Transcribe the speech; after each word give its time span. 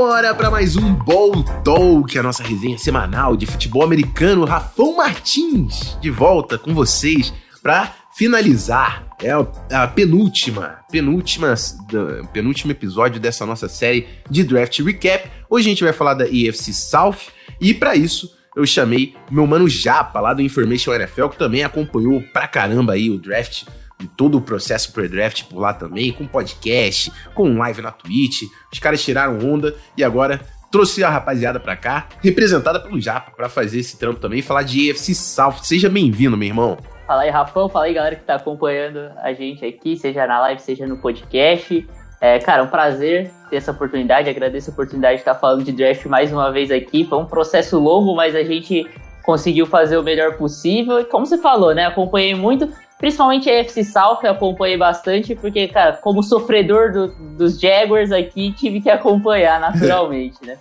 Bora 0.00 0.32
para 0.32 0.48
mais 0.48 0.76
um 0.76 0.94
Ball 0.94 1.42
Talk, 1.64 2.16
a 2.16 2.22
nossa 2.22 2.44
resenha 2.44 2.78
semanal 2.78 3.36
de 3.36 3.46
futebol 3.46 3.82
americano. 3.82 4.44
Rafão 4.44 4.96
Martins 4.96 5.98
de 6.00 6.08
volta 6.08 6.56
com 6.56 6.72
vocês 6.72 7.34
para 7.60 7.92
finalizar 8.16 9.08
é 9.20 9.32
a 9.74 9.88
penúltima, 9.88 10.78
penúltima, 10.88 11.52
penúltimo 12.32 12.70
episódio 12.70 13.20
dessa 13.20 13.44
nossa 13.44 13.68
série 13.68 14.06
de 14.30 14.44
draft 14.44 14.78
recap. 14.78 15.28
Hoje 15.50 15.66
a 15.66 15.70
gente 15.70 15.82
vai 15.82 15.92
falar 15.92 16.14
da 16.14 16.28
EFC 16.28 16.72
South 16.72 17.32
e 17.60 17.74
para 17.74 17.96
isso 17.96 18.30
eu 18.56 18.64
chamei 18.64 19.16
meu 19.28 19.48
mano 19.48 19.68
Japa 19.68 20.20
lá 20.20 20.32
do 20.32 20.40
Information 20.40 20.94
NFL 20.94 21.26
que 21.26 21.38
também 21.38 21.64
acompanhou 21.64 22.22
pra 22.32 22.46
caramba 22.46 22.92
aí 22.92 23.10
o 23.10 23.18
draft 23.18 23.64
e 24.00 24.06
todo 24.06 24.38
o 24.38 24.40
processo 24.40 24.92
pré-draft 24.92 25.44
por 25.44 25.58
lá 25.58 25.74
também, 25.74 26.12
com 26.12 26.26
podcast, 26.26 27.12
com 27.34 27.58
live 27.58 27.82
na 27.82 27.90
Twitch. 27.90 28.42
Os 28.72 28.78
caras 28.78 29.02
tiraram 29.02 29.38
onda 29.38 29.74
e 29.96 30.04
agora 30.04 30.40
trouxe 30.70 31.02
a 31.02 31.08
rapaziada 31.08 31.58
pra 31.58 31.76
cá, 31.76 32.08
representada 32.22 32.78
pelo 32.78 33.00
Japa, 33.00 33.30
para 33.30 33.48
fazer 33.48 33.78
esse 33.78 33.98
trampo 33.98 34.20
também 34.20 34.40
e 34.40 34.42
falar 34.42 34.62
de 34.62 34.90
EFC 34.90 35.14
South. 35.14 35.62
Seja 35.62 35.88
bem-vindo, 35.88 36.36
meu 36.36 36.48
irmão. 36.48 36.78
Fala 37.06 37.22
aí, 37.22 37.30
Rafão. 37.30 37.68
Fala 37.68 37.86
aí, 37.86 37.94
galera 37.94 38.16
que 38.16 38.24
tá 38.24 38.34
acompanhando 38.34 39.10
a 39.22 39.32
gente 39.32 39.64
aqui, 39.64 39.96
seja 39.96 40.26
na 40.26 40.40
live, 40.40 40.60
seja 40.60 40.86
no 40.86 40.98
podcast. 40.98 41.88
É, 42.20 42.38
cara, 42.38 42.62
um 42.62 42.66
prazer 42.66 43.30
ter 43.48 43.56
essa 43.56 43.70
oportunidade. 43.70 44.28
Agradeço 44.28 44.70
a 44.70 44.72
oportunidade 44.72 45.14
de 45.14 45.20
estar 45.22 45.34
falando 45.34 45.64
de 45.64 45.72
draft 45.72 46.04
mais 46.06 46.32
uma 46.32 46.52
vez 46.52 46.70
aqui. 46.70 47.04
Foi 47.04 47.18
um 47.18 47.24
processo 47.24 47.78
longo, 47.78 48.14
mas 48.14 48.34
a 48.34 48.42
gente 48.42 48.84
conseguiu 49.24 49.66
fazer 49.66 49.96
o 49.96 50.02
melhor 50.02 50.36
possível. 50.36 51.00
E 51.00 51.04
como 51.04 51.24
você 51.24 51.38
falou, 51.38 51.74
né? 51.74 51.86
Acompanhei 51.86 52.34
muito. 52.34 52.68
Principalmente 52.98 53.48
a 53.48 53.54
FC 53.60 53.84
South 53.84 54.18
eu 54.24 54.32
acompanhei 54.32 54.76
bastante, 54.76 55.34
porque, 55.34 55.68
cara, 55.68 55.92
como 55.92 56.22
sofredor 56.22 56.92
do, 56.92 57.08
dos 57.36 57.60
Jaguars 57.60 58.10
aqui, 58.10 58.52
tive 58.52 58.80
que 58.80 58.90
acompanhar 58.90 59.60
naturalmente, 59.60 60.36
né? 60.44 60.56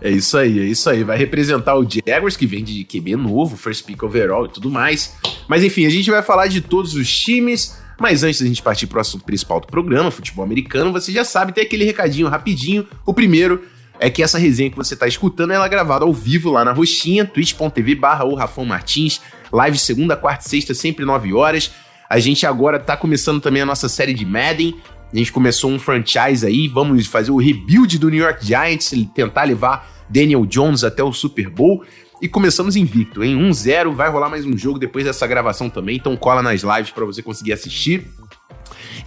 É 0.00 0.10
isso 0.10 0.36
aí, 0.36 0.58
é 0.58 0.64
isso 0.64 0.88
aí. 0.90 1.02
Vai 1.02 1.16
representar 1.16 1.76
o 1.76 1.86
Jaguars, 1.88 2.36
que 2.36 2.46
vem 2.46 2.62
de 2.62 2.84
QB 2.84 3.16
novo, 3.16 3.56
first 3.56 3.84
pick 3.84 4.02
overall 4.02 4.46
e 4.46 4.48
tudo 4.48 4.70
mais. 4.70 5.16
Mas 5.48 5.64
enfim, 5.64 5.86
a 5.86 5.90
gente 5.90 6.10
vai 6.10 6.22
falar 6.22 6.46
de 6.46 6.60
todos 6.60 6.94
os 6.94 7.16
times. 7.16 7.78
Mas 8.00 8.22
antes 8.22 8.40
da 8.40 8.46
gente 8.46 8.62
partir 8.62 8.86
para 8.86 8.98
o 8.98 9.00
assunto 9.00 9.24
principal 9.24 9.60
do 9.60 9.66
programa, 9.66 10.10
futebol 10.10 10.44
americano, 10.44 10.92
você 10.92 11.10
já 11.10 11.24
sabe, 11.24 11.52
tem 11.52 11.64
aquele 11.64 11.84
recadinho 11.84 12.28
rapidinho. 12.28 12.86
O 13.04 13.12
primeiro 13.12 13.64
é 13.98 14.08
que 14.08 14.22
essa 14.22 14.38
resenha 14.38 14.70
que 14.70 14.76
você 14.76 14.94
está 14.94 15.06
escutando 15.06 15.52
ela 15.52 15.66
é 15.66 15.68
gravada 15.68 16.04
ao 16.04 16.12
vivo 16.12 16.50
lá 16.50 16.64
na 16.64 16.72
roxinha, 16.72 17.24
twitch.tv 17.24 17.94
barra 17.94 18.24
o 18.24 18.34
Rafão 18.34 18.64
Martins, 18.64 19.20
live 19.52 19.78
segunda, 19.78 20.16
quarta 20.16 20.46
e 20.46 20.50
sexta, 20.50 20.74
sempre 20.74 21.04
9 21.04 21.34
horas. 21.34 21.72
A 22.08 22.18
gente 22.18 22.46
agora 22.46 22.78
tá 22.78 22.96
começando 22.96 23.40
também 23.40 23.62
a 23.62 23.66
nossa 23.66 23.88
série 23.88 24.14
de 24.14 24.24
Madden. 24.24 24.76
A 25.12 25.16
gente 25.16 25.32
começou 25.32 25.70
um 25.70 25.78
franchise 25.78 26.46
aí, 26.46 26.68
vamos 26.68 27.06
fazer 27.06 27.30
o 27.30 27.36
rebuild 27.36 27.98
do 27.98 28.08
New 28.08 28.22
York 28.22 28.44
Giants, 28.44 28.92
tentar 29.14 29.44
levar 29.44 29.88
Daniel 30.08 30.46
Jones 30.46 30.84
até 30.84 31.02
o 31.02 31.12
Super 31.12 31.48
Bowl. 31.48 31.84
E 32.20 32.28
começamos 32.28 32.76
invicto, 32.76 33.22
em 33.22 33.36
1-0, 33.36 33.94
vai 33.94 34.10
rolar 34.10 34.28
mais 34.28 34.44
um 34.44 34.56
jogo 34.56 34.78
depois 34.78 35.04
dessa 35.04 35.26
gravação 35.26 35.70
também, 35.70 35.96
então 35.96 36.16
cola 36.16 36.42
nas 36.42 36.62
lives 36.62 36.90
para 36.90 37.04
você 37.04 37.22
conseguir 37.22 37.52
assistir. 37.52 38.06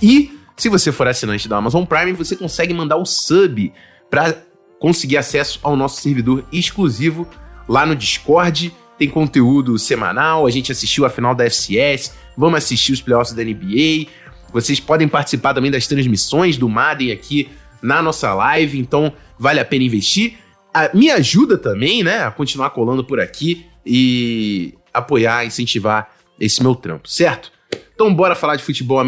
E 0.01 0.31
se 0.55 0.69
você 0.69 0.91
for 0.91 1.07
assinante 1.07 1.47
da 1.47 1.57
Amazon 1.57 1.83
Prime, 1.83 2.13
você 2.13 2.35
consegue 2.35 2.73
mandar 2.73 2.97
o 2.97 3.05
sub 3.05 3.73
para 4.09 4.35
conseguir 4.81 5.17
acesso 5.17 5.59
ao 5.61 5.77
nosso 5.77 6.01
servidor 6.01 6.43
exclusivo 6.51 7.27
lá 7.69 7.85
no 7.85 7.95
Discord. 7.95 8.73
Tem 8.97 9.07
conteúdo 9.07 9.77
semanal, 9.77 10.47
a 10.47 10.49
gente 10.49 10.71
assistiu 10.71 11.05
a 11.05 11.09
final 11.09 11.35
da 11.35 11.45
FCS, 11.45 12.13
vamos 12.35 12.57
assistir 12.57 12.91
os 12.91 12.99
playoffs 12.99 13.33
da 13.33 13.43
NBA. 13.43 14.07
Vocês 14.51 14.79
podem 14.79 15.07
participar 15.07 15.53
também 15.53 15.69
das 15.69 15.85
transmissões 15.85 16.57
do 16.57 16.67
Madden 16.67 17.11
aqui 17.11 17.47
na 17.81 18.01
nossa 18.01 18.33
live, 18.33 18.79
então 18.79 19.13
vale 19.37 19.59
a 19.59 19.65
pena 19.65 19.83
investir. 19.83 20.37
A, 20.73 20.89
me 20.95 21.11
ajuda 21.11 21.57
também, 21.59 22.03
né, 22.03 22.23
a 22.23 22.31
continuar 22.31 22.71
colando 22.71 23.03
por 23.03 23.19
aqui 23.19 23.67
e 23.85 24.73
apoiar, 24.91 25.45
incentivar 25.45 26.09
esse 26.39 26.61
meu 26.61 26.73
trampo, 26.73 27.07
certo? 27.07 27.51
Então 27.93 28.13
bora 28.13 28.33
falar 28.33 28.55
de 28.55 28.63
futebol 28.63 28.99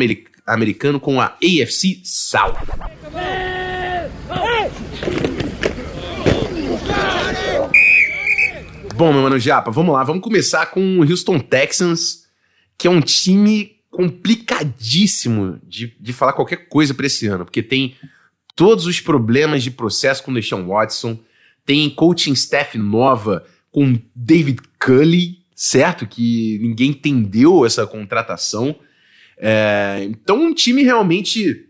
americano 0.46 1.00
com 1.00 1.20
a 1.20 1.36
AFC 1.42 2.00
South. 2.04 2.58
Bom, 8.96 9.12
meu 9.12 9.24
mano 9.24 9.40
Japa, 9.40 9.72
vamos 9.72 9.92
lá. 9.96 10.04
Vamos 10.04 10.22
começar 10.22 10.68
com 10.68 11.00
o 11.00 11.02
Houston 11.02 11.40
Texans, 11.40 12.28
que 12.78 12.88
é 12.88 12.92
um 12.92 13.02
time 13.02 13.78
complicadíssimo 13.90 15.60
de, 15.64 15.96
de 16.00 16.14
falar 16.14 16.34
qualquer 16.34 16.68
coisa 16.68 16.94
para 16.94 17.08
esse 17.08 17.26
ano, 17.26 17.44
porque 17.44 17.64
tem 17.64 17.96
todos 18.56 18.86
os 18.86 19.02
problemas 19.02 19.64
de 19.64 19.72
processo 19.72 20.22
com 20.24 20.30
o 20.30 20.34
Deshaun 20.36 20.68
Watson, 20.68 21.18
tem 21.66 21.90
coaching 21.90 22.34
staff 22.34 22.78
nova 22.78 23.44
com 23.72 24.00
David 24.16 24.60
Cully, 24.80 25.40
certo? 25.56 26.06
Que 26.06 26.60
ninguém 26.62 26.92
entendeu 26.92 27.66
essa 27.66 27.88
contratação. 27.88 28.76
É, 29.38 30.02
então, 30.04 30.40
um 30.40 30.54
time 30.54 30.84
realmente 30.84 31.68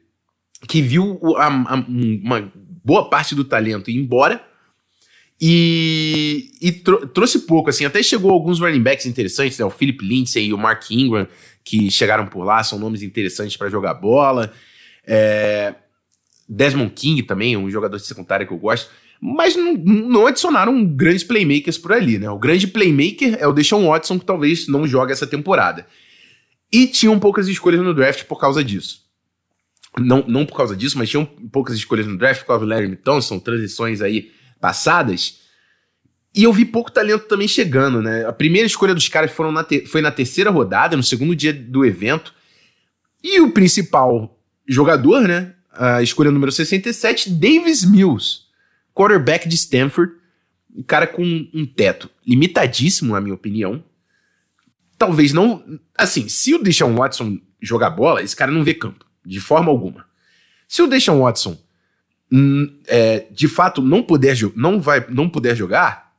que 0.68 0.82
viu 0.82 1.20
a, 1.38 1.48
a, 1.48 1.76
uma 1.88 2.52
boa 2.84 3.10
parte 3.10 3.34
do 3.34 3.46
talento 3.46 3.90
ir 3.90 3.96
embora 3.96 4.44
e, 5.42 6.52
e 6.62 6.72
trouxe 6.72 7.40
pouco, 7.40 7.70
assim, 7.70 7.86
até 7.86 8.02
chegou 8.02 8.32
alguns 8.32 8.60
running 8.60 8.82
backs 8.82 9.06
interessantes, 9.06 9.58
né? 9.58 9.66
O 9.66 9.70
Philip 9.70 10.06
Lindsay 10.06 10.46
e 10.46 10.54
o 10.54 10.58
Mark 10.58 10.90
Ingram, 10.90 11.28
que 11.64 11.90
chegaram 11.92 12.28
por 12.28 12.44
lá, 12.44 12.64
são 12.64 12.80
nomes 12.80 13.02
interessantes 13.02 13.58
para 13.58 13.70
jogar 13.70 13.96
bola. 13.96 14.54
É, 15.06 15.76
Desmond 16.48 16.94
King 16.94 17.24
também, 17.24 17.58
um 17.58 17.70
jogador 17.70 17.98
de 17.98 18.06
secundária 18.06 18.46
que 18.46 18.54
eu 18.54 18.58
gosto, 18.58 18.90
mas 19.20 19.56
não, 19.56 19.74
não, 19.74 20.28
adicionaram 20.28 20.86
grandes 20.86 21.24
playmakers 21.24 21.78
por 21.78 21.94
ali, 21.94 22.20
né? 22.20 22.30
O 22.30 22.38
grande 22.38 22.68
playmaker 22.68 23.38
é 23.40 23.48
o 23.48 23.54
Deshaun 23.54 23.88
Watson, 23.88 24.20
que 24.20 24.26
talvez 24.26 24.68
não 24.68 24.88
jogue 24.88 25.12
essa 25.12 25.26
temporada. 25.26 25.88
E 26.72 26.88
tinham 26.88 27.20
poucas 27.20 27.48
escolhas 27.48 27.82
no 27.82 27.94
draft 27.94 28.24
por 28.26 28.40
causa 28.40 28.64
disso. 28.64 29.04
Não, 29.98 30.24
não 30.28 30.46
por 30.46 30.58
causa 30.58 30.76
disso, 30.76 30.98
mas 30.98 31.10
tinham 31.10 31.26
poucas 31.26 31.76
escolhas 31.76 32.08
no 32.08 32.18
draft 32.18 32.42
por 32.42 32.48
causa 32.48 32.66
do 32.66 32.70
Larry 32.70 32.96
Thompson, 32.96 33.40
transições 33.40 34.02
aí 34.02 34.32
passadas. 34.64 35.42
E 36.34 36.46
eu 36.46 36.54
vi 36.54 36.64
pouco 36.64 36.90
talento 36.90 37.28
também 37.28 37.50
chegando, 37.50 38.02
né? 38.02 38.26
A 38.26 38.32
primeira 38.32 38.66
escolha 38.66 38.96
dos 38.96 39.10
caras 39.10 39.30
foram 39.30 39.52
na 39.52 39.68
foi 39.86 40.02
na 40.02 40.10
terceira 40.10 40.50
rodada, 40.50 40.96
no 40.96 41.04
segundo 41.04 41.36
dia 41.36 41.54
do 41.54 41.84
evento. 41.84 42.34
E 43.22 43.42
o 43.42 43.52
principal 43.52 44.40
jogador, 44.66 45.28
né? 45.28 45.54
A 45.74 46.02
escolha 46.02 46.32
número 46.32 46.50
67, 46.50 47.30
Davis 47.30 47.84
Mills, 47.84 48.44
quarterback 48.94 49.50
de 49.50 49.56
Stanford. 49.56 50.14
Um 50.74 50.82
cara 50.82 51.08
com 51.08 51.24
um 51.54 51.66
teto 51.66 52.10
limitadíssimo, 52.26 53.14
na 53.14 53.20
minha 53.20 53.36
opinião. 53.36 53.84
Talvez 54.98 55.34
não. 55.34 55.62
Assim, 55.98 56.30
se 56.30 56.56
o 56.56 56.64
Deshaun 56.64 56.96
Watson 56.96 57.38
jogar 57.62 57.90
bola, 57.90 58.24
esse 58.24 58.36
cara 58.36 58.50
não 58.50 58.64
vê 58.64 58.74
campo, 58.74 59.06
de 59.26 59.42
forma 59.42 59.70
alguma. 59.70 60.06
Se 60.70 60.82
o 60.82 60.88
Deshaun 60.88 61.20
Watson 61.20 61.62
é, 62.88 63.28
de 63.32 63.48
fato 63.48 63.82
não 63.82 64.02
puder, 64.02 64.36
não 64.56 64.82
vai, 64.82 65.06
não 65.10 65.30
puder 65.30 65.56
jogar, 65.56 66.14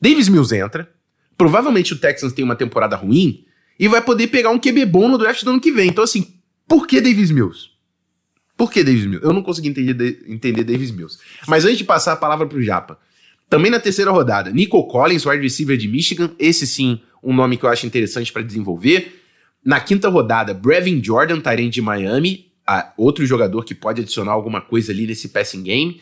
Davis 0.00 0.28
Mills 0.28 0.54
entra. 0.54 0.90
Provavelmente 1.36 1.92
o 1.92 1.98
Texans 1.98 2.32
tem 2.32 2.44
uma 2.44 2.54
temporada 2.54 2.96
ruim 2.96 3.44
e 3.78 3.88
vai 3.88 4.00
poder 4.00 4.28
pegar 4.28 4.50
um 4.50 4.58
QB 4.58 4.86
bom 4.86 5.08
no 5.08 5.18
draft 5.18 5.42
do 5.42 5.50
ano 5.50 5.60
que 5.60 5.72
vem. 5.72 5.88
Então, 5.88 6.04
assim, 6.04 6.34
por 6.68 6.86
que 6.86 7.00
Davis 7.00 7.30
Mills? 7.30 7.70
Por 8.56 8.70
que 8.70 8.84
Davis 8.84 9.06
Mills? 9.06 9.24
Eu 9.24 9.32
não 9.32 9.42
consegui 9.42 9.68
entender, 9.68 10.24
entender 10.26 10.62
Davis 10.62 10.90
Mills. 10.90 11.18
Mas 11.48 11.64
antes 11.64 11.78
de 11.78 11.84
passar 11.84 12.12
a 12.12 12.16
palavra 12.16 12.46
pro 12.46 12.62
Japa, 12.62 12.98
também 13.48 13.70
na 13.70 13.80
terceira 13.80 14.10
rodada, 14.10 14.50
Nico 14.50 14.82
Collins, 14.86 15.26
wide 15.26 15.42
receiver 15.42 15.76
de 15.76 15.88
Michigan, 15.88 16.30
esse 16.38 16.66
sim, 16.66 17.00
um 17.22 17.34
nome 17.34 17.56
que 17.56 17.64
eu 17.64 17.70
acho 17.70 17.86
interessante 17.86 18.32
para 18.32 18.42
desenvolver. 18.42 19.20
Na 19.64 19.80
quinta 19.80 20.08
rodada, 20.08 20.54
Brevin 20.54 21.02
Jordan, 21.02 21.40
Tyrant 21.40 21.70
de 21.70 21.82
Miami, 21.82 22.52
outro 22.96 23.24
jogador 23.26 23.64
que 23.64 23.74
pode 23.74 24.02
adicionar 24.02 24.32
alguma 24.32 24.60
coisa 24.60 24.92
ali 24.92 25.06
nesse 25.06 25.28
passing 25.28 25.62
game. 25.62 26.00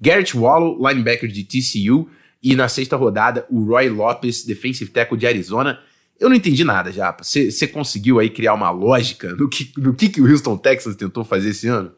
Garrett 0.00 0.36
Wallow, 0.36 0.76
linebacker 0.88 1.28
de 1.28 1.44
TCU. 1.44 2.08
E 2.42 2.54
na 2.54 2.68
sexta 2.68 2.96
rodada, 2.96 3.46
o 3.48 3.64
Roy 3.64 3.88
Lopes, 3.88 4.44
defensive 4.44 4.90
tackle 4.90 5.16
de 5.16 5.26
Arizona. 5.26 5.80
Eu 6.20 6.28
não 6.28 6.36
entendi 6.36 6.62
nada, 6.62 6.92
já. 6.92 7.16
Você 7.20 7.66
conseguiu 7.66 8.18
aí 8.18 8.28
criar 8.28 8.54
uma 8.54 8.70
lógica 8.70 9.34
do 9.34 9.48
que, 9.48 9.72
do 9.76 9.94
que, 9.94 10.08
que 10.08 10.20
o 10.20 10.30
Houston 10.30 10.56
Texas 10.56 10.94
tentou 10.94 11.24
fazer 11.24 11.50
esse 11.50 11.66
ano? 11.68 11.92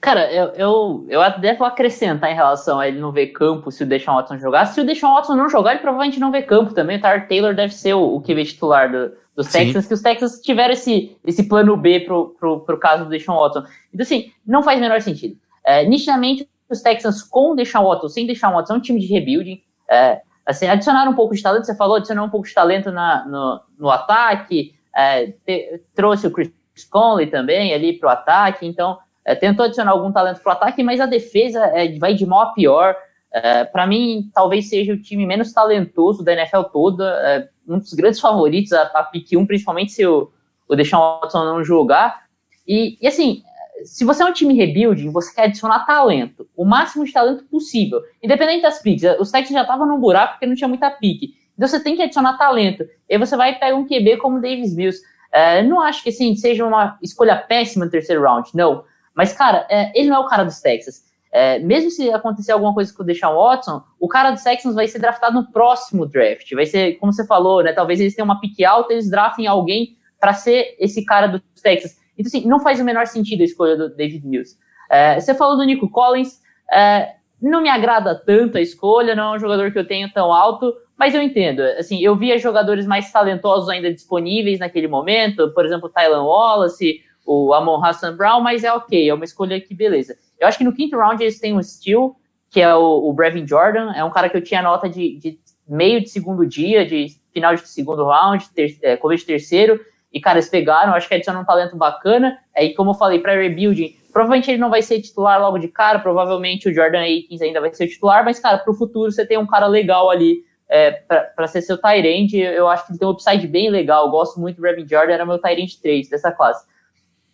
Cara, 0.00 0.32
eu, 0.32 0.46
eu, 0.54 1.06
eu 1.08 1.20
até 1.20 1.54
vou 1.54 1.66
acrescentar 1.66 2.30
em 2.30 2.34
relação 2.34 2.78
a 2.78 2.86
ele 2.86 3.00
não 3.00 3.10
ver 3.10 3.28
campo 3.28 3.70
se 3.70 3.82
o 3.82 3.86
Deshaun 3.86 4.14
Watson 4.16 4.38
jogar. 4.38 4.66
Se 4.66 4.80
o 4.80 4.86
Deshaun 4.86 5.14
Watson 5.14 5.34
não 5.34 5.48
jogar, 5.48 5.72
ele 5.72 5.80
provavelmente 5.80 6.20
não 6.20 6.30
vê 6.30 6.40
campo 6.42 6.72
também. 6.72 6.98
O 6.98 7.00
Tyler 7.00 7.26
Taylor 7.26 7.54
deve 7.54 7.74
ser 7.74 7.94
o, 7.94 8.14
o 8.14 8.20
QB 8.20 8.44
titular 8.44 8.90
do, 8.90 9.12
dos 9.34 9.48
Texans, 9.48 9.84
Sim. 9.84 9.88
que 9.88 9.94
os 9.94 10.02
Texans 10.02 10.40
tiveram 10.40 10.72
esse, 10.72 11.16
esse 11.26 11.48
plano 11.48 11.76
B 11.76 12.00
pro, 12.00 12.36
pro, 12.38 12.60
pro 12.60 12.78
caso 12.78 13.04
do 13.04 13.10
Deshaun 13.10 13.40
Watson. 13.40 13.64
Então, 13.92 14.04
assim, 14.04 14.32
não 14.46 14.62
faz 14.62 14.78
o 14.78 14.82
menor 14.82 15.00
sentido. 15.00 15.36
É, 15.64 15.84
nitidamente, 15.84 16.48
os 16.70 16.80
Texans 16.80 17.22
com 17.22 17.52
o 17.52 17.56
Deshaun 17.56 17.84
Watson, 17.84 18.08
sem 18.08 18.26
Deshaun 18.26 18.52
Watson, 18.52 18.74
é 18.74 18.76
um 18.76 18.80
time 18.80 19.00
de 19.00 19.06
rebuilding. 19.06 19.60
É, 19.90 20.20
assim, 20.46 20.66
adicionaram 20.68 21.10
um 21.10 21.16
pouco 21.16 21.34
de 21.34 21.42
talento, 21.42 21.66
você 21.66 21.74
falou, 21.74 21.96
adicionaram 21.96 22.28
um 22.28 22.30
pouco 22.30 22.46
de 22.46 22.54
talento 22.54 22.92
na, 22.92 23.26
no, 23.26 23.60
no 23.78 23.90
ataque, 23.90 24.74
é, 24.94 25.26
te, 25.44 25.82
trouxe 25.94 26.26
o 26.26 26.30
Chris 26.30 26.52
Conley 26.88 27.26
também 27.26 27.74
ali 27.74 27.98
pro 27.98 28.08
ataque, 28.08 28.66
então 28.66 28.98
é, 29.28 29.34
tentou 29.34 29.66
adicionar 29.66 29.90
algum 29.90 30.10
talento 30.10 30.40
para 30.40 30.50
o 30.50 30.56
ataque, 30.56 30.82
mas 30.82 31.00
a 31.00 31.04
defesa 31.04 31.62
é, 31.74 31.98
vai 31.98 32.14
de 32.14 32.24
mal 32.24 32.40
a 32.40 32.52
pior. 32.54 32.96
É, 33.30 33.62
para 33.62 33.86
mim, 33.86 34.30
talvez 34.32 34.70
seja 34.70 34.94
o 34.94 35.02
time 35.02 35.26
menos 35.26 35.52
talentoso 35.52 36.24
da 36.24 36.32
NFL 36.32 36.62
toda, 36.72 37.04
é, 37.04 37.48
um 37.68 37.78
dos 37.78 37.92
grandes 37.92 38.20
favoritos 38.20 38.72
a, 38.72 38.84
a 38.84 39.02
pick 39.02 39.36
1, 39.36 39.44
principalmente 39.44 39.92
se 39.92 40.06
o, 40.06 40.30
o 40.66 40.74
Deshaun 40.74 41.20
Watson 41.20 41.44
não 41.44 41.62
jogar. 41.62 42.22
E, 42.66 42.96
e, 43.02 43.06
assim, 43.06 43.42
se 43.84 44.02
você 44.02 44.22
é 44.22 44.26
um 44.26 44.32
time 44.32 44.54
rebuilding, 44.54 45.10
você 45.10 45.34
quer 45.34 45.42
adicionar 45.42 45.84
talento, 45.84 46.48
o 46.56 46.64
máximo 46.64 47.04
de 47.04 47.12
talento 47.12 47.44
possível, 47.44 48.00
independente 48.22 48.62
das 48.62 48.80
picks. 48.80 49.02
Os 49.20 49.30
Texans 49.30 49.52
já 49.52 49.60
estavam 49.60 49.86
num 49.86 50.00
buraco 50.00 50.34
porque 50.34 50.46
não 50.46 50.54
tinha 50.54 50.68
muita 50.68 50.90
pique. 50.90 51.34
Então 51.54 51.68
você 51.68 51.78
tem 51.80 51.94
que 51.94 52.02
adicionar 52.02 52.38
talento. 52.38 52.82
E 53.06 53.12
aí 53.12 53.18
você 53.18 53.36
vai 53.36 53.58
pegar 53.58 53.76
um 53.76 53.86
QB 53.86 54.16
como 54.16 54.40
Davis 54.40 54.74
Mills. 54.74 55.02
É, 55.30 55.62
não 55.62 55.82
acho 55.82 56.02
que 56.02 56.08
assim, 56.08 56.34
seja 56.34 56.64
uma 56.64 56.96
escolha 57.02 57.36
péssima 57.36 57.84
no 57.84 57.90
terceiro 57.90 58.22
round, 58.22 58.48
não. 58.54 58.84
Mas, 59.18 59.32
cara, 59.32 59.66
é, 59.68 59.90
ele 59.98 60.08
não 60.08 60.18
é 60.18 60.20
o 60.20 60.28
cara 60.28 60.44
dos 60.44 60.60
Texans. 60.60 61.02
É, 61.32 61.58
mesmo 61.58 61.90
se 61.90 62.08
acontecer 62.12 62.52
alguma 62.52 62.72
coisa 62.72 62.94
com 62.94 63.02
o 63.02 63.04
Deshaun 63.04 63.34
Watson, 63.34 63.82
o 63.98 64.06
cara 64.06 64.30
dos 64.30 64.44
Texans 64.44 64.76
vai 64.76 64.86
ser 64.86 65.00
draftado 65.00 65.34
no 65.34 65.50
próximo 65.50 66.06
draft. 66.06 66.48
Vai 66.52 66.66
ser, 66.66 66.92
como 66.98 67.12
você 67.12 67.26
falou, 67.26 67.60
né? 67.60 67.72
Talvez 67.72 67.98
eles 67.98 68.14
tenham 68.14 68.26
uma 68.26 68.40
pique 68.40 68.64
alta, 68.64 68.92
eles 68.92 69.10
draftem 69.10 69.48
alguém 69.48 69.96
para 70.20 70.32
ser 70.34 70.76
esse 70.78 71.04
cara 71.04 71.26
dos 71.26 71.42
Texans. 71.60 71.96
Então, 72.16 72.28
assim, 72.28 72.46
não 72.46 72.60
faz 72.60 72.78
o 72.78 72.84
menor 72.84 73.08
sentido 73.08 73.40
a 73.40 73.44
escolha 73.44 73.76
do 73.76 73.88
David 73.92 74.24
Mills. 74.24 74.56
É, 74.88 75.18
você 75.18 75.34
falou 75.34 75.56
do 75.56 75.64
Nico 75.64 75.90
Collins, 75.90 76.40
é, 76.72 77.16
não 77.42 77.60
me 77.60 77.68
agrada 77.68 78.14
tanto 78.14 78.56
a 78.56 78.60
escolha, 78.60 79.16
não 79.16 79.34
é 79.34 79.36
um 79.36 79.40
jogador 79.40 79.72
que 79.72 79.78
eu 79.80 79.86
tenho 79.86 80.12
tão 80.12 80.32
alto, 80.32 80.72
mas 80.96 81.12
eu 81.12 81.20
entendo. 81.20 81.60
Assim, 81.76 82.00
eu 82.00 82.14
via 82.14 82.38
jogadores 82.38 82.86
mais 82.86 83.10
talentosos 83.10 83.68
ainda 83.68 83.92
disponíveis 83.92 84.60
naquele 84.60 84.86
momento, 84.86 85.52
por 85.54 85.66
exemplo, 85.66 85.88
Tylan 85.88 86.22
Wallace, 86.22 87.02
o 87.28 87.52
Amon 87.52 87.84
Hassan 87.84 88.16
Brown, 88.16 88.40
mas 88.40 88.64
é 88.64 88.72
ok, 88.72 89.08
é 89.08 89.12
uma 89.12 89.24
escolha 89.24 89.60
que 89.60 89.74
beleza. 89.74 90.16
Eu 90.40 90.48
acho 90.48 90.56
que 90.56 90.64
no 90.64 90.72
quinto 90.72 90.96
round 90.96 91.22
eles 91.22 91.38
têm 91.38 91.54
um 91.54 91.62
Steel, 91.62 92.16
que 92.50 92.60
é 92.60 92.74
o, 92.74 93.08
o 93.08 93.12
Brevin 93.12 93.46
Jordan, 93.46 93.92
é 93.92 94.02
um 94.02 94.10
cara 94.10 94.30
que 94.30 94.36
eu 94.36 94.42
tinha 94.42 94.62
nota 94.62 94.88
de, 94.88 95.18
de 95.18 95.38
meio 95.68 96.00
de 96.00 96.08
segundo 96.08 96.46
dia, 96.46 96.86
de 96.86 97.08
final 97.30 97.54
de 97.54 97.68
segundo 97.68 98.06
round, 98.06 98.48
ter, 98.54 98.78
é, 98.82 98.96
começo 98.96 99.20
de 99.20 99.26
terceiro, 99.26 99.78
e, 100.10 100.18
cara, 100.20 100.38
eles 100.38 100.48
pegaram, 100.48 100.94
acho 100.94 101.06
que 101.06 101.14
adicionam 101.14 101.42
um 101.42 101.44
talento 101.44 101.76
bacana. 101.76 102.38
Aí, 102.56 102.74
como 102.74 102.92
eu 102.92 102.94
falei, 102.94 103.18
para 103.18 103.34
rebuilding, 103.34 103.94
provavelmente 104.10 104.50
ele 104.50 104.58
não 104.58 104.70
vai 104.70 104.80
ser 104.80 105.02
titular 105.02 105.38
logo 105.38 105.58
de 105.58 105.68
cara, 105.68 105.98
provavelmente 105.98 106.66
o 106.66 106.74
Jordan 106.74 107.00
Aikens 107.00 107.42
ainda 107.42 107.60
vai 107.60 107.74
ser 107.74 107.88
titular, 107.88 108.24
mas, 108.24 108.40
cara, 108.40 108.56
pro 108.56 108.72
futuro 108.72 109.12
você 109.12 109.26
tem 109.26 109.36
um 109.36 109.46
cara 109.46 109.66
legal 109.66 110.08
ali 110.08 110.42
é, 110.66 110.90
para 110.90 111.46
ser 111.46 111.60
seu 111.60 111.76
Tyrande, 111.76 112.38
eu 112.38 112.68
acho 112.68 112.86
que 112.86 112.92
ele 112.92 112.98
tem 112.98 113.08
um 113.08 113.10
upside 113.10 113.46
bem 113.46 113.70
legal. 113.70 114.06
Eu 114.06 114.10
gosto 114.10 114.40
muito 114.40 114.56
do 114.56 114.62
Brevin 114.62 114.88
Jordan, 114.88 115.12
era 115.12 115.26
meu 115.26 115.38
Tyrande 115.38 115.78
3 115.80 116.08
dessa 116.08 116.32
classe. 116.32 116.66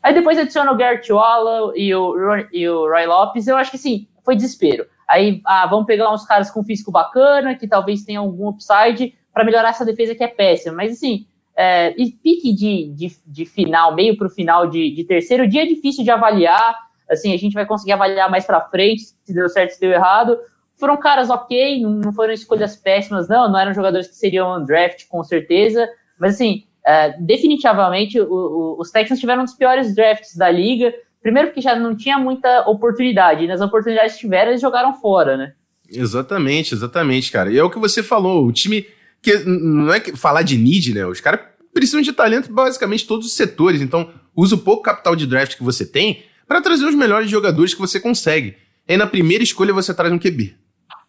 Aí 0.04 0.12
depois 0.12 0.38
adiciona 0.38 0.70
o 0.70 0.76
Garrett 0.76 1.10
Walla 1.10 1.72
e 1.74 1.94
o, 1.94 2.14
e 2.52 2.68
o 2.68 2.86
Roy 2.86 3.06
Lopes, 3.06 3.48
eu 3.48 3.56
acho 3.56 3.70
que 3.70 3.78
sim, 3.78 4.06
foi 4.22 4.36
desespero. 4.36 4.86
Aí, 5.08 5.40
ah, 5.46 5.66
vamos 5.66 5.86
pegar 5.86 6.12
uns 6.12 6.26
caras 6.26 6.50
com 6.50 6.62
físico 6.62 6.92
bacana, 6.92 7.54
que 7.54 7.66
talvez 7.66 8.04
tenham 8.04 8.24
algum 8.24 8.48
upside 8.48 9.16
para 9.32 9.44
melhorar 9.44 9.70
essa 9.70 9.82
defesa 9.82 10.14
que 10.14 10.22
é 10.22 10.28
péssima. 10.28 10.76
Mas 10.76 10.92
assim, 10.92 11.26
é, 11.56 11.94
e 11.96 12.12
pique 12.12 12.52
de, 12.52 12.92
de, 12.92 13.16
de 13.26 13.46
final, 13.46 13.94
meio 13.94 14.14
para 14.14 14.26
o 14.26 14.30
final 14.30 14.68
de, 14.68 14.90
de 14.90 15.04
terceiro 15.04 15.48
dia 15.48 15.62
é 15.62 15.66
difícil 15.66 16.04
de 16.04 16.10
avaliar. 16.10 16.76
Assim, 17.10 17.32
a 17.32 17.38
gente 17.38 17.54
vai 17.54 17.64
conseguir 17.64 17.92
avaliar 17.92 18.30
mais 18.30 18.44
para 18.44 18.60
frente 18.60 19.04
se 19.24 19.32
deu 19.32 19.48
certo, 19.48 19.70
se 19.70 19.80
deu 19.80 19.90
errado. 19.90 20.38
Foram 20.74 20.98
caras 20.98 21.30
ok, 21.30 21.80
não 21.80 22.12
foram 22.12 22.34
escolhas 22.34 22.76
péssimas, 22.76 23.26
não. 23.26 23.50
Não 23.50 23.58
eram 23.58 23.72
jogadores 23.72 24.06
que 24.06 24.16
seriam 24.16 24.62
draft, 24.62 25.08
com 25.08 25.24
certeza. 25.24 25.88
Mas, 26.18 26.34
assim, 26.34 26.66
é, 26.86 27.14
definitivamente 27.19 28.20
o, 28.20 28.26
o, 28.31 28.81
os 28.81 28.90
Texans 28.90 29.19
tiveram 29.19 29.42
um 29.42 29.44
dos 29.44 29.54
piores 29.54 29.94
drafts 29.94 30.36
da 30.36 30.50
liga. 30.50 30.92
Primeiro, 31.22 31.48
porque 31.48 31.62
já 31.62 31.75
não 31.75 31.96
tinha 31.96 32.19
muita 32.19 32.69
oportunidade. 32.69 33.44
E 33.44 33.48
nas 33.48 33.60
oportunidades 33.60 34.14
que 34.14 34.20
tiveram, 34.20 34.50
eles 34.50 34.60
jogaram 34.60 34.92
fora, 35.00 35.36
né? 35.36 35.52
Exatamente, 35.90 36.75
exatamente, 36.75 37.32
cara. 37.32 37.50
E 37.50 37.58
é 37.58 37.64
o 37.64 37.70
que 37.70 37.78
você 37.78 38.02
falou. 38.02 38.46
O 38.46 38.52
time 38.52 38.86
que 39.22 39.38
não 39.38 39.92
é 39.92 40.00
que 40.00 40.14
falar 40.14 40.42
de 40.42 40.58
need, 40.58 40.92
né? 40.92 41.06
Os 41.06 41.20
caras 41.20 41.40
precisam 41.72 42.02
de 42.02 42.12
talento 42.12 42.52
basicamente 42.52 43.06
todos 43.06 43.26
os 43.26 43.32
setores. 43.32 43.81
Então, 43.81 44.10
usa 44.36 44.54
o 44.54 44.58
pouco 44.58 44.82
capital 44.82 45.16
de 45.16 45.26
draft 45.26 45.56
que 45.56 45.62
você 45.62 45.86
tem 45.86 46.25
para 46.46 46.60
trazer 46.60 46.84
os 46.84 46.94
melhores 46.94 47.31
jogadores 47.31 47.72
que 47.72 47.81
você 47.81 47.98
consegue. 47.98 48.56
E 48.86 48.92
aí, 48.92 48.98
na 48.98 49.06
primeira 49.06 49.42
escolha, 49.42 49.72
você 49.72 49.94
traz 49.94 50.12
um 50.12 50.19
QB. 50.19 50.54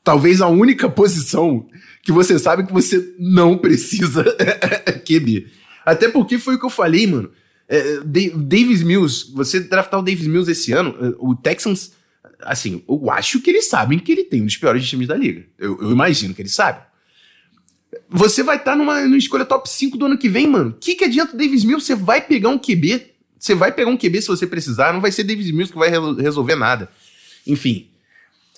Talvez 0.02 0.42
a 0.42 0.48
única 0.48 0.88
posição 0.88 1.68
que 2.04 2.12
você 2.12 2.40
sabe 2.40 2.66
que 2.66 2.72
você 2.72 3.14
não 3.20 3.58
precisa 3.58 4.24
QB. 5.06 5.48
Até 5.86 6.10
porque 6.10 6.40
foi 6.40 6.56
o 6.56 6.60
que 6.60 6.66
eu 6.66 6.70
falei, 6.70 7.06
mano. 7.06 7.32
É, 7.68 8.00
Davis 8.02 8.84
Mills, 8.84 9.32
você 9.34 9.60
draftar 9.60 10.00
o 10.00 10.04
Davis 10.04 10.28
Mills 10.28 10.52
esse 10.52 10.72
ano, 10.72 10.96
é, 11.00 11.16
o 11.18 11.36
Texans, 11.36 11.94
assim, 12.42 12.84
eu 12.88 13.10
acho 13.12 13.42
que 13.42 13.50
eles 13.50 13.68
sabem 13.68 14.00
que 14.00 14.12
ele 14.12 14.24
tem 14.24 14.42
um 14.42 14.46
dos 14.46 14.58
piores 14.58 14.88
times 14.88 15.08
da 15.08 15.16
liga. 15.16 15.46
Eu, 15.58 15.80
eu 15.82 15.92
imagino 15.92 16.34
que 16.34 16.42
eles 16.42 16.54
sabem. 16.54 16.82
Você 18.10 18.44
vai 18.44 18.58
estar 18.58 18.72
tá 18.72 18.78
numa, 18.78 19.02
numa 19.02 19.18
escolha 19.18 19.46
top 19.46 19.70
5 19.70 19.98
do 19.98 20.06
ano 20.06 20.18
que 20.18 20.30
vem, 20.30 20.48
mano. 20.48 20.72
O 20.72 20.74
que, 20.74 20.96
que 20.96 21.06
adianta 21.06 21.34
o 21.34 21.38
Davis 21.38 21.64
Mills? 21.64 21.86
Você 21.86 21.96
vai 21.96 22.22
pegar 22.22 22.50
um 22.50 22.58
QB. 22.58 23.14
Você 23.38 23.56
vai 23.56 23.72
pegar 23.72 23.90
um 23.90 23.98
QB 23.98 24.22
se 24.22 24.28
você 24.28 24.46
precisar. 24.46 24.94
Não 24.94 25.02
vai 25.02 25.12
ser 25.12 25.24
Davis 25.24 25.50
Mills 25.52 25.72
que 25.72 25.80
vai 25.80 25.90
re 25.90 26.22
resolver 26.22 26.56
nada. 26.56 26.90
Enfim. 27.48 27.90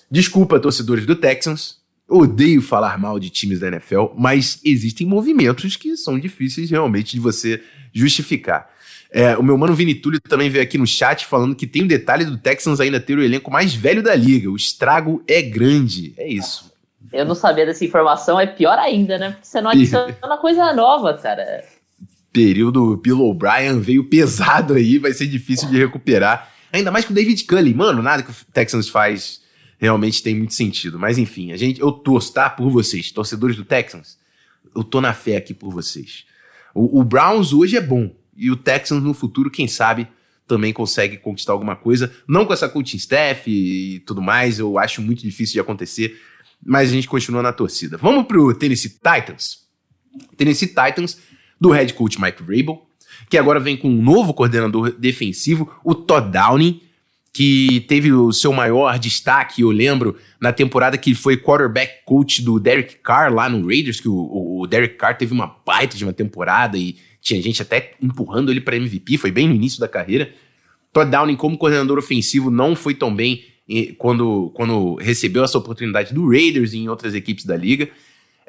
Desculpa, 0.10 0.60
torcedores 0.60 1.06
do 1.06 1.16
Texans. 1.16 1.78
Odeio 2.08 2.62
falar 2.62 2.98
mal 2.98 3.20
de 3.20 3.30
times 3.30 3.60
da 3.60 3.68
NFL, 3.68 4.06
mas 4.18 4.62
existem 4.64 5.06
movimentos 5.06 5.76
que 5.76 5.98
são 5.98 6.18
difíceis 6.18 6.70
realmente 6.70 7.12
de 7.12 7.20
você 7.20 7.62
justificar. 7.92 8.70
É, 9.12 9.38
o 9.38 9.44
meu 9.44 9.58
mano 9.58 9.74
Vini 9.74 9.96
Túlio 9.96 10.20
também 10.20 10.50
veio 10.50 10.64
aqui 10.64 10.78
no 10.78 10.88
chat 10.88 11.26
falando 11.26 11.56
que 11.56 11.66
tem 11.68 11.84
um 11.84 11.88
detalhe 11.88 12.26
do 12.26 12.38
Texans 12.38 12.80
ainda 12.80 13.00
ter 13.00 13.18
o 13.18 13.24
elenco 13.24 13.52
mais 13.52 13.74
velho 13.74 14.04
da 14.04 14.16
liga. 14.16 14.50
O 14.50 14.56
estrago 14.56 15.24
é 15.28 15.42
grande. 15.42 16.14
É 16.18 16.28
isso. 16.28 16.72
Eu 17.12 17.26
não 17.26 17.36
sabia 17.36 17.66
dessa 17.66 17.86
informação, 17.86 18.40
é 18.40 18.46
pior 18.46 18.78
ainda, 18.78 19.18
né? 19.18 19.32
Porque 19.32 19.48
você 19.48 19.62
não 19.62 19.72
adiciona 19.72 20.14
coisa 20.42 20.74
nova, 20.74 21.14
cara. 21.14 21.64
Período 22.34 22.98
Bill 22.98 23.22
O'Brien 23.22 23.80
veio 23.80 24.04
pesado 24.04 24.74
aí, 24.74 24.98
vai 24.98 25.14
ser 25.14 25.28
difícil 25.28 25.70
de 25.70 25.78
recuperar. 25.78 26.52
Ainda 26.72 26.92
mais 26.92 27.06
com 27.06 27.12
o 27.12 27.16
David 27.16 27.46
Cully. 27.46 27.74
Mano, 27.74 28.02
nada 28.02 28.22
que 28.24 28.30
o 28.30 28.36
Texans 28.54 28.90
faz 28.90 29.42
realmente 29.78 30.24
tem 30.24 30.36
muito 30.36 30.54
sentido. 30.54 31.00
Mas 31.00 31.18
enfim, 31.18 31.52
a 31.52 31.58
gente, 31.58 31.80
eu 31.80 31.92
torço, 31.92 32.34
tá? 32.34 32.50
Por 32.50 32.70
vocês, 32.70 33.12
torcedores 33.12 33.56
do 33.56 33.66
Texans. 33.66 34.18
Eu 34.76 34.84
tô 34.84 35.02
na 35.02 35.14
fé 35.14 35.38
aqui 35.38 35.54
por 35.54 35.72
vocês. 35.72 36.26
O, 36.74 37.00
o 37.00 37.04
Browns 37.04 37.54
hoje 37.54 37.78
é 37.78 37.82
bom. 37.82 38.16
E 38.36 38.52
o 38.52 38.56
Texans 38.56 39.02
no 39.02 39.14
futuro, 39.14 39.50
quem 39.50 39.68
sabe, 39.68 40.08
também 40.48 40.72
consegue 40.72 41.18
conquistar 41.18 41.54
alguma 41.54 41.76
coisa. 41.76 42.14
Não 42.28 42.46
com 42.46 42.54
essa 42.54 42.70
coaching 42.70 42.98
staff 42.98 43.50
e 43.50 44.00
tudo 44.02 44.22
mais, 44.22 44.60
eu 44.60 44.78
acho 44.78 45.02
muito 45.02 45.22
difícil 45.22 45.54
de 45.54 45.60
acontecer 45.60 46.18
mas 46.64 46.90
a 46.90 46.94
gente 46.94 47.08
continua 47.08 47.42
na 47.42 47.54
torcida. 47.54 47.98
Vamos 47.98 48.26
pro 48.26 48.54
Tennessee 48.54 48.90
Titans. 48.90 49.66
Tennessee 50.36 50.68
Titans, 50.68 51.18
do 51.60 51.72
head 51.72 51.94
coach 51.94 52.20
Mike 52.20 52.42
Vrabel, 52.44 52.88
que 53.30 53.38
agora 53.38 53.60
vem 53.60 53.78
com 53.78 53.90
um 53.90 54.02
novo 54.02 54.34
coordenador 54.34 54.92
defensivo, 54.92 55.72
o 55.84 55.94
Todd 55.94 56.32
Downing, 56.32 56.82
que 57.34 57.82
teve 57.88 58.12
o 58.12 58.32
seu 58.32 58.52
maior 58.52 58.98
destaque, 58.98 59.62
eu 59.62 59.70
lembro, 59.70 60.16
na 60.42 60.52
temporada 60.52 60.98
que 60.98 61.14
foi 61.14 61.38
quarterback 61.38 62.04
coach 62.06 62.42
do 62.42 62.60
Derek 62.60 62.96
Carr 62.96 63.32
lá 63.32 63.48
no 63.48 63.68
Raiders, 63.68 64.00
que 64.00 64.10
o, 64.10 64.62
o 64.62 64.68
Derek 64.68 64.96
Carr 64.96 65.18
teve 65.18 65.34
uma 65.34 65.56
baita 65.66 65.96
de 65.96 66.04
uma 66.04 66.14
temporada 66.14 66.78
e 66.78 66.98
tinha 67.22 67.42
gente 67.42 67.62
até 67.62 67.94
empurrando 68.02 68.52
ele 68.52 68.62
para 68.62 68.76
MVP, 68.76 69.18
foi 69.18 69.32
bem 69.32 69.48
no 69.48 69.54
início 69.54 69.80
da 69.80 69.88
carreira. 69.88 70.32
Todd 70.92 71.12
Downing, 71.12 71.36
como 71.36 71.58
coordenador 71.58 71.98
ofensivo, 71.98 72.50
não 72.50 72.76
foi 72.76 72.96
tão 72.96 73.14
bem 73.14 73.44
quando, 73.98 74.52
quando 74.56 74.96
recebeu 74.96 75.44
essa 75.44 75.58
oportunidade 75.58 76.14
do 76.14 76.30
Raiders 76.30 76.74
e 76.74 76.80
em 76.80 76.90
outras 76.90 77.14
equipes 77.14 77.46
da 77.46 77.56
liga. 77.56 77.90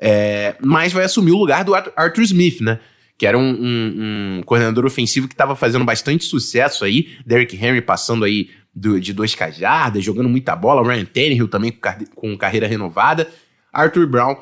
É, 0.01 0.55
mas 0.63 0.93
vai 0.93 1.05
assumir 1.05 1.33
o 1.33 1.39
lugar 1.39 1.65
do 1.65 1.75
Arthur 1.75 2.23
Smith, 2.23 2.61
né? 2.61 2.79
Que 3.19 3.27
era 3.27 3.37
um, 3.37 3.51
um, 3.51 4.39
um 4.39 4.43
coordenador 4.45 4.87
ofensivo 4.87 5.27
que 5.27 5.35
estava 5.35 5.57
fazendo 5.57 5.85
bastante 5.85 6.25
sucesso 6.25 6.85
aí. 6.85 7.09
Derrick 7.27 7.57
Henry 7.57 7.83
passando 7.83 8.25
aí 8.25 8.51
do, 8.79 9.01
de 9.01 9.13
dois 9.13 9.35
cajardas, 9.35 10.05
jogando 10.05 10.29
muita 10.29 10.55
bola. 10.55 10.87
Ryan 10.87 11.05
Tannehill 11.05 11.49
também 11.49 11.73
com, 11.73 12.05
com 12.15 12.39
carreira 12.39 12.67
renovada. 12.67 13.29
Arthur 13.73 14.07
Brown 14.07 14.37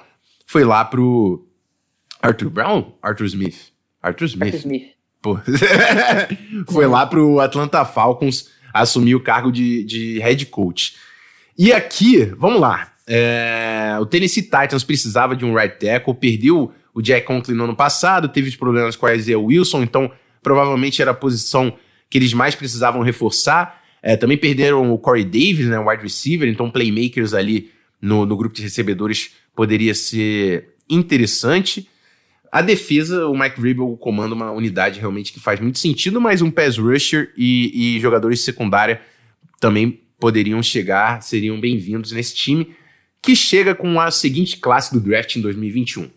foi 0.46 0.64
lá 0.64 0.84
pro. 0.84 1.46
Arthur 2.20 2.50
Brown? 2.50 2.92
Arthur 3.02 3.26
Smith. 3.26 3.72
Arthur 4.02 4.26
Smith. 4.26 4.54
Arthur 4.54 4.58
Smith. 4.58 4.82
Pô. 5.22 5.38
foi 6.70 6.86
lá 6.86 7.06
pro 7.06 7.40
Atlanta 7.40 7.84
Falcons 7.84 8.50
assumir 8.72 9.14
o 9.14 9.20
cargo 9.20 9.50
de, 9.50 9.84
de 9.84 10.18
head 10.18 10.44
coach. 10.46 10.96
E 11.58 11.72
aqui, 11.72 12.24
vamos 12.36 12.60
lá. 12.60 12.92
É, 13.06 13.96
o 14.00 14.04
Tennessee 14.04 14.42
Titans 14.42 14.84
precisava 14.84 15.34
de 15.34 15.44
um 15.44 15.54
right 15.54 15.78
tackle, 15.78 16.14
perdeu 16.14 16.72
o 16.92 17.00
Jack 17.00 17.26
Conklin 17.26 17.54
no 17.54 17.64
ano 17.64 17.76
passado, 17.76 18.28
teve 18.28 18.48
os 18.48 18.56
problemas 18.56 18.96
com 18.96 19.06
a 19.06 19.14
Isaiah 19.14 19.38
Wilson, 19.38 19.82
então 19.82 20.10
provavelmente 20.42 21.00
era 21.00 21.12
a 21.12 21.14
posição 21.14 21.76
que 22.10 22.18
eles 22.18 22.34
mais 22.34 22.54
precisavam 22.54 23.02
reforçar. 23.02 23.85
É, 24.08 24.16
também 24.16 24.38
perderam 24.38 24.92
o 24.92 24.98
Corey 24.98 25.24
Davis, 25.24 25.66
né, 25.66 25.80
wide 25.80 26.04
receiver, 26.04 26.48
então 26.48 26.70
playmakers 26.70 27.34
ali 27.34 27.72
no, 28.00 28.24
no 28.24 28.36
grupo 28.36 28.54
de 28.54 28.62
recebedores 28.62 29.32
poderia 29.52 29.96
ser 29.96 30.76
interessante. 30.88 31.88
A 32.52 32.62
defesa, 32.62 33.26
o 33.26 33.36
Mike 33.36 33.60
Vrabel 33.60 33.96
comanda 33.96 34.32
uma 34.32 34.52
unidade 34.52 35.00
realmente 35.00 35.32
que 35.32 35.40
faz 35.40 35.58
muito 35.58 35.80
sentido, 35.80 36.20
mas 36.20 36.40
um 36.40 36.52
pass 36.52 36.78
rusher 36.78 37.32
e, 37.36 37.96
e 37.96 38.00
jogadores 38.00 38.38
de 38.38 38.44
secundária 38.44 39.00
também 39.58 40.00
poderiam 40.20 40.62
chegar, 40.62 41.20
seriam 41.20 41.58
bem-vindos 41.58 42.12
nesse 42.12 42.32
time, 42.32 42.76
que 43.20 43.34
chega 43.34 43.74
com 43.74 43.98
a 43.98 44.12
seguinte 44.12 44.56
classe 44.58 44.94
do 44.94 45.00
draft 45.00 45.34
em 45.34 45.40
2021. 45.40 46.08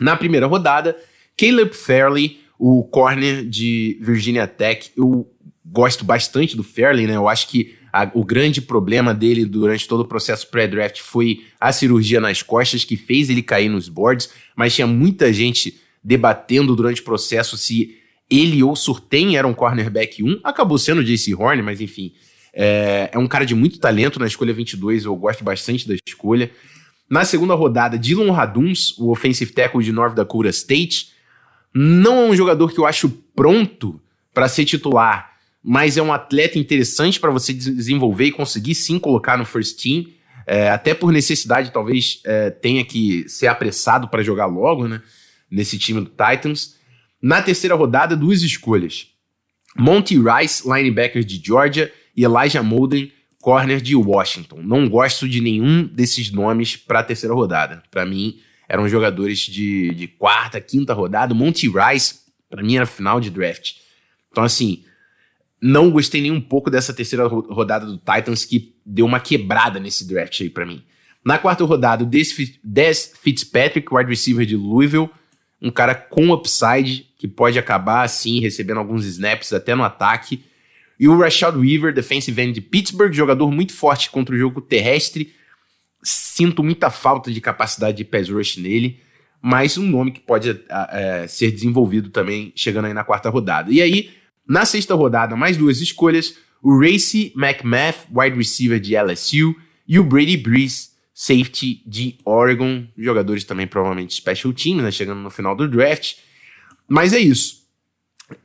Na 0.00 0.16
primeira 0.16 0.46
rodada, 0.46 0.96
Caleb 1.36 1.74
Fairley, 1.74 2.40
o 2.58 2.84
corner 2.84 3.44
de 3.44 3.98
Virginia 4.00 4.46
Tech. 4.46 4.90
Eu 4.96 5.31
gosto 5.64 6.04
bastante 6.04 6.56
do 6.56 6.62
Fairley, 6.62 7.06
né? 7.06 7.16
Eu 7.16 7.28
acho 7.28 7.48
que 7.48 7.76
a, 7.92 8.10
o 8.14 8.24
grande 8.24 8.60
problema 8.60 9.12
dele 9.12 9.44
durante 9.44 9.86
todo 9.86 10.00
o 10.00 10.06
processo 10.06 10.48
pré-draft 10.48 11.00
foi 11.00 11.44
a 11.60 11.72
cirurgia 11.72 12.20
nas 12.20 12.42
costas, 12.42 12.84
que 12.84 12.96
fez 12.96 13.28
ele 13.28 13.42
cair 13.42 13.68
nos 13.68 13.88
boards, 13.88 14.30
mas 14.56 14.74
tinha 14.74 14.86
muita 14.86 15.32
gente 15.32 15.80
debatendo 16.02 16.74
durante 16.74 17.00
o 17.00 17.04
processo 17.04 17.56
se 17.56 17.98
ele 18.30 18.62
ou 18.62 18.74
Surtain 18.74 19.36
era 19.36 19.46
um 19.46 19.52
cornerback 19.52 20.22
1. 20.22 20.40
Acabou 20.42 20.78
sendo 20.78 21.04
JC 21.04 21.34
Horn, 21.34 21.62
mas 21.62 21.80
enfim. 21.80 22.14
É, 22.54 23.10
é, 23.12 23.18
um 23.18 23.26
cara 23.26 23.44
de 23.44 23.54
muito 23.54 23.78
talento 23.78 24.18
na 24.18 24.26
escolha 24.26 24.52
22, 24.52 25.04
eu 25.04 25.14
gosto 25.16 25.44
bastante 25.44 25.86
da 25.86 25.94
escolha. 26.06 26.50
Na 27.08 27.24
segunda 27.24 27.54
rodada, 27.54 27.98
Dylan 27.98 28.32
Raduns, 28.32 28.96
o 28.98 29.10
offensive 29.10 29.52
tackle 29.52 29.84
de 29.84 29.92
North 29.92 30.14
Dakota 30.14 30.48
State. 30.48 31.12
Não 31.74 32.18
é 32.18 32.30
um 32.30 32.36
jogador 32.36 32.72
que 32.72 32.78
eu 32.78 32.86
acho 32.86 33.08
pronto 33.34 34.00
para 34.32 34.48
ser 34.48 34.64
titular, 34.64 35.31
mas 35.62 35.96
é 35.96 36.02
um 36.02 36.12
atleta 36.12 36.58
interessante 36.58 37.20
para 37.20 37.30
você 37.30 37.52
desenvolver 37.52 38.26
e 38.26 38.32
conseguir 38.32 38.74
sim 38.74 38.98
colocar 38.98 39.38
no 39.38 39.44
first 39.44 39.80
team. 39.80 40.06
É, 40.44 40.70
até 40.70 40.92
por 40.92 41.12
necessidade, 41.12 41.70
talvez 41.70 42.20
é, 42.24 42.50
tenha 42.50 42.84
que 42.84 43.28
ser 43.28 43.46
apressado 43.46 44.08
para 44.08 44.22
jogar 44.22 44.46
logo, 44.46 44.88
né? 44.88 45.00
Nesse 45.48 45.78
time 45.78 46.00
do 46.00 46.10
Titans. 46.10 46.76
Na 47.20 47.40
terceira 47.40 47.76
rodada, 47.76 48.16
duas 48.16 48.42
escolhas: 48.42 49.06
Monty 49.76 50.18
Rice, 50.18 50.66
linebacker 50.66 51.22
de 51.22 51.40
Georgia, 51.44 51.92
e 52.16 52.24
Elijah 52.24 52.62
Molden, 52.62 53.12
corner 53.40 53.80
de 53.80 53.94
Washington. 53.94 54.60
Não 54.62 54.88
gosto 54.88 55.28
de 55.28 55.40
nenhum 55.40 55.84
desses 55.84 56.30
nomes 56.32 56.76
para 56.76 57.00
a 57.00 57.04
terceira 57.04 57.34
rodada. 57.34 57.82
Para 57.90 58.04
mim, 58.04 58.40
eram 58.68 58.88
jogadores 58.88 59.40
de, 59.40 59.94
de 59.94 60.08
quarta, 60.08 60.60
quinta 60.60 60.92
rodada. 60.92 61.34
Monty 61.34 61.68
Rice, 61.68 62.20
para 62.50 62.62
mim, 62.62 62.76
era 62.76 62.86
final 62.86 63.20
de 63.20 63.30
draft. 63.30 63.74
Então, 64.30 64.42
assim, 64.42 64.84
não 65.62 65.92
gostei 65.92 66.20
nem 66.20 66.32
um 66.32 66.40
pouco 66.40 66.68
dessa 66.68 66.92
terceira 66.92 67.26
rodada 67.28 67.86
do 67.86 67.96
Titans, 67.96 68.44
que 68.44 68.74
deu 68.84 69.06
uma 69.06 69.20
quebrada 69.20 69.78
nesse 69.78 70.06
draft 70.06 70.40
aí 70.40 70.50
para 70.50 70.66
mim. 70.66 70.82
Na 71.24 71.38
quarta 71.38 71.64
rodada, 71.64 72.02
o 72.02 72.06
Des 72.06 73.12
Fitzpatrick, 73.22 73.94
wide 73.94 74.10
receiver 74.10 74.44
de 74.44 74.56
Louisville, 74.56 75.08
um 75.60 75.70
cara 75.70 75.94
com 75.94 76.32
upside, 76.32 77.06
que 77.16 77.28
pode 77.28 77.56
acabar, 77.60 78.02
assim, 78.02 78.40
recebendo 78.40 78.78
alguns 78.78 79.06
snaps 79.06 79.52
até 79.52 79.76
no 79.76 79.84
ataque. 79.84 80.42
E 80.98 81.06
o 81.06 81.16
Rashad 81.16 81.56
Weaver, 81.56 81.94
defensive 81.94 82.42
end 82.42 82.54
de 82.54 82.60
Pittsburgh, 82.60 83.12
jogador 83.12 83.48
muito 83.52 83.72
forte 83.72 84.10
contra 84.10 84.34
o 84.34 84.38
jogo 84.38 84.60
terrestre. 84.60 85.32
Sinto 86.02 86.64
muita 86.64 86.90
falta 86.90 87.30
de 87.30 87.40
capacidade 87.40 87.96
de 87.96 88.04
pass 88.04 88.28
rush 88.28 88.56
nele, 88.56 89.00
mas 89.40 89.78
um 89.78 89.86
nome 89.86 90.10
que 90.10 90.20
pode 90.20 90.60
é, 90.90 91.26
ser 91.28 91.52
desenvolvido 91.52 92.10
também 92.10 92.52
chegando 92.56 92.86
aí 92.86 92.94
na 92.94 93.04
quarta 93.04 93.30
rodada. 93.30 93.70
E 93.70 93.80
aí, 93.80 94.10
na 94.46 94.64
sexta 94.64 94.94
rodada, 94.94 95.36
mais 95.36 95.56
duas 95.56 95.80
escolhas: 95.80 96.36
o 96.62 96.78
Racy 96.78 97.32
McMath, 97.36 98.06
wide 98.14 98.36
receiver 98.36 98.80
de 98.80 98.96
LSU, 98.96 99.54
e 99.86 99.98
o 99.98 100.04
Brady 100.04 100.36
Breeze, 100.36 100.90
safety 101.14 101.82
de 101.86 102.16
Oregon. 102.24 102.86
Jogadores 102.96 103.44
também 103.44 103.66
provavelmente 103.66 104.14
special 104.14 104.52
teams, 104.52 104.82
né, 104.82 104.90
chegando 104.90 105.20
no 105.20 105.30
final 105.30 105.54
do 105.54 105.68
draft. 105.68 106.14
Mas 106.88 107.12
é 107.12 107.18
isso. 107.18 107.62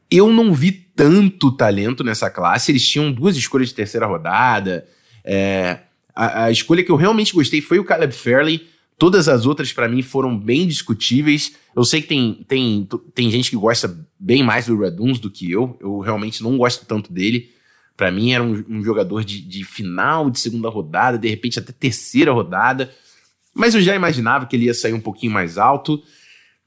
Eu 0.09 0.31
não 0.31 0.53
vi 0.53 0.71
tanto 0.71 1.51
talento 1.51 2.03
nessa 2.03 2.29
classe. 2.29 2.71
Eles 2.71 2.87
tinham 2.87 3.11
duas 3.11 3.35
escolhas 3.35 3.69
de 3.69 3.75
terceira 3.75 4.05
rodada. 4.05 4.87
É, 5.23 5.79
a, 6.15 6.45
a, 6.45 6.51
escolha 6.51 6.83
que 6.83 6.91
eu 6.91 6.95
realmente 6.95 7.33
gostei 7.33 7.61
foi 7.61 7.79
o 7.79 7.83
Caleb 7.83 8.13
Fairley. 8.13 8.67
Todas 8.97 9.27
as 9.27 9.45
outras, 9.45 9.71
para 9.71 9.87
mim, 9.87 10.01
foram 10.01 10.37
bem 10.37 10.67
discutíveis. 10.67 11.53
Eu 11.75 11.83
sei 11.83 12.01
que 12.01 12.07
tem, 12.07 12.45
tem, 12.47 12.87
tem 13.13 13.29
gente 13.29 13.51
que 13.51 13.55
gosta 13.55 13.95
bem 14.19 14.43
mais 14.43 14.65
do 14.65 14.79
Raduns 14.79 15.19
do 15.19 15.29
que 15.29 15.51
eu. 15.51 15.77
Eu 15.79 15.99
realmente 15.99 16.41
não 16.41 16.57
gosto 16.57 16.85
tanto 16.85 17.13
dele. 17.13 17.51
Para 17.95 18.11
mim, 18.11 18.31
era 18.31 18.43
um, 18.43 18.63
um 18.67 18.83
jogador 18.83 19.23
de, 19.23 19.39
de, 19.41 19.63
final 19.63 20.31
de 20.31 20.39
segunda 20.39 20.67
rodada, 20.69 21.17
de 21.17 21.27
repente 21.27 21.59
até 21.59 21.71
terceira 21.71 22.31
rodada. 22.31 22.91
Mas 23.53 23.75
eu 23.75 23.81
já 23.81 23.95
imaginava 23.95 24.47
que 24.47 24.55
ele 24.55 24.65
ia 24.65 24.73
sair 24.73 24.93
um 24.93 24.99
pouquinho 24.99 25.31
mais 25.31 25.59
alto. 25.59 26.01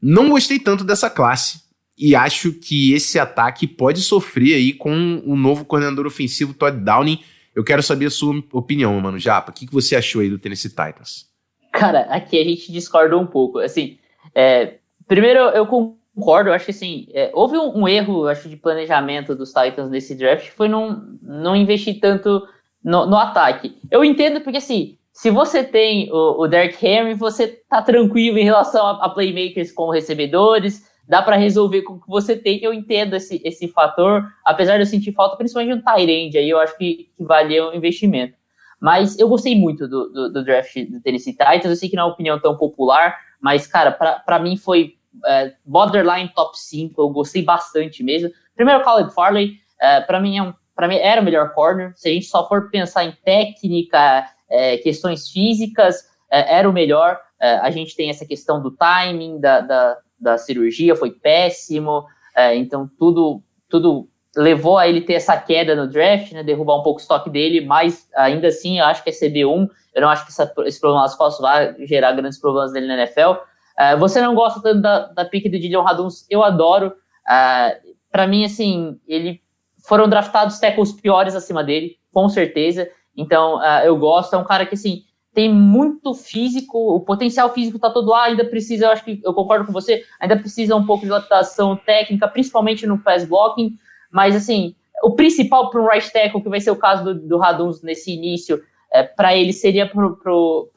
Não 0.01 0.31
gostei 0.31 0.61
tanto 0.61 0.85
dessa 0.85 1.11
classe. 1.11 1.63
E 1.99 2.15
acho 2.15 2.53
que 2.53 2.93
esse 2.93 3.19
ataque 3.19 3.67
pode 3.67 4.03
sofrer 4.03 4.55
aí 4.55 4.73
com 4.73 5.21
o 5.27 5.37
novo 5.37 5.65
coordenador 5.65 6.07
ofensivo 6.07 6.55
Todd 6.55 6.79
Downing. 6.79 7.21
Eu 7.55 7.65
quero 7.65 7.83
saber 7.83 8.07
a 8.07 8.11
sua 8.11 8.43
opinião, 8.53 8.99
mano. 9.01 9.19
Japa, 9.19 9.51
o 9.51 9.55
que, 9.55 9.67
que 9.67 9.73
você 9.73 9.97
achou 9.97 10.21
aí 10.21 10.31
do 10.31 10.39
Tennessee 10.39 10.71
Titans? 10.71 11.30
Cara, 11.73 12.01
aqui 12.03 12.41
a 12.41 12.45
gente 12.45 12.73
discordou 12.73 13.21
um 13.21 13.27
pouco. 13.27 13.59
Assim, 13.59 13.99
é, 14.35 14.81
Primeiro, 15.11 15.41
eu 15.41 15.67
concordo, 15.67 16.51
eu 16.51 16.55
acho 16.55 16.67
que 16.67 16.71
assim, 16.71 17.09
é, 17.13 17.33
houve 17.35 17.59
um, 17.59 17.79
um, 17.79 17.89
erro, 17.89 18.29
acho, 18.29 18.49
de 18.49 18.57
planejamento 18.57 19.35
dos 19.35 19.53
Titans 19.53 19.91
nesse 19.91 20.15
draft, 20.15 20.51
foi 20.51 20.69
não, 20.69 21.19
não 21.21 21.57
investir 21.57 21.99
tanto 21.99 22.47
no, 22.81 23.07
no, 23.07 23.17
ataque. 23.17 23.77
Eu 23.91 24.05
entendo 24.05 24.41
porque, 24.41 24.59
assim, 24.59 24.99
se 25.13 25.29
você 25.29 25.65
tem 25.65 26.09
o, 26.13 26.43
o 26.43 26.47
Derrick 26.47 26.87
Henry, 26.87 27.15
você 27.15 27.49
tá 27.69 27.83
tranquilo 27.83 28.39
em 28.39 28.45
relação 28.45 28.87
a, 28.87 29.05
a 29.05 29.09
playmakers 29.09 29.73
como 29.73 29.91
recebedores, 29.91 30.89
dá 31.09 31.21
para 31.21 31.35
resolver 31.35 31.83
com 31.83 31.95
o 31.95 32.01
que 32.01 32.09
você 32.09 32.37
tem. 32.37 32.63
Eu 32.63 32.73
entendo 32.73 33.17
esse, 33.17 33.43
esse 33.45 33.67
fator, 33.67 34.25
apesar 34.45 34.77
de 34.77 34.83
eu 34.83 34.87
sentir 34.87 35.11
falta, 35.11 35.37
principalmente 35.37 35.75
no 35.75 35.83
Tyrande, 35.83 36.39
aí 36.39 36.49
eu 36.49 36.61
acho 36.61 36.79
que, 36.79 37.11
que 37.17 37.25
valia 37.25 37.75
investimento. 37.75 38.35
Mas 38.81 39.19
eu 39.19 39.29
gostei 39.29 39.59
muito 39.59 39.87
do, 39.87 40.09
do, 40.09 40.33
do 40.33 40.45
draft 40.45 40.75
do 40.89 41.01
Tennessee 41.01 41.33
Titans, 41.33 41.67
eu 41.67 41.77
sei 41.77 41.89
que 41.89 41.97
não 41.97 42.05
é 42.05 42.07
uma 42.07 42.13
opinião 42.13 42.41
tão 42.41 42.57
popular, 42.57 43.19
mas, 43.41 43.67
cara, 43.67 43.93
para 43.93 44.39
mim 44.39 44.57
foi 44.57 44.95
é, 45.27 45.55
borderline 45.65 46.31
top 46.35 46.59
5, 46.59 47.01
eu 47.01 47.11
gostei 47.11 47.43
bastante 47.43 48.03
mesmo. 48.03 48.31
Primeiro, 48.55 48.83
Caleb 48.83 49.13
Farley, 49.13 49.55
é, 49.81 50.01
para 50.01 50.21
mim, 50.21 50.39
é 50.39 50.43
um, 50.43 50.55
mim 50.89 50.97
era 50.97 51.21
o 51.21 51.25
melhor 51.25 51.53
corner. 51.53 51.93
Se 51.97 52.09
a 52.09 52.13
gente 52.13 52.27
só 52.27 52.49
for 52.49 52.71
pensar 52.71 53.05
em 53.05 53.13
técnica, 53.25 54.27
é, 54.49 54.79
questões 54.79 55.29
físicas, 55.29 56.09
é, 56.31 56.57
era 56.59 56.69
o 56.69 56.73
melhor. 56.73 57.19
É, 57.41 57.57
a 57.57 57.71
gente 57.71 57.97
tem 57.97 58.11
essa 58.11 58.27
questão 58.27 58.63
do 58.63 58.71
timing, 58.71 59.41
da, 59.41 59.61
da, 59.61 59.99
da 60.19 60.39
cirurgia, 60.39 60.97
foi 60.97 61.11
péssimo. 61.11 62.05
É, 62.37 62.55
então, 62.55 62.89
tudo, 62.99 63.43
tudo 63.69 64.09
levou 64.37 64.79
a 64.79 64.89
ele 64.89 65.01
ter 65.01 65.15
essa 65.15 65.37
queda 65.37 65.75
no 65.75 65.89
draft, 65.89 66.33
né, 66.33 66.43
derrubar 66.43 66.79
um 66.79 66.83
pouco 66.83 67.01
o 67.01 67.03
estoque 67.03 67.29
dele, 67.29 67.61
mas 67.65 68.09
ainda 68.15 68.49
assim, 68.49 68.79
eu 68.79 68.85
acho 68.85 69.03
que 69.03 69.11
é 69.11 69.13
CB1. 69.13 69.69
Eu 69.95 70.03
não 70.03 70.09
acho 70.09 70.25
que 70.25 70.31
essa, 70.31 70.53
esse 70.67 70.81
problema 70.81 71.03
nas 71.03 71.17
costas 71.17 71.41
vai 71.41 71.87
gerar 71.87 72.13
grandes 72.13 72.39
problemas 72.39 72.73
dele 72.73 72.87
na 72.87 72.95
NFL. 72.95 73.31
Uh, 73.31 73.99
você 73.99 74.21
não 74.21 74.35
gosta 74.35 74.61
tanto 74.63 74.81
da, 74.81 75.07
da 75.07 75.25
do 75.25 75.31
Dillion 75.31 75.83
Raduns, 75.83 76.27
eu 76.31 76.45
adoro. 76.45 76.89
Uh, 77.29 77.33
é, 77.33 77.81
para 78.11 78.27
mim, 78.27 78.45
assim, 78.45 79.01
ele 79.07 79.41
foram 79.87 80.09
draftados 80.09 80.59
tackles 80.59 80.93
piores 80.93 81.35
acima 81.35 81.65
dele, 81.65 81.97
com 82.13 82.29
certeza. 82.29 82.89
Então, 83.17 83.57
uh, 83.57 83.85
eu 83.85 83.97
gosto. 83.97 84.35
É 84.35 84.39
um 84.39 84.45
cara 84.45 84.65
que, 84.65 84.75
assim, 84.75 85.03
tem 85.33 85.53
muito 85.53 86.13
físico, 86.15 86.79
o 86.95 87.01
potencial 87.01 87.53
físico 87.53 87.79
tá 87.79 87.91
todo 87.91 88.11
lá, 88.11 88.25
ainda 88.25 88.45
precisa, 88.45 88.87
eu 88.87 88.91
acho 88.91 89.05
que 89.05 89.21
eu 89.25 89.33
concordo 89.33 89.65
com 89.65 89.73
você, 89.73 90.05
ainda 90.19 90.37
precisa 90.37 90.75
um 90.75 90.85
pouco 90.85 91.07
de 91.07 91.13
adaptação 91.13 91.77
técnica, 91.77 92.27
principalmente 92.27 92.87
no 92.87 92.99
pass 92.99 93.25
blocking, 93.25 93.77
mas 94.11 94.35
assim, 94.35 94.75
o 95.03 95.13
principal 95.13 95.71
para 95.71 95.81
um 95.81 95.89
right 95.89 96.13
tackle, 96.13 96.43
que 96.43 96.49
vai 96.49 96.61
ser 96.61 96.71
o 96.71 96.77
caso 96.77 97.05
do, 97.05 97.15
do 97.15 97.39
Raduns 97.39 97.83
nesse 97.83 98.13
início, 98.13 98.61
é, 98.93 99.03
para 99.03 99.37
ele 99.37 99.53
seria 99.53 99.87
para 99.87 100.05
o 100.05 100.71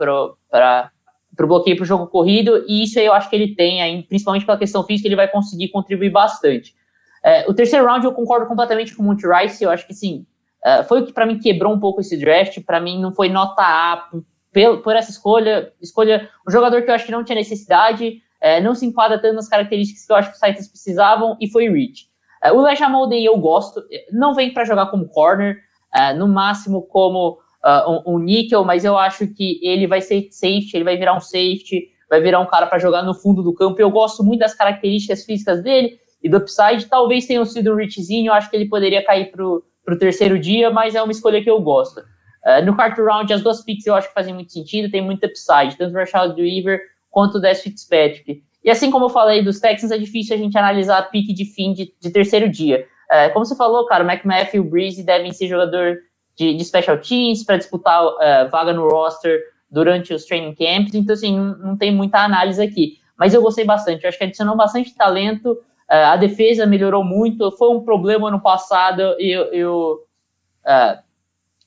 bloqueio 1.35 1.75
para 1.75 1.83
o 1.83 1.87
jogo 1.87 2.07
corrido, 2.07 2.63
e 2.67 2.83
isso 2.83 2.99
aí 2.99 3.05
eu 3.05 3.13
acho 3.13 3.29
que 3.29 3.35
ele 3.35 3.55
tem, 3.55 3.81
aí, 3.81 4.03
principalmente 4.03 4.45
pela 4.45 4.57
questão 4.57 4.83
física, 4.83 5.07
ele 5.07 5.15
vai 5.15 5.27
conseguir 5.27 5.69
contribuir 5.69 6.11
bastante. 6.11 6.75
É, 7.23 7.49
o 7.49 7.53
terceiro 7.53 7.85
round 7.85 8.05
eu 8.05 8.13
concordo 8.13 8.45
completamente 8.45 8.95
com 8.95 9.01
o 9.01 9.05
Monty 9.05 9.25
Rice, 9.27 9.63
eu 9.63 9.69
acho 9.69 9.87
que 9.87 9.93
sim, 9.93 10.25
é, 10.63 10.83
foi 10.83 11.01
o 11.01 11.05
que 11.05 11.13
para 11.13 11.25
mim 11.25 11.39
quebrou 11.39 11.73
um 11.73 11.79
pouco 11.79 12.01
esse 12.01 12.17
draft, 12.17 12.61
para 12.63 12.79
mim 12.79 13.01
não 13.01 13.13
foi 13.13 13.29
nota 13.29 13.61
A 13.61 14.09
por, 14.53 14.81
por, 14.81 14.95
essa 14.95 15.09
escolha, 15.09 15.73
escolha 15.81 16.29
um 16.47 16.51
jogador 16.51 16.81
que 16.83 16.89
eu 16.89 16.95
acho 16.95 17.05
que 17.05 17.11
não 17.11 17.23
tinha 17.23 17.35
necessidade, 17.35 18.21
é, 18.39 18.61
não 18.61 18.75
se 18.75 18.85
enquadra 18.85 19.19
tanto 19.19 19.35
nas 19.35 19.49
características 19.49 20.05
que 20.05 20.11
eu 20.11 20.15
acho 20.15 20.29
que 20.29 20.35
os 20.35 20.41
Titans 20.41 20.67
precisavam, 20.67 21.35
e 21.39 21.49
foi 21.49 21.67
Rich. 21.69 22.07
É, 22.43 22.51
o 22.51 22.61
Leja 22.61 22.89
Molden 22.89 23.23
eu 23.23 23.37
gosto, 23.37 23.81
não 24.11 24.33
vem 24.33 24.53
para 24.53 24.65
jogar 24.65 24.87
como 24.87 25.07
corner, 25.07 25.57
é, 25.95 26.13
no 26.13 26.27
máximo 26.27 26.81
como 26.81 27.39
uh, 27.63 28.03
um, 28.05 28.15
um 28.15 28.19
níquel, 28.19 28.65
mas 28.65 28.83
eu 28.83 28.97
acho 28.97 29.27
que 29.27 29.59
ele 29.63 29.87
vai 29.87 30.01
ser 30.01 30.27
safety, 30.31 30.71
ele 30.75 30.83
vai 30.83 30.97
virar 30.97 31.15
um 31.15 31.21
safety, 31.21 31.87
vai 32.09 32.19
virar 32.19 32.39
um 32.39 32.45
cara 32.45 32.67
para 32.67 32.77
jogar 32.77 33.03
no 33.03 33.13
fundo 33.13 33.41
do 33.41 33.53
campo. 33.53 33.81
Eu 33.81 33.89
gosto 33.89 34.23
muito 34.23 34.41
das 34.41 34.53
características 34.53 35.23
físicas 35.23 35.63
dele 35.63 35.97
e 36.21 36.29
do 36.29 36.37
upside. 36.37 36.85
Talvez 36.85 37.25
tenha 37.25 37.43
sido 37.45 37.71
um 37.71 37.75
Richzinho, 37.75 38.29
eu 38.29 38.33
acho 38.33 38.49
que 38.49 38.55
ele 38.55 38.67
poderia 38.67 39.03
cair 39.05 39.31
pro, 39.31 39.63
pro 39.85 39.97
terceiro 39.97 40.37
dia, 40.37 40.69
mas 40.69 40.95
é 40.95 41.01
uma 41.01 41.11
escolha 41.11 41.41
que 41.41 41.49
eu 41.49 41.61
gosto. 41.61 42.01
Uh, 42.01 42.65
no 42.65 42.75
quarto 42.75 43.01
round, 43.03 43.31
as 43.31 43.41
duas 43.41 43.63
picks 43.63 43.85
eu 43.85 43.95
acho 43.95 44.09
que 44.09 44.13
fazem 44.13 44.33
muito 44.33 44.51
sentido, 44.51 44.91
tem 44.91 45.01
muito 45.01 45.25
upside, 45.25 45.77
tanto 45.77 45.95
o 45.95 45.97
Rashad 45.97 46.37
Weaver 46.37 46.81
quanto 47.09 47.37
o 47.37 47.39
Des 47.39 47.61
Fitzpatrick. 47.61 48.43
E 48.63 48.69
assim 48.69 48.89
como 48.89 49.05
eu 49.05 49.09
falei 49.09 49.43
dos 49.43 49.59
Texans, 49.59 49.91
é 49.91 49.97
difícil 49.97 50.35
a 50.35 50.39
gente 50.39 50.57
analisar 50.57 50.97
a 50.97 51.03
pique 51.03 51.33
de 51.33 51.45
fim 51.45 51.73
de, 51.73 51.93
de 51.99 52.09
terceiro 52.09 52.49
dia. 52.49 52.87
Uh, 53.11 53.33
como 53.33 53.45
você 53.45 53.55
falou, 53.55 53.85
cara, 53.85 54.03
o 54.03 54.09
McMath 54.09 54.53
e 54.53 54.59
o 54.59 54.63
Breeze 54.63 55.03
devem 55.03 55.33
ser 55.33 55.47
jogador 55.47 55.97
de, 56.35 56.53
de 56.53 56.63
special 56.63 56.97
teams 56.97 57.43
para 57.43 57.57
disputar 57.57 58.05
uh, 58.05 58.49
vaga 58.49 58.73
no 58.73 58.87
roster 58.87 59.39
durante 59.69 60.13
os 60.13 60.25
training 60.25 60.55
camps, 60.55 60.93
então 60.93 61.13
assim, 61.13 61.35
não, 61.35 61.57
não, 61.57 61.77
tem 61.77 61.93
muita 61.93 62.19
análise 62.19 62.61
aqui. 62.61 62.99
Mas 63.17 63.33
eu 63.33 63.41
gostei 63.41 63.65
bastante, 63.65 64.03
eu 64.03 64.09
acho 64.09 64.17
que 64.17 64.23
adicionou 64.23 64.55
bastante 64.55 64.95
talento, 64.95 65.51
uh, 65.51 66.11
a 66.11 66.15
defesa 66.15 66.65
melhorou 66.65 67.03
muito, 67.03 67.51
foi 67.51 67.69
um 67.69 67.83
problema 67.83 68.31
no 68.31 68.39
passado, 68.39 69.15
e 69.19 69.31
eu, 69.31 69.99
uh, 70.65 71.03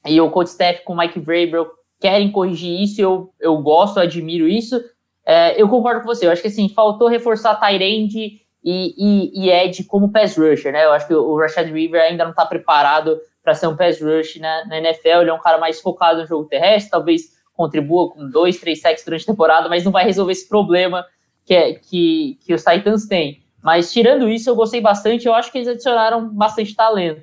e 0.07 0.21
o 0.21 0.31
coach 0.31 0.49
staff 0.49 0.85
com 0.85 0.95
o 0.95 0.97
Mike 0.97 1.21
Vrabel 1.21 1.69
querem 2.01 2.31
corrigir 2.31 2.81
isso, 2.81 3.01
eu, 3.01 3.33
eu 3.41 3.57
gosto, 3.59 3.99
admiro 3.99 4.47
isso. 4.49 4.81
É, 5.27 5.61
eu 5.61 5.69
concordo 5.69 6.03
com 6.03 6.07
você, 6.07 6.25
eu 6.25 6.31
acho 6.31 6.41
que 6.41 6.49
assim, 6.49 6.69
faltou 6.69 7.09
reforçar 7.09 7.57
Tyrande 7.57 8.41
e, 8.65 8.95
e, 8.97 9.45
e 9.45 9.51
Ed 9.51 9.83
como 9.85 10.13
pass 10.13 10.37
rusher, 10.37 10.73
né? 10.73 10.85
Eu 10.85 10.93
acho 10.93 11.09
que 11.09 11.15
o 11.15 11.37
Rashad 11.37 11.69
River 11.71 12.01
ainda 12.01 12.23
não 12.23 12.31
está 12.31 12.47
preparado 12.47 13.19
para 13.43 13.55
ser 13.55 13.67
um 13.67 13.77
pass 13.77 14.01
rush 14.01 14.37
na, 14.41 14.67
na, 14.67 14.79
NFL, 14.79 15.21
ele 15.23 15.31
é 15.31 15.35
um 15.35 15.41
cara 15.41 15.59
mais 15.59 15.81
focado 15.81 16.21
no 16.21 16.27
jogo 16.27 16.49
terrestre, 16.49 16.91
talvez 16.91 17.37
contribua 17.53 18.11
com 18.11 18.29
dois, 18.29 18.59
três 18.59 18.81
sacks 18.81 19.05
durante 19.05 19.23
a 19.23 19.33
temporada, 19.33 19.69
mas 19.69 19.85
não 19.85 19.93
vai 19.93 20.05
resolver 20.05 20.33
esse 20.33 20.49
problema 20.49 21.05
que, 21.45 21.55
é, 21.55 21.75
que, 21.75 22.39
que 22.45 22.55
os 22.55 22.63
Titans 22.63 23.07
têm. 23.07 23.43
Mas 23.63 23.93
tirando 23.93 24.29
isso, 24.29 24.51
eu 24.51 24.55
gostei 24.55 24.81
bastante, 24.81 25.27
eu 25.27 25.35
acho 25.35 25.51
que 25.51 25.59
eles 25.59 25.69
adicionaram 25.69 26.29
bastante 26.29 26.75
talento. 26.75 27.23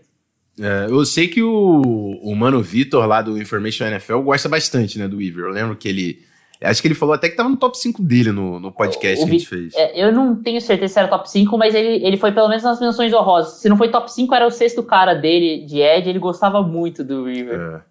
É, 0.59 0.87
eu 0.89 1.05
sei 1.05 1.27
que 1.27 1.41
o, 1.41 1.81
o 2.21 2.35
Mano 2.35 2.61
Vitor 2.61 3.05
lá 3.05 3.21
do 3.21 3.41
Information 3.41 3.85
NFL 3.85 4.19
gosta 4.19 4.49
bastante, 4.49 4.99
né, 4.99 5.07
do 5.07 5.17
Weaver. 5.17 5.45
Eu 5.45 5.51
lembro 5.51 5.75
que 5.75 5.87
ele 5.87 6.32
Acho 6.63 6.81
que 6.81 6.87
ele 6.87 6.95
falou 6.95 7.13
até 7.13 7.29
que 7.29 7.35
tava 7.35 7.49
no 7.49 7.57
top 7.57 7.77
5 7.77 8.01
dele 8.01 8.31
no, 8.31 8.59
no 8.59 8.71
podcast 8.71 9.21
o, 9.21 9.25
o 9.25 9.29
que 9.29 9.35
a 9.35 9.37
gente 9.37 9.47
fez. 9.47 9.73
É, 9.75 10.01
eu 10.01 10.11
não 10.11 10.35
tenho 10.35 10.61
certeza 10.61 10.93
se 10.93 10.99
era 10.99 11.07
top 11.07 11.29
5, 11.29 11.57
mas 11.57 11.75
ele, 11.75 12.05
ele 12.05 12.17
foi 12.17 12.31
pelo 12.31 12.47
menos 12.47 12.63
nas 12.63 12.79
menções 12.79 13.13
honrosas. 13.13 13.59
Se 13.59 13.67
não 13.67 13.77
foi 13.77 13.89
top 13.89 14.11
5, 14.11 14.33
era 14.33 14.47
o 14.47 14.51
sexto 14.51 14.81
cara 14.81 15.13
dele, 15.13 15.65
de 15.65 15.81
Ed, 15.81 16.09
ele 16.09 16.19
gostava 16.19 16.61
muito 16.63 17.03
do 17.03 17.25
River. 17.25 17.59
É, 17.59 17.81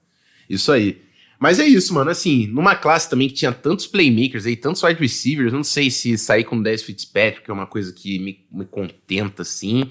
isso 0.48 0.72
aí. 0.72 1.00
Mas 1.38 1.58
é 1.58 1.64
isso, 1.64 1.92
mano. 1.92 2.08
Assim, 2.10 2.46
numa 2.46 2.76
classe 2.76 3.10
também 3.10 3.28
que 3.28 3.34
tinha 3.34 3.52
tantos 3.52 3.86
playmakers 3.86 4.46
aí, 4.46 4.54
tantos 4.54 4.82
wide 4.82 5.00
receivers, 5.00 5.52
não 5.52 5.64
sei 5.64 5.90
se 5.90 6.16
sair 6.16 6.44
com 6.44 6.62
10 6.62 6.84
Fitzpatrick 6.84 7.50
é 7.50 7.52
uma 7.52 7.66
coisa 7.66 7.92
que 7.92 8.18
me, 8.20 8.46
me 8.50 8.64
contenta, 8.64 9.42
assim. 9.42 9.90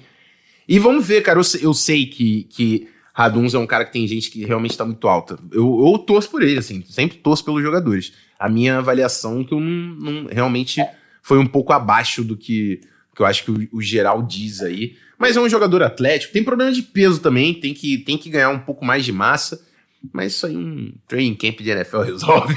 E 0.66 0.78
vamos 0.78 1.06
ver, 1.06 1.22
cara. 1.22 1.38
Eu, 1.38 1.44
eu 1.60 1.74
sei 1.74 2.06
que, 2.06 2.44
que 2.44 2.88
Raduns 3.12 3.54
é 3.54 3.58
um 3.58 3.66
cara 3.66 3.84
que 3.84 3.92
tem 3.92 4.06
gente 4.06 4.30
que 4.30 4.44
realmente 4.44 4.76
tá 4.76 4.84
muito 4.84 5.06
alta. 5.06 5.38
Eu, 5.52 5.92
eu 5.92 5.98
torço 5.98 6.30
por 6.30 6.42
ele, 6.42 6.58
assim. 6.58 6.82
Sempre 6.88 7.18
torço 7.18 7.44
pelos 7.44 7.62
jogadores 7.62 8.12
a 8.42 8.48
minha 8.48 8.78
avaliação 8.78 9.44
que 9.44 9.54
eu 9.54 9.60
não, 9.60 9.94
não 9.94 10.26
realmente 10.26 10.84
foi 11.22 11.38
um 11.38 11.46
pouco 11.46 11.72
abaixo 11.72 12.24
do 12.24 12.36
que, 12.36 12.80
que 13.14 13.22
eu 13.22 13.26
acho 13.26 13.44
que 13.44 13.50
o, 13.52 13.68
o, 13.74 13.80
geral 13.80 14.20
diz 14.20 14.60
aí. 14.60 14.96
Mas 15.16 15.36
é 15.36 15.40
um 15.40 15.48
jogador 15.48 15.80
atlético, 15.80 16.32
tem 16.32 16.42
problema 16.42 16.72
de 16.72 16.82
peso 16.82 17.20
também, 17.20 17.54
tem 17.54 17.72
que, 17.72 17.98
tem 17.98 18.18
que 18.18 18.28
ganhar 18.28 18.50
um 18.50 18.58
pouco 18.58 18.84
mais 18.84 19.04
de 19.04 19.12
massa. 19.12 19.64
Mas 20.12 20.32
isso 20.32 20.46
aí 20.46 20.56
um 20.56 20.92
training 21.06 21.36
camp 21.36 21.60
de 21.60 21.70
NFL 21.70 22.00
resolve. 22.02 22.56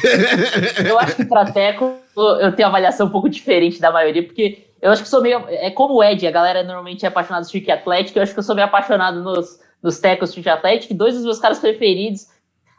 eu 0.84 0.98
acho 0.98 1.18
que 1.18 1.26
pra 1.26 1.52
Teco 1.52 2.00
eu 2.18 2.52
tenho 2.54 2.68
avaliação 2.68 3.06
um 3.06 3.12
pouco 3.12 3.30
diferente 3.30 3.80
da 3.80 3.92
maioria, 3.92 4.24
porque 4.24 4.66
eu 4.82 4.92
acho 4.92 5.04
que 5.04 5.10
sou 5.10 5.22
meio. 5.22 5.46
É 5.50 5.70
como 5.70 5.94
o 5.94 6.04
Ed, 6.04 6.26
a 6.26 6.32
galera 6.32 6.64
normalmente 6.64 7.06
é 7.06 7.10
apaixonada 7.10 7.42
no 7.42 7.46
streak 7.46 7.70
atlético, 7.70 8.18
eu 8.18 8.24
acho 8.24 8.34
que 8.34 8.40
eu 8.40 8.44
sou 8.44 8.56
meio 8.56 8.66
apaixonado 8.66 9.22
nos, 9.22 9.60
nos 9.82 10.00
tecos 10.00 10.30
streak 10.30 10.50
atlético, 10.50 10.94
dois 10.94 11.16
dos 11.16 11.24
meus 11.24 11.40
caras 11.40 11.60
preferidos 11.60 12.28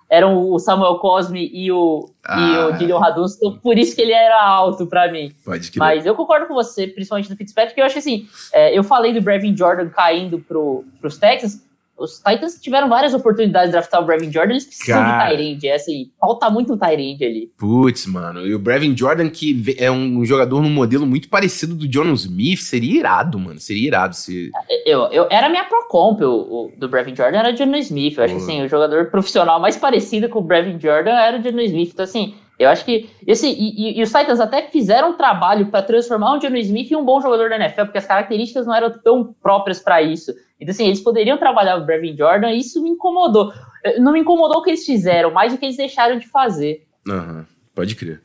eram 0.09 0.50
o 0.50 0.59
Samuel 0.59 0.99
Cosme 0.99 1.50
e 1.53 1.71
o, 1.73 2.09
ah. 2.25 2.41
e 2.41 2.59
o 2.59 2.79
Dillon 2.79 2.99
Radus, 2.99 3.37
então 3.37 3.59
por 3.59 3.76
isso 3.76 3.95
que 3.95 4.03
ele 4.03 4.12
era 4.12 4.41
alto 4.41 4.87
para 4.87 5.11
mim. 5.11 5.33
Mas 5.79 6.07
eu 6.07 6.15
concordo 6.15 6.47
com 6.47 6.55
você, 6.55 6.87
principalmente 6.87 7.29
no 7.29 7.37
Fitzpatrick, 7.37 7.75
que 7.75 7.81
eu 7.81 7.85
acho 7.85 7.95
que 7.95 7.99
assim, 7.99 8.29
é, 8.53 8.76
eu 8.76 8.85
falei 8.85 9.12
do 9.12 9.21
Brevin 9.21 9.57
Jordan 9.57 9.88
caindo 9.88 10.38
pro, 10.38 10.85
pros 11.00 11.19
Texans, 11.19 11.65
os 11.99 12.19
Titans 12.19 12.61
tiveram 12.61 12.88
várias 12.88 13.15
oportunidades 13.15 13.68
de 13.68 13.73
draftar 13.73 14.03
o 14.03 14.05
Brevin 14.05 14.31
Jordan, 14.31 14.53
eles 14.53 14.64
precisam 14.64 14.97
Cara, 14.97 15.31
de 15.31 15.37
Tyrande, 15.37 15.68
é 15.68 15.75
assim, 15.75 16.11
falta 16.20 16.51
muito 16.51 16.75
um 16.75 16.79
Tyrande 16.79 17.25
ali. 17.25 17.53
Putz, 17.57 18.07
mano, 18.07 18.47
e 18.47 18.55
o 18.55 18.59
Brevin 18.59 18.97
Jordan, 18.97 19.31
que 19.31 19.75
é 19.79 19.90
um 19.90 20.25
jogador 20.25 20.62
num 20.62 20.70
modelo 20.70 21.07
muito 21.07 21.29
parecido 21.29 21.75
do 21.75 21.88
John 21.88 22.12
Smith, 22.12 22.61
seria 22.61 22.99
irado, 22.99 23.38
mano, 23.38 23.59
seria 23.59 23.87
irado 23.87 24.14
se... 24.14 24.51
Eu, 24.85 25.05
eu, 25.07 25.27
era 25.31 25.49
minha 25.49 25.64
pro 25.64 25.88
comp, 25.88 26.20
o, 26.20 26.27
o, 26.27 26.73
do 26.77 26.88
Brevin 26.88 27.16
Jordan 27.16 27.38
era 27.38 27.51
o 27.51 27.55
John 27.55 27.75
Smith, 27.77 28.18
eu 28.18 28.25
acho 28.25 28.35
que 28.35 28.42
assim, 28.42 28.62
o 28.62 28.68
jogador 28.68 29.11
profissional 29.11 29.61
mais 29.61 29.77
parecido 29.77 30.29
com 30.29 30.40
o 30.40 30.42
Brevin 30.42 30.79
Jordan 30.79 31.12
era 31.12 31.38
o 31.38 31.42
John 31.42 31.61
Smith, 31.61 31.90
então 31.92 32.05
assim... 32.05 32.35
Eu 32.59 32.69
acho 32.71 32.85
que. 32.85 33.11
Esse, 33.27 33.47
e, 33.47 33.97
e, 33.97 33.99
e 33.99 34.03
os 34.03 34.11
Titans 34.11 34.40
até 34.40 34.69
fizeram 34.69 35.11
um 35.11 35.16
trabalho 35.16 35.66
para 35.66 35.83
transformar 35.83 36.35
o 36.35 36.38
John 36.38 36.55
Smith 36.57 36.90
em 36.90 36.97
um 36.97 37.05
bom 37.05 37.21
jogador 37.21 37.51
da 37.51 37.57
NFL, 37.57 37.83
porque 37.83 37.99
as 37.99 38.07
características 38.07 38.66
não 38.66 38.75
eram 38.75 38.90
tão 38.90 39.35
próprias 39.42 39.79
para 39.81 40.01
isso. 40.01 40.33
Então, 40.61 40.73
assim, 40.73 40.87
eles 40.87 41.01
poderiam 41.01 41.37
trabalhar 41.37 41.77
o 41.77 41.85
Brevin 41.85 42.16
Jordan 42.16 42.51
e 42.53 42.61
isso 42.61 42.83
me 42.83 42.90
incomodou. 42.90 43.53
Eh, 43.85 44.01
não 44.01 44.12
me 44.12 44.21
incomodou 44.21 44.59
o 44.59 44.62
que 44.62 44.71
eles 44.71 44.85
fizeram, 44.85 45.31
mas 45.31 45.53
o 45.53 45.59
que 45.59 45.66
eles 45.66 45.77
deixaram 45.77 46.19
de 46.19 46.27
fazer. 46.27 46.87
Uhum, 47.07 47.45
pode 47.75 47.95
crer. 47.95 48.23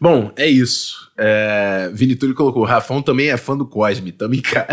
Bom, 0.00 0.32
é 0.36 0.46
isso. 0.46 1.12
É, 1.16 1.90
Vini 1.92 2.16
Túlio 2.16 2.34
colocou, 2.34 2.64
Rafão 2.64 3.00
também 3.02 3.28
é 3.28 3.36
fã 3.36 3.56
do 3.56 3.66
Cosme, 3.66 4.12
também, 4.12 4.40
cara. 4.40 4.68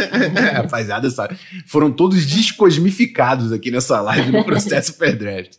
Rapaziada, 0.56 1.08
sabe? 1.10 1.38
Foram 1.66 1.92
todos 1.92 2.26
descosmificados 2.26 3.52
aqui 3.52 3.70
nessa 3.70 4.00
live 4.00 4.32
no 4.32 4.44
processo 4.44 4.96
pré-draft. 4.98 5.56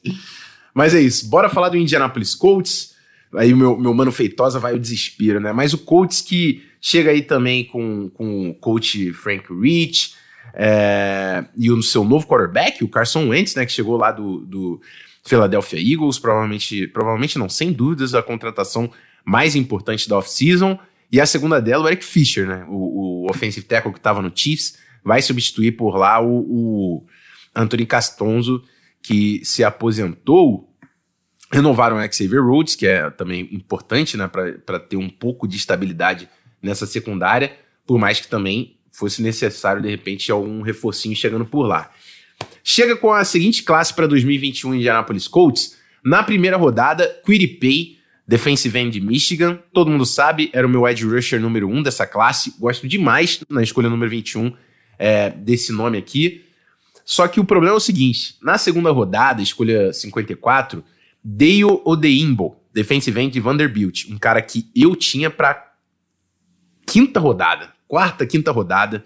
Mas 0.74 0.94
é 0.94 1.00
isso, 1.00 1.30
bora 1.30 1.50
falar 1.50 1.70
do 1.70 1.78
Indianapolis 1.78 2.36
Colts. 2.36 2.95
Aí 3.38 3.54
o 3.54 3.58
meu, 3.58 3.78
meu 3.78 3.94
mano 3.94 4.12
Feitosa 4.12 4.60
vai 4.60 4.74
o 4.74 4.80
desespero, 4.80 5.40
né? 5.40 5.52
Mas 5.52 5.74
o 5.74 5.78
Colts 5.78 6.22
que 6.22 6.64
chega 6.80 7.12
aí 7.12 7.22
também 7.22 7.64
com, 7.66 8.10
com 8.10 8.50
o 8.50 8.54
coach 8.54 9.12
Frank 9.14 9.46
Rich, 9.52 10.14
é, 10.54 11.44
e 11.58 11.70
o 11.70 11.82
seu 11.84 12.04
novo 12.04 12.26
quarterback, 12.26 12.84
o 12.84 12.88
Carson 12.88 13.28
Wentz, 13.30 13.56
né, 13.56 13.66
que 13.66 13.72
chegou 13.72 13.98
lá 13.98 14.12
do, 14.12 14.40
do 14.40 14.82
Philadelphia 15.24 15.80
Eagles, 15.80 16.18
provavelmente, 16.18 16.88
provavelmente 16.88 17.38
não, 17.38 17.50
sem 17.50 17.74
dúvidas, 17.74 18.16
a 18.16 18.24
contratação 18.24 18.90
mais 19.26 19.56
importante 19.56 20.08
da 20.08 20.18
offseason. 20.18 20.80
E 21.12 21.20
a 21.20 21.26
segunda 21.26 21.62
dela, 21.62 21.86
o 21.86 21.88
Eric 21.88 22.06
Fischer, 22.06 22.48
né, 22.48 22.66
o, 22.70 23.26
o 23.26 23.30
offensive 23.30 23.66
tackle 23.66 23.92
que 23.92 24.00
estava 24.00 24.22
no 24.22 24.32
Chiefs, 24.34 24.78
vai 25.04 25.22
substituir 25.22 25.74
por 25.74 25.98
lá 25.98 26.22
o, 26.22 26.40
o 26.40 27.06
Anthony 27.54 27.86
Castonzo, 27.86 28.64
que 29.02 29.42
se 29.44 29.64
aposentou. 29.64 30.70
Renovaram 31.52 31.98
o 31.98 32.14
Xavier 32.14 32.44
Rhodes, 32.44 32.76
que 32.76 32.88
é 32.88 33.10
também 33.10 33.50
importante 33.52 34.18
né, 34.18 34.28
para 34.28 34.80
ter 34.80 34.98
um 34.98 35.10
pouco 35.10 35.48
de 35.48 35.56
estabilidade 35.56 36.28
nessa 36.62 36.86
secundária, 36.86 37.56
por 37.86 38.00
mais 38.00 38.20
que 38.20 38.28
também 38.28 38.76
fosse 38.92 39.22
necessário, 39.22 39.82
de 39.82 39.90
repente, 39.90 40.32
algum 40.32 40.62
reforcinho 40.62 41.16
chegando 41.16 41.46
por 41.46 41.64
lá. 41.64 41.92
Chega 42.64 42.96
com 42.96 43.12
a 43.12 43.24
seguinte 43.24 43.64
classe 43.64 43.94
para 43.94 44.08
2021 44.08 44.74
em 44.74 44.78
Indianapolis 44.78 45.28
Colts. 45.28 45.78
Na 46.04 46.24
primeira 46.24 46.58
rodada, 46.58 47.08
Quiripay, 47.26 47.98
defensive 48.28 48.78
end 48.80 49.00
de 49.00 49.06
Michigan. 49.06 49.60
Todo 49.74 49.92
mundo 49.92 50.06
sabe, 50.06 50.50
era 50.52 50.66
o 50.66 50.70
meu 50.70 50.88
edge 50.88 51.06
rusher 51.06 51.40
número 51.40 51.68
1 51.68 51.76
um 51.76 51.84
dessa 51.84 52.08
classe. 52.08 52.56
Gosto 52.60 52.88
demais 52.88 53.42
na 53.50 53.62
escolha 53.62 53.90
número 53.90 54.10
21 54.10 54.56
é, 54.98 55.30
desse 55.30 55.72
nome 55.72 55.98
aqui. 55.98 56.44
Só 57.04 57.28
que 57.28 57.40
o 57.40 57.46
problema 57.46 57.76
é 57.76 57.78
o 57.78 57.80
seguinte: 57.80 58.36
na 58.42 58.58
segunda 58.58 58.90
rodada, 58.92 59.42
escolha 59.42 59.94
54, 59.94 60.84
Dale 61.28 61.82
Odeimbo, 61.84 62.56
defensive 62.72 63.20
end 63.20 63.34
de 63.34 63.40
Vanderbilt. 63.40 64.06
Um 64.10 64.18
cara 64.18 64.42
que 64.42 64.70
eu 64.76 64.96
tinha 64.96 65.30
para 65.30 65.74
quinta 66.86 67.20
rodada 67.20 67.76
quarta, 67.88 68.26
quinta 68.26 68.52
rodada. 68.52 69.04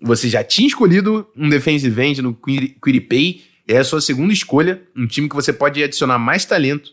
Você 0.00 0.28
já 0.28 0.42
tinha 0.42 0.66
escolhido 0.66 1.26
um 1.36 1.48
defensive 1.48 2.00
end 2.02 2.20
no 2.20 2.34
Quiripay, 2.34 3.42
é 3.66 3.78
a 3.78 3.84
sua 3.84 4.00
segunda 4.00 4.32
escolha, 4.32 4.82
um 4.94 5.06
time 5.06 5.28
que 5.28 5.34
você 5.34 5.52
pode 5.52 5.82
adicionar 5.82 6.18
mais 6.18 6.44
talento, 6.44 6.92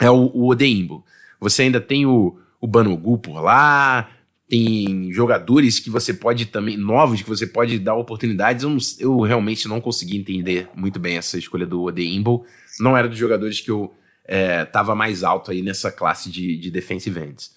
é 0.00 0.10
o, 0.10 0.30
o 0.34 0.48
Odeimbo. 0.48 1.04
Você 1.40 1.62
ainda 1.62 1.80
tem 1.80 2.06
o, 2.06 2.38
o 2.60 2.66
Banogu 2.66 3.18
por 3.18 3.40
lá, 3.40 4.10
tem 4.48 5.12
jogadores 5.12 5.78
que 5.78 5.90
você 5.90 6.12
pode 6.12 6.46
também, 6.46 6.76
novos, 6.76 7.22
que 7.22 7.28
você 7.28 7.46
pode 7.46 7.78
dar 7.78 7.94
oportunidades. 7.94 8.64
Eu, 8.64 8.70
não, 8.70 8.78
eu 8.98 9.20
realmente 9.20 9.68
não 9.68 9.80
consegui 9.80 10.16
entender 10.16 10.68
muito 10.74 10.98
bem 10.98 11.16
essa 11.16 11.38
escolha 11.38 11.66
do 11.66 11.82
Odeimbo. 11.82 12.44
Não 12.80 12.96
era 12.96 13.08
dos 13.08 13.18
jogadores 13.18 13.60
que 13.60 13.70
eu 13.70 13.94
estava 14.26 14.92
é, 14.92 14.94
mais 14.94 15.22
alto 15.22 15.50
aí 15.50 15.62
nessa 15.62 15.90
classe 15.90 16.30
de, 16.30 16.56
de 16.56 16.70
defensive 16.70 17.20
ends. 17.20 17.54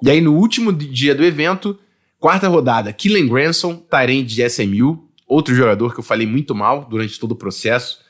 E 0.00 0.10
aí, 0.10 0.20
no 0.20 0.34
último 0.34 0.72
dia 0.72 1.14
do 1.14 1.24
evento, 1.24 1.78
Quarta 2.18 2.48
rodada, 2.48 2.92
Killen 2.92 3.28
Granson, 3.28 3.76
Tyrande 3.76 4.34
de 4.34 4.42
SMU, 4.42 5.08
outro 5.26 5.54
jogador 5.54 5.94
que 5.94 6.00
eu 6.00 6.04
falei 6.04 6.26
muito 6.26 6.52
mal 6.52 6.84
durante 6.90 7.18
todo 7.18 7.32
o 7.32 7.36
processo. 7.36 8.00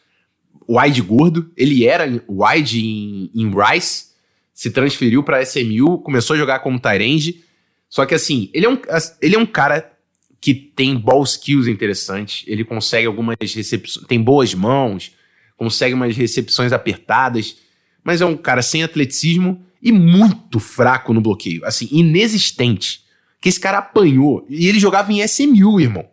Wide 0.66 1.02
gordo, 1.02 1.52
ele 1.54 1.87
era 1.87 2.04
wide 2.26 2.80
em, 2.80 3.30
em 3.34 3.50
Rice, 3.50 4.06
se 4.54 4.70
transferiu 4.70 5.22
para 5.22 5.42
SMU, 5.42 5.98
começou 5.98 6.34
a 6.34 6.38
jogar 6.38 6.61
como 6.61 6.80
Tyrande. 6.80 7.44
Só 7.88 8.06
que 8.06 8.14
assim, 8.14 8.50
ele 8.54 8.64
é 8.64 8.68
um, 8.70 8.78
ele 9.20 9.37
é 9.37 9.38
um 9.38 9.46
cara 9.46 9.92
que 10.40 10.54
tem 10.54 10.96
ball 10.96 11.22
skills 11.24 11.66
interessantes, 11.66 12.44
ele 12.46 12.64
consegue 12.64 13.06
algumas 13.06 13.37
recepções, 13.40 14.06
tem 14.06 14.22
boas 14.22 14.54
mãos, 14.54 15.12
consegue 15.59 15.92
umas 15.92 16.16
recepções 16.16 16.73
apertadas, 16.73 17.59
mas 18.03 18.23
é 18.23 18.25
um 18.25 18.37
cara 18.37 18.62
sem 18.62 18.83
atleticismo 18.83 19.62
e 19.83 19.92
muito 19.92 20.59
fraco 20.59 21.12
no 21.12 21.21
bloqueio, 21.21 21.64
assim, 21.66 21.88
inexistente 21.92 23.07
que 23.40 23.49
esse 23.49 23.61
cara 23.61 23.79
apanhou. 23.79 24.47
E 24.49 24.66
ele 24.66 24.79
jogava 24.79 25.12
em 25.12 25.23
SMU, 25.23 25.81
irmão. 25.81 26.09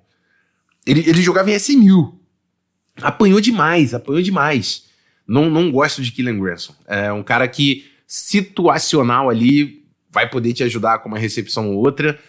Ele, 0.86 1.02
ele 1.08 1.22
jogava 1.22 1.50
em 1.50 1.56
SMU. 1.56 2.20
apanhou 3.02 3.40
demais, 3.40 3.94
apanhou 3.94 4.22
demais. 4.22 4.86
Não, 5.28 5.50
não 5.50 5.72
gosto 5.72 6.02
de 6.02 6.12
Killian 6.12 6.40
Granson. 6.40 6.76
É 6.86 7.12
um 7.12 7.24
cara 7.24 7.48
que, 7.48 7.86
situacional 8.06 9.30
ali, 9.30 9.86
vai 10.12 10.30
poder 10.30 10.54
te 10.54 10.64
ajudar 10.64 11.00
com 11.00 11.10
uma 11.10 11.18
recepção 11.18 11.72
ou 11.72 11.84
outra, 11.84 12.20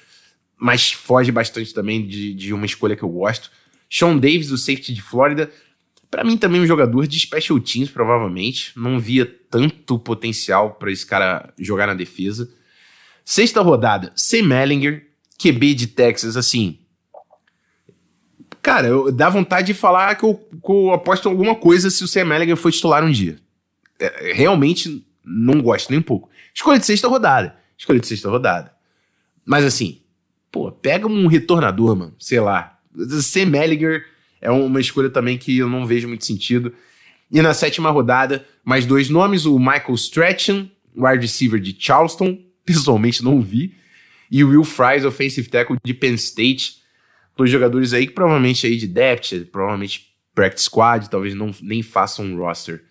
mas 0.58 0.92
foge 0.92 1.30
bastante 1.30 1.74
também 1.74 2.06
de, 2.06 2.34
de 2.34 2.52
uma 2.52 2.64
escolha 2.64 2.96
que 2.96 3.02
eu 3.02 3.08
gosto. 3.08 3.50
Sean 3.90 4.16
Davis, 4.16 4.48
do 4.48 4.58
safety 4.58 4.92
de 4.94 5.02
Flórida, 5.02 5.50
para 6.16 6.24
mim 6.24 6.38
também 6.38 6.62
um 6.62 6.66
jogador 6.66 7.06
de 7.06 7.20
special 7.20 7.60
teams, 7.60 7.90
provavelmente. 7.90 8.72
Não 8.74 8.98
via 8.98 9.26
tanto 9.50 9.98
potencial 9.98 10.70
para 10.70 10.90
esse 10.90 11.04
cara 11.04 11.52
jogar 11.58 11.86
na 11.86 11.92
defesa. 11.92 12.50
Sexta 13.22 13.60
rodada, 13.60 14.12
Sam 14.16 14.44
Mellinger, 14.44 15.10
QB 15.38 15.74
de 15.74 15.86
Texas, 15.88 16.34
assim. 16.34 16.78
Cara, 18.62 18.86
eu, 18.86 19.12
dá 19.12 19.28
vontade 19.28 19.66
de 19.66 19.74
falar 19.74 20.14
que 20.14 20.24
eu, 20.24 20.36
que 20.36 20.72
eu 20.72 20.90
aposto 20.94 21.28
alguma 21.28 21.54
coisa 21.54 21.90
se 21.90 22.02
o 22.02 22.08
Sam 22.08 22.24
Mellinger 22.24 22.56
for 22.56 22.72
titular 22.72 23.04
um 23.04 23.10
dia. 23.10 23.38
É, 24.00 24.32
realmente 24.32 25.06
não 25.22 25.60
gosto 25.60 25.90
nem 25.90 25.98
um 25.98 26.02
pouco. 26.02 26.30
Escolha 26.54 26.78
de 26.78 26.86
sexta 26.86 27.08
rodada. 27.08 27.58
Escolha 27.76 28.00
de 28.00 28.06
sexta 28.06 28.30
rodada. 28.30 28.72
Mas 29.44 29.66
assim, 29.66 30.00
pô, 30.50 30.72
pega 30.72 31.06
um 31.06 31.26
retornador, 31.26 31.94
mano. 31.94 32.14
Sei 32.18 32.40
lá. 32.40 32.78
Sam 33.20 33.50
Mellinger 33.50 34.15
é 34.40 34.50
uma 34.50 34.80
escolha 34.80 35.10
também 35.10 35.38
que 35.38 35.58
eu 35.58 35.68
não 35.68 35.86
vejo 35.86 36.08
muito 36.08 36.24
sentido. 36.24 36.72
E 37.30 37.42
na 37.42 37.54
sétima 37.54 37.90
rodada, 37.90 38.46
mais 38.64 38.86
dois 38.86 39.08
nomes: 39.08 39.44
o 39.44 39.58
Michael 39.58 39.94
Stretchen, 39.94 40.72
wide 40.94 41.20
receiver 41.20 41.60
de 41.60 41.74
Charleston, 41.78 42.38
pessoalmente 42.64 43.22
não 43.22 43.40
vi, 43.40 43.74
e 44.30 44.42
o 44.42 44.48
Will 44.50 44.64
Fries, 44.64 45.04
offensive 45.04 45.48
tackle 45.48 45.76
de 45.84 45.94
Penn 45.94 46.14
State. 46.14 46.84
Dois 47.36 47.50
jogadores 47.50 47.92
aí 47.92 48.06
que 48.06 48.14
provavelmente 48.14 48.66
aí 48.66 48.76
de 48.76 48.86
depth, 48.86 49.46
provavelmente 49.52 50.16
practice 50.34 50.64
squad, 50.64 51.10
talvez 51.10 51.34
não 51.34 51.50
nem 51.60 51.82
façam 51.82 52.24
um 52.24 52.38
roster. 52.38 52.82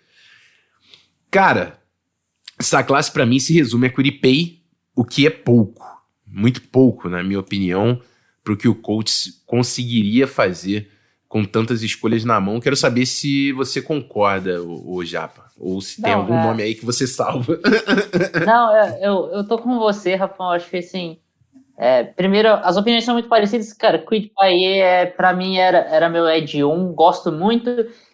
Cara, 1.31 1.79
essa 2.57 2.83
classe 2.83 3.11
para 3.11 3.25
mim 3.25 3.39
se 3.39 3.53
resume 3.53 3.87
a 3.87 3.89
Curipay, 3.89 4.61
o 4.95 5.03
que 5.03 5.25
é 5.25 5.29
pouco, 5.29 5.83
muito 6.25 6.61
pouco, 6.61 7.09
na 7.09 7.23
minha 7.23 7.39
opinião, 7.39 8.01
para 8.43 8.53
o 8.53 8.57
que 8.57 8.67
o 8.67 8.75
coach 8.75 9.33
conseguiria 9.45 10.27
fazer 10.27 10.91
com 11.35 11.43
tantas 11.43 11.83
escolhas 11.83 12.23
na 12.23 12.39
mão. 12.39 12.61
Quero 12.61 12.77
saber 12.77 13.05
se 13.05 13.51
você 13.51 13.81
concorda, 13.81 14.63
o, 14.63 15.03
Japa, 15.03 15.51
ou 15.59 15.81
se 15.81 16.01
não, 16.01 16.05
tem 16.05 16.13
algum 16.13 16.33
é... 16.33 16.43
nome 16.43 16.63
aí 16.63 16.73
que 16.73 16.85
você 16.85 17.05
salva. 17.05 17.59
Não, 18.47 18.73
é, 18.73 18.99
eu, 19.01 19.29
eu 19.33 19.45
tô 19.45 19.57
com 19.57 19.77
você, 19.77 20.15
Rafael. 20.15 20.51
Acho 20.51 20.69
que 20.69 20.77
assim. 20.77 21.17
É, 21.77 22.05
primeiro, 22.05 22.47
as 22.47 22.77
opiniões 22.77 23.03
são 23.03 23.15
muito 23.15 23.27
parecidas. 23.27 23.73
Cara, 23.73 23.99
Quid 23.99 24.31
Paier, 24.33 24.81
é, 24.81 25.05
pra 25.07 25.33
mim, 25.33 25.57
era, 25.57 25.79
era 25.79 26.07
meu 26.07 26.25
Ed 26.25 26.63
1, 26.63 26.93
gosto 26.93 27.33
muito. 27.33 27.69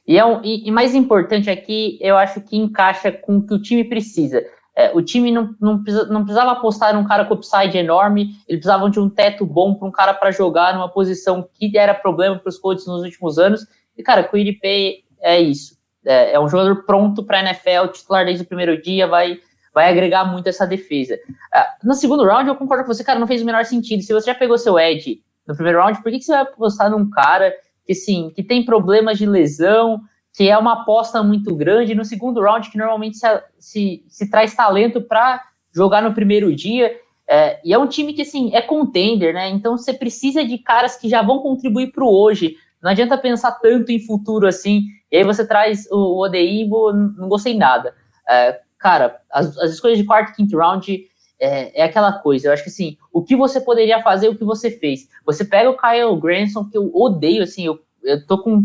E, 0.07 0.17
é 0.17 0.25
um, 0.25 0.43
e, 0.43 0.67
e 0.67 0.71
mais 0.71 0.95
importante 0.95 1.47
aqui, 1.47 1.99
eu 2.01 2.17
acho 2.17 2.41
que 2.41 2.57
encaixa 2.57 3.12
com 3.12 3.38
o 3.38 3.45
que 3.45 3.53
o 3.53 3.62
time 3.62 3.84
precisa. 3.84 4.43
É, 4.75 4.91
o 4.95 5.01
time 5.01 5.31
não, 5.31 5.53
não, 5.60 5.84
precisa, 5.84 6.05
não 6.05 6.23
precisava 6.23 6.51
apostar 6.51 6.93
num 6.93 7.03
cara 7.03 7.25
com 7.25 7.34
upside 7.34 7.77
enorme, 7.77 8.36
eles 8.47 8.62
precisavam 8.62 8.89
de 8.89 8.99
um 8.99 9.10
teto 9.10 9.45
bom 9.45 9.75
para 9.75 9.88
um 9.88 9.91
cara 9.91 10.13
para 10.13 10.31
jogar 10.31 10.73
numa 10.73 10.88
posição 10.88 11.47
que 11.53 11.77
era 11.77 11.93
problema 11.93 12.39
para 12.39 12.49
os 12.49 12.57
Colts 12.57 12.88
nos 12.88 13.03
últimos 13.03 13.38
anos. 13.38 13.65
E, 13.97 14.03
cara, 14.03 14.29
o 14.31 14.38
Iripay 14.38 15.03
é 15.19 15.39
isso. 15.39 15.77
É, 16.05 16.34
é, 16.34 16.39
um 16.39 16.47
jogador 16.47 16.84
pronto 16.86 17.23
para 17.23 17.39
a 17.39 17.41
NFL, 17.41 17.91
titular 17.93 18.25
desde 18.25 18.43
o 18.43 18.47
primeiro 18.47 18.81
dia, 18.81 19.07
vai, 19.07 19.39
vai 19.73 19.89
agregar 19.89 20.25
muito 20.25 20.47
essa 20.47 20.65
defesa. 20.65 21.15
É, 21.53 21.65
no 21.84 21.93
segundo 21.93 22.23
round, 22.23 22.47
eu 22.47 22.55
concordo 22.55 22.86
com 22.86 22.93
você, 22.93 23.03
cara, 23.03 23.19
não 23.19 23.27
fez 23.27 23.41
o 23.41 23.45
menor 23.45 23.65
sentido. 23.65 24.01
Se 24.01 24.13
você 24.13 24.27
já 24.27 24.36
pegou 24.36 24.57
seu 24.57 24.79
Ed 24.79 25.21
no 25.45 25.53
primeiro 25.53 25.79
round, 25.79 26.01
por 26.01 26.12
que, 26.12 26.19
que 26.19 26.25
você 26.25 26.31
vai 26.31 26.41
apostar 26.41 26.89
num 26.89 27.10
cara 27.10 27.53
que, 27.86 27.91
assim, 27.91 28.31
que 28.34 28.41
tem 28.41 28.63
problemas 28.63 29.17
de 29.17 29.25
lesão, 29.25 30.01
que 30.34 30.48
é 30.48 30.58
uma 30.58 30.82
aposta 30.82 31.22
muito 31.22 31.56
grande 31.56 31.94
no 31.94 32.06
segundo 32.06 32.41
round, 32.41 32.70
que 32.70 32.78
normalmente 32.78 33.17
se, 33.17 33.44
se, 33.60 34.06
se 34.08 34.30
traz 34.30 34.56
talento 34.56 35.02
para 35.02 35.44
jogar 35.74 36.02
no 36.02 36.13
primeiro 36.13 36.56
dia. 36.56 36.96
É, 37.28 37.60
e 37.63 37.74
é 37.74 37.78
um 37.78 37.88
time 37.88 38.13
que, 38.13 38.22
assim, 38.22 38.54
é 38.54 38.62
contender, 38.62 39.34
né? 39.34 39.50
Então 39.50 39.78
você 39.78 39.94
precisa 39.94 40.44
de 40.44 40.58
caras 40.58 40.96
que 40.96 41.10
já 41.10 41.22
vão 41.22 41.39
contribuir 41.39 41.91
para 41.91 42.04
o 42.04 42.10
hoje. 42.10 42.56
Não 42.82 42.91
adianta 42.91 43.17
pensar 43.17 43.52
tanto 43.54 43.91
em 43.91 44.00
futuro 44.00 44.48
assim. 44.48 44.84
E 45.12 45.17
aí 45.17 45.24
você 45.24 45.46
traz 45.46 45.88
o, 45.91 45.96
o 45.96 46.24
Odeibo, 46.24 46.91
não 46.94 47.28
gostei 47.28 47.56
nada. 47.56 47.94
É, 48.28 48.60
cara, 48.78 49.22
as, 49.30 49.58
as, 49.58 49.72
escolhas 49.72 49.98
de 49.98 50.04
quarto 50.04 50.32
e 50.32 50.36
quinto 50.36 50.58
round 50.58 51.06
é, 51.39 51.82
é, 51.82 51.84
aquela 51.84 52.13
coisa. 52.13 52.48
Eu 52.48 52.54
acho 52.54 52.63
que, 52.63 52.70
assim, 52.70 52.98
o 53.12 53.22
que 53.22 53.36
você 53.36 53.60
poderia 53.60 54.02
fazer, 54.02 54.30
o 54.30 54.36
que 54.36 54.44
você 54.44 54.72
fez. 54.72 55.08
Você 55.26 55.44
pega 55.44 55.70
o 55.70 55.78
Kyle 55.78 56.20
Granson, 56.20 56.65
que 56.65 56.78
eu 56.78 56.89
odeio, 56.94 57.44
assim, 57.44 57.65
eu, 57.65 57.80
eu 58.04 58.26
tô 58.26 58.41
com 58.41 58.63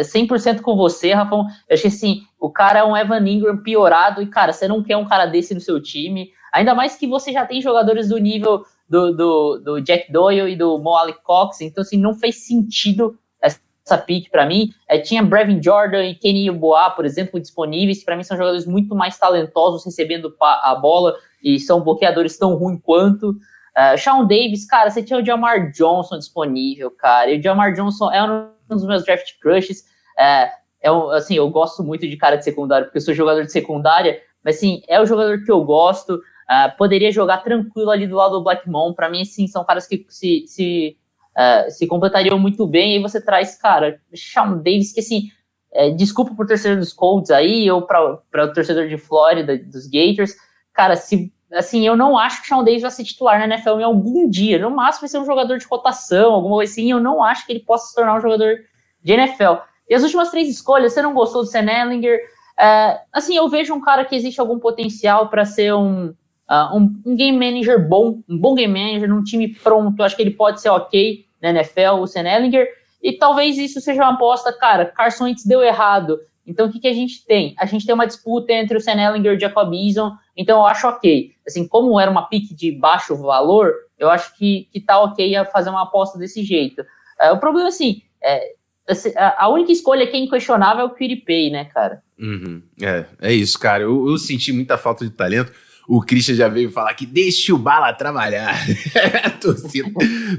100% 0.00 0.60
com 0.60 0.76
você, 0.76 1.12
Rafa. 1.12 1.34
Eu 1.34 1.44
acho 1.70 1.82
que 1.82 1.88
assim, 1.88 2.22
o 2.40 2.50
cara 2.50 2.80
é 2.80 2.84
um 2.84 2.96
Evan 2.96 3.26
Ingram 3.28 3.58
piorado 3.62 4.22
e, 4.22 4.26
cara, 4.26 4.52
você 4.52 4.66
não 4.66 4.82
quer 4.82 4.96
um 4.96 5.04
cara 5.04 5.26
desse 5.26 5.54
no 5.54 5.60
seu 5.60 5.80
time. 5.80 6.30
Ainda 6.52 6.74
mais 6.74 6.96
que 6.96 7.06
você 7.06 7.32
já 7.32 7.46
tem 7.46 7.60
jogadores 7.60 8.08
do 8.08 8.18
nível 8.18 8.64
do, 8.88 9.12
do, 9.16 9.58
do 9.58 9.80
Jack 9.80 10.12
Doyle 10.12 10.52
e 10.52 10.56
do 10.56 10.78
Mo 10.78 10.94
Cox. 11.22 11.60
Então, 11.60 11.82
assim, 11.82 11.96
não 11.96 12.14
fez 12.14 12.46
sentido 12.46 13.18
essa 13.40 13.98
pick 13.98 14.30
para 14.30 14.46
mim. 14.46 14.70
É, 14.88 14.98
tinha 14.98 15.22
Brevin 15.22 15.62
Jordan 15.62 16.04
e 16.04 16.14
Kenny 16.14 16.50
Boa, 16.50 16.90
por 16.90 17.04
exemplo, 17.04 17.40
disponíveis. 17.40 18.04
Para 18.04 18.16
mim, 18.16 18.22
são 18.22 18.36
jogadores 18.36 18.66
muito 18.66 18.94
mais 18.94 19.18
talentosos 19.18 19.84
recebendo 19.84 20.34
a 20.40 20.74
bola 20.74 21.14
e 21.42 21.58
são 21.58 21.82
bloqueadores 21.82 22.38
tão 22.38 22.54
ruins 22.54 22.80
quanto. 22.82 23.30
Uh, 23.30 23.96
Sean 23.96 24.24
Davis, 24.26 24.66
cara, 24.66 24.90
você 24.90 25.02
tinha 25.02 25.18
o 25.18 25.24
Jamar 25.24 25.70
Johnson 25.72 26.18
disponível, 26.18 26.90
cara. 26.90 27.30
E 27.30 27.38
o 27.38 27.42
Jamar 27.42 27.72
Johnson 27.72 28.10
é 28.12 28.22
um 28.22 28.51
um 28.72 28.76
dos 28.76 28.86
meus 28.86 29.04
draft 29.04 29.38
crushes. 29.40 29.84
É, 30.18 30.50
é 30.82 30.88
assim, 31.14 31.34
eu 31.34 31.48
gosto 31.50 31.82
muito 31.82 32.08
de 32.08 32.16
cara 32.16 32.36
de 32.36 32.44
secundário, 32.44 32.86
porque 32.86 32.98
eu 32.98 33.02
sou 33.02 33.14
jogador 33.14 33.44
de 33.44 33.52
secundária, 33.52 34.20
mas 34.44 34.56
assim, 34.56 34.82
é 34.88 35.00
o 35.00 35.06
jogador 35.06 35.44
que 35.44 35.50
eu 35.50 35.62
gosto. 35.64 36.14
Uh, 36.14 36.76
poderia 36.76 37.12
jogar 37.12 37.38
tranquilo 37.38 37.90
ali 37.90 38.06
do 38.06 38.16
lado 38.16 38.38
do 38.38 38.44
Blackmon. 38.44 38.92
Para 38.92 39.08
mim, 39.08 39.24
sim, 39.24 39.46
são 39.46 39.64
caras 39.64 39.86
que 39.86 40.04
se, 40.08 40.44
se, 40.46 40.96
uh, 41.36 41.70
se 41.70 41.86
completariam 41.86 42.38
muito 42.38 42.66
bem. 42.66 42.96
E 42.96 43.02
você 43.02 43.24
traz, 43.24 43.56
cara, 43.56 44.00
Sean 44.12 44.58
Davis, 44.58 44.92
que 44.92 45.00
assim, 45.00 45.28
é, 45.72 45.90
desculpa 45.90 46.34
por 46.34 46.46
torcedor 46.46 46.78
dos 46.78 46.92
Colts 46.92 47.30
aí, 47.30 47.70
ou 47.70 47.82
para 47.82 48.44
o 48.44 48.52
torcedor 48.52 48.88
de 48.88 48.98
Flórida, 48.98 49.56
dos 49.56 49.86
Gators. 49.86 50.34
Cara, 50.74 50.96
se 50.96 51.32
assim, 51.52 51.86
eu 51.86 51.96
não 51.96 52.18
acho 52.18 52.42
que 52.42 52.48
Sean 52.48 52.64
Davis 52.64 52.82
vai 52.82 52.90
ser 52.90 53.04
titular 53.04 53.38
na 53.38 53.44
NFL 53.44 53.80
em 53.80 53.84
algum 53.84 54.28
dia. 54.28 54.58
No 54.58 54.70
máximo 54.70 55.02
vai 55.02 55.08
ser 55.08 55.18
um 55.18 55.24
jogador 55.24 55.58
de 55.58 55.66
rotação, 55.66 56.32
alguma 56.32 56.56
coisa 56.56 56.72
assim. 56.72 56.90
Eu 56.90 57.00
não 57.00 57.22
acho 57.22 57.46
que 57.46 57.52
ele 57.52 57.60
possa 57.60 57.88
se 57.88 57.94
tornar 57.94 58.16
um 58.16 58.20
jogador 58.20 58.56
de 59.02 59.12
NFL. 59.12 59.62
E 59.88 59.94
as 59.94 60.02
últimas 60.02 60.30
três 60.30 60.48
escolhas, 60.48 60.92
você 60.92 61.02
não 61.02 61.12
gostou 61.12 61.42
do 61.42 61.48
Sam 61.48 61.70
Ellinger? 61.70 62.18
É, 62.58 63.00
assim, 63.12 63.36
eu 63.36 63.48
vejo 63.48 63.74
um 63.74 63.80
cara 63.80 64.04
que 64.04 64.14
existe 64.14 64.40
algum 64.40 64.58
potencial 64.58 65.28
para 65.28 65.44
ser 65.44 65.74
um, 65.74 66.06
uh, 66.08 66.76
um, 66.76 67.02
um, 67.04 67.16
game 67.16 67.38
manager 67.38 67.88
bom, 67.88 68.20
um 68.28 68.38
bom 68.38 68.54
game 68.54 68.72
manager, 68.72 69.08
num 69.08 69.22
time 69.22 69.48
pronto. 69.48 69.98
Eu 69.98 70.04
acho 70.04 70.16
que 70.16 70.22
ele 70.22 70.30
pode 70.30 70.60
ser 70.60 70.68
ok 70.68 71.26
na 71.40 71.50
NFL, 71.50 72.00
o 72.00 72.06
Sam 72.06 72.28
Ellinger. 72.28 72.66
E 73.02 73.12
talvez 73.12 73.58
isso 73.58 73.80
seja 73.80 74.02
uma 74.02 74.14
aposta, 74.14 74.52
cara, 74.52 74.86
Carson 74.86 75.24
Wentz 75.24 75.44
deu 75.44 75.62
errado. 75.62 76.20
Então, 76.46 76.66
o 76.66 76.72
que, 76.72 76.80
que 76.80 76.88
a 76.88 76.92
gente 76.92 77.24
tem? 77.24 77.54
A 77.58 77.66
gente 77.66 77.86
tem 77.86 77.94
uma 77.94 78.06
disputa 78.06 78.52
entre 78.52 78.76
o 78.76 78.80
Sam 78.80 79.16
e 79.16 79.28
o 79.28 79.38
Jacob 79.38 79.72
Eason, 79.72 80.12
então 80.36 80.58
eu 80.58 80.66
acho 80.66 80.88
ok. 80.88 81.32
Assim, 81.46 81.66
como 81.66 81.98
era 81.98 82.10
uma 82.10 82.28
pique 82.28 82.54
de 82.54 82.72
baixo 82.72 83.16
valor, 83.16 83.72
eu 83.98 84.10
acho 84.10 84.36
que, 84.36 84.68
que 84.72 84.80
tá 84.80 85.00
ok 85.00 85.36
a 85.36 85.44
fazer 85.44 85.70
uma 85.70 85.82
aposta 85.82 86.18
desse 86.18 86.42
jeito. 86.42 86.84
É, 87.20 87.30
o 87.30 87.38
problema, 87.38 87.68
assim, 87.68 88.02
é, 88.22 88.54
assim, 88.88 89.12
a 89.16 89.48
única 89.48 89.70
escolha 89.70 90.06
que 90.06 90.16
é 90.16 90.20
inquestionável 90.20 90.82
é 90.82 90.86
o 90.86 91.24
Pay, 91.24 91.50
né, 91.50 91.66
cara? 91.66 92.02
Uhum. 92.18 92.62
É, 92.80 93.04
é 93.20 93.32
isso, 93.32 93.58
cara. 93.58 93.84
Eu, 93.84 94.08
eu, 94.08 94.18
senti 94.18 94.52
muita 94.52 94.76
falta 94.76 95.04
de 95.04 95.10
talento. 95.10 95.52
O 95.88 96.00
Christian 96.00 96.34
já 96.34 96.48
veio 96.48 96.70
falar 96.70 96.94
que 96.94 97.06
deixa 97.06 97.54
o 97.54 97.58
Bala 97.58 97.92
trabalhar. 97.92 98.56
torcida, 99.40 99.90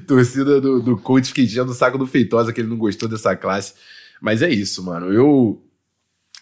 torcida 0.08 0.62
do, 0.62 0.82
do 0.82 0.98
coach 0.98 1.28
fiquei 1.28 1.46
enchendo 1.46 1.72
o 1.72 1.76
saco 1.76 1.98
do 1.98 2.08
Feitosa 2.08 2.52
que 2.52 2.62
ele 2.62 2.70
não 2.70 2.78
gostou 2.78 3.08
dessa 3.08 3.36
classe. 3.36 3.74
Mas 4.22 4.42
é 4.42 4.50
isso, 4.50 4.84
mano. 4.84 5.12
Eu, 5.12 5.62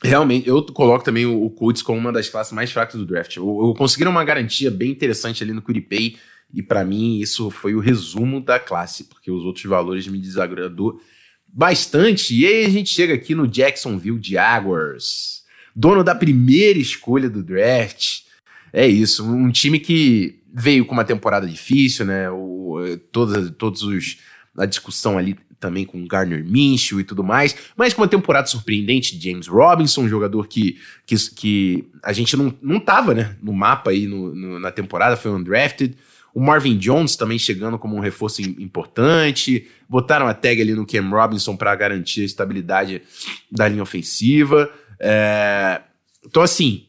Realmente, 0.04 0.48
eu 0.48 0.64
coloco 0.64 1.06
também 1.06 1.26
o, 1.28 1.50
Colts 1.52 1.84
como 1.84 2.00
uma 2.00 2.12
das 2.12 2.28
classes 2.28 2.52
mais 2.52 2.72
fracas 2.72 3.00
do 3.00 3.06
draft. 3.06 3.36
Eu, 3.36 3.46
eu 3.46 3.74
consegui 3.76 4.04
uma 4.06 4.24
garantia 4.24 4.72
bem 4.72 4.90
interessante 4.90 5.44
ali 5.44 5.54
no 5.54 5.62
Curipay, 5.62 6.18
e 6.54 6.64
para 6.64 6.84
mim 6.84 7.20
isso 7.20 7.52
foi 7.52 7.76
o 7.76 7.80
resumo 7.80 8.42
da 8.42 8.60
classe, 8.60 9.04
porque 9.06 9.30
os 9.30 9.44
outros 9.44 9.66
valores 9.66 10.08
me 10.08 10.18
desagradou 10.18 11.00
bastante. 11.48 12.36
E 12.36 12.46
aí 12.46 12.66
a 12.66 12.70
gente 12.70 12.90
chega 12.90 13.14
aqui 13.14 13.36
no 13.36 13.48
Jacksonville 13.48 14.20
Jaguars, 14.22 15.44
dono 15.76 16.04
da 16.04 16.16
primeira 16.16 16.80
escolha 16.80 17.30
do 17.30 17.44
draft. 17.44 18.22
É 18.74 18.88
isso, 18.88 19.24
um 19.24 19.52
time 19.52 19.80
que 19.80 20.42
veio 20.52 20.86
com 20.86 20.94
uma 20.94 21.06
temporada 21.06 21.48
difícil, 21.48 22.06
né? 22.06 22.30
O, 22.30 22.98
todos, 23.12 23.52
todos 23.52 23.84
os 23.84 24.18
a 24.58 24.66
discussão 24.66 25.18
ali 25.18 25.38
também 25.62 25.86
com 25.86 26.06
Garner 26.06 26.44
Minshew 26.44 27.00
e 27.00 27.04
tudo 27.04 27.24
mais, 27.24 27.56
mas 27.78 27.94
com 27.94 28.02
uma 28.02 28.08
temporada 28.08 28.48
surpreendente, 28.48 29.18
James 29.22 29.48
Robinson, 29.48 30.02
um 30.02 30.10
jogador 30.10 30.48
que, 30.48 30.78
que, 31.06 31.16
que 31.36 31.90
a 32.04 32.12
gente 32.12 32.36
não, 32.36 32.54
não 32.62 32.80
tava, 32.80 33.14
né, 33.14 33.38
no 33.42 33.54
mapa 33.54 33.92
aí 33.92 34.08
no, 34.08 34.36
no, 34.36 34.60
na 34.60 34.72
temporada, 34.72 35.16
foi 35.16 35.32
undrafted, 35.32 35.96
O 36.34 36.42
Marvin 36.42 36.78
Jones 36.78 37.16
também 37.16 37.38
chegando 37.38 37.78
como 37.78 37.96
um 37.96 38.00
reforço 38.00 38.42
importante. 38.42 39.68
Botaram 39.88 40.28
a 40.28 40.34
tag 40.34 40.62
ali 40.62 40.74
no 40.74 40.86
Cam 40.86 41.10
Robinson 41.10 41.56
para 41.56 41.76
garantir 41.76 42.22
a 42.22 42.26
estabilidade 42.26 43.02
da 43.52 43.68
linha 43.68 43.84
ofensiva. 43.84 44.72
É... 45.00 45.82
Então, 46.26 46.42
assim, 46.42 46.86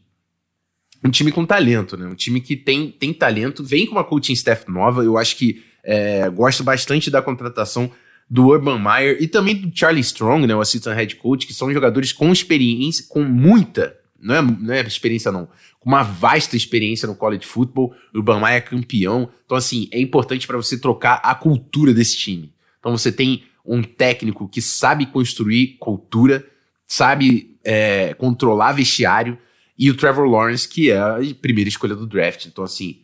um 1.05 1.11
time 1.11 1.33
com 1.33 1.45
talento, 1.45 1.97
né? 1.97 2.07
Um 2.07 2.15
time 2.15 2.41
que 2.41 2.57
tem, 2.57 2.91
tem 2.91 3.13
talento, 3.13 3.65
vem 3.65 3.87
com 3.87 3.93
uma 3.93 4.05
coaching 4.05 4.35
staff 4.35 4.71
nova. 4.71 5.03
Eu 5.03 5.19
acho 5.19 5.37
que 5.37 5.63
é, 5.83 6.31
gosto 6.31 6.63
bastante 6.63 7.11
da 7.11 7.21
contratação 7.21 7.91
do 8.33 8.47
Urban 8.47 8.79
Meyer 8.79 9.19
e 9.21 9.29
também 9.29 9.55
do 9.55 9.71
Charlie 9.77 10.01
Strong, 10.01 10.47
né? 10.47 10.57
O 10.57 10.61
assistant 10.63 10.97
head 10.97 11.17
coach, 11.17 11.47
que 11.47 11.53
são 11.53 11.71
jogadores 11.71 12.15
com 12.15 12.33
experiência, 12.33 13.05
com 13.07 13.23
muita, 13.23 13.95
não 14.19 14.35
é, 14.35 14.41
não 14.41 14.73
é 14.73 14.81
experiência 14.81 15.31
não, 15.31 15.47
com 15.79 15.91
uma 15.91 16.03
vasta 16.03 16.57
experiência 16.57 17.07
no 17.07 17.15
college 17.15 17.45
football. 17.45 17.95
O 18.15 18.21
Urban 18.21 18.41
Meyer 18.41 18.57
é 18.57 18.61
campeão. 18.63 19.29
Então, 19.45 19.55
assim, 19.55 19.87
é 19.93 20.01
importante 20.01 20.47
para 20.47 20.57
você 20.57 20.79
trocar 20.79 21.21
a 21.23 21.35
cultura 21.35 21.93
desse 21.93 22.17
time. 22.17 22.55
Então, 22.81 22.97
você 22.97 23.13
tem 23.13 23.43
um 23.67 23.83
técnico 23.83 24.49
que 24.49 24.63
sabe 24.63 25.05
construir 25.05 25.77
cultura, 25.79 26.43
sabe 26.87 27.59
é, 27.63 28.15
controlar 28.15 28.73
vestiário 28.73 29.37
e 29.79 29.91
o 29.91 29.95
Trevor 29.95 30.25
Lawrence, 30.25 30.67
que 30.67 30.91
é 30.91 30.99
a 30.99 31.19
primeira 31.43 31.69
escolha 31.69 31.95
do 31.95 32.07
draft. 32.07 32.47
Então, 32.47 32.65
assim, 32.65 33.03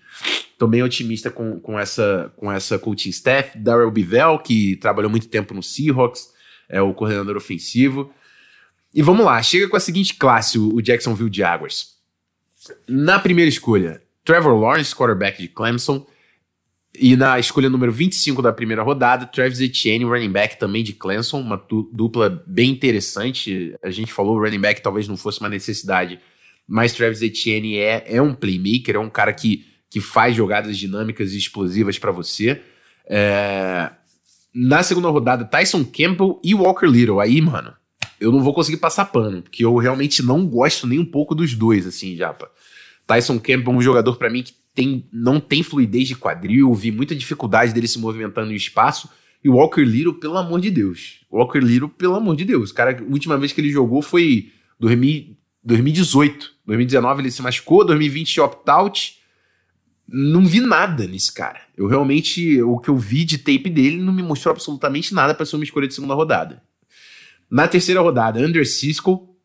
tô 0.59 0.67
bem 0.67 0.83
otimista 0.83 1.31
com, 1.31 1.59
com, 1.61 1.79
essa, 1.79 2.33
com 2.37 2.51
essa 2.51 2.79
coaching 2.79 3.11
staff. 3.11 3.57
Darrell 3.59 3.91
Bivell, 3.91 4.39
que 4.41 4.77
trabalhou 4.77 5.11
muito 5.11 5.29
tempo 5.29 5.55
no 5.55 5.63
Seahawks, 5.63 6.29
é 6.69 6.83
o 6.83 6.93
coordenador 6.93 7.37
ofensivo. 7.37 8.13
E 8.93 9.01
vamos 9.01 9.25
lá, 9.25 9.41
chega 9.43 9.69
com 9.69 9.77
a 9.77 9.81
seguinte 9.81 10.15
classe, 10.15 10.59
o 10.59 10.83
Jacksonville 10.83 11.31
Jaguars. 11.33 11.97
Na 12.89 13.19
primeira 13.19 13.49
escolha, 13.49 14.03
Trevor 14.25 14.59
Lawrence, 14.59 14.95
quarterback 14.95 15.41
de 15.41 15.49
Clemson. 15.49 16.07
E 16.99 17.15
na 17.15 17.39
escolha 17.39 17.71
número 17.71 17.93
25 17.93 18.43
da 18.43 18.53
primeira 18.53 18.83
rodada, 18.83 19.27
Travis 19.27 19.61
Etienne, 19.61 20.05
running 20.05 20.33
back 20.33 20.59
também 20.59 20.83
de 20.83 20.93
Clemson, 20.93 21.41
uma 21.41 21.63
dupla 21.93 22.43
bem 22.47 22.71
interessante. 22.71 23.77
A 23.83 23.91
gente 23.91 24.13
falou, 24.13 24.39
running 24.39 24.61
back 24.61 24.83
talvez 24.83 25.07
não 25.07 25.17
fosse 25.17 25.39
uma 25.39 25.49
necessidade 25.49 26.19
mas 26.69 26.93
Travis 26.93 27.23
Etienne 27.23 27.79
é, 27.79 28.05
é 28.07 28.21
um 28.21 28.35
playmaker, 28.35 28.97
é 28.97 28.99
um 28.99 29.09
cara 29.09 29.33
que, 29.33 29.65
que 29.91 30.01
faz 30.01 30.37
jogadas 30.37 30.77
dinâmicas 30.77 31.33
e 31.33 31.39
explosivas 31.39 31.99
para 31.99 32.13
você. 32.13 32.61
É... 33.07 33.91
Na 34.55 34.83
segunda 34.83 35.09
rodada, 35.09 35.45
Tyson 35.45 35.85
Campbell 35.85 36.41
e 36.43 36.55
Walker 36.55 36.87
Little. 36.87 37.21
Aí, 37.21 37.41
mano, 37.41 37.73
eu 38.21 38.33
não 38.33 38.43
vou 38.43 38.53
conseguir 38.53 38.79
passar 38.79 39.07
pano, 39.07 39.43
porque 39.43 39.65
eu 39.65 39.77
realmente 39.77 40.23
não 40.23 40.47
gosto 40.47 40.87
nem 40.87 40.99
um 40.99 41.05
pouco 41.05 41.35
dos 41.35 41.55
dois, 41.55 41.87
assim, 41.87 42.17
Japa. 42.17 42.51
Tyson 43.07 43.39
Campbell 43.39 43.73
é 43.73 43.77
um 43.77 43.83
jogador 43.83 44.17
para 44.17 44.29
mim 44.29 44.43
que 44.43 44.53
tem, 44.75 45.07
não 45.13 45.41
tem 45.41 45.63
fluidez 45.63 46.09
de 46.09 46.15
quadril, 46.15 46.73
vi 46.75 46.91
muita 46.91 47.15
dificuldade 47.15 47.73
dele 47.73 47.89
se 47.89 47.99
movimentando 47.99 48.49
no 48.49 48.55
espaço. 48.55 49.09
E 49.43 49.49
Walker 49.49 49.83
Little, 49.83 50.15
pelo 50.15 50.37
amor 50.37 50.61
de 50.61 50.71
Deus. 50.71 51.21
Walker 51.31 51.61
Little, 51.61 51.89
pelo 51.89 52.15
amor 52.17 52.37
de 52.37 52.45
Deus. 52.45 52.73
Cara, 52.73 52.97
a 52.99 53.13
última 53.13 53.39
vez 53.39 53.53
que 53.53 53.61
ele 53.61 53.71
jogou 53.71 54.03
foi 54.03 54.53
2018. 54.79 56.51
2019 56.67 57.23
ele 57.23 57.31
se 57.31 57.41
machucou, 57.41 57.85
2020 57.85 58.41
opt-out. 58.41 59.18
Não 60.09 60.47
vi 60.47 60.61
nada 60.61 61.07
nesse 61.07 61.33
cara. 61.33 61.61
Eu 61.77 61.87
realmente, 61.87 62.63
o 62.63 62.79
que 62.79 62.89
eu 62.89 62.97
vi 62.97 63.25
de 63.25 63.39
tape 63.39 63.69
dele 63.69 63.99
não 63.99 64.13
me 64.13 64.23
mostrou 64.23 64.53
absolutamente 64.53 65.13
nada 65.13 65.35
para 65.35 65.45
ser 65.45 65.57
uma 65.57 65.65
escolha 65.65 65.87
de 65.87 65.95
segunda 65.95 66.15
rodada. 66.15 66.63
Na 67.51 67.69
terceira 67.69 68.01
rodada, 68.01 68.41
Under 68.41 68.67
Cisco, 68.67 69.37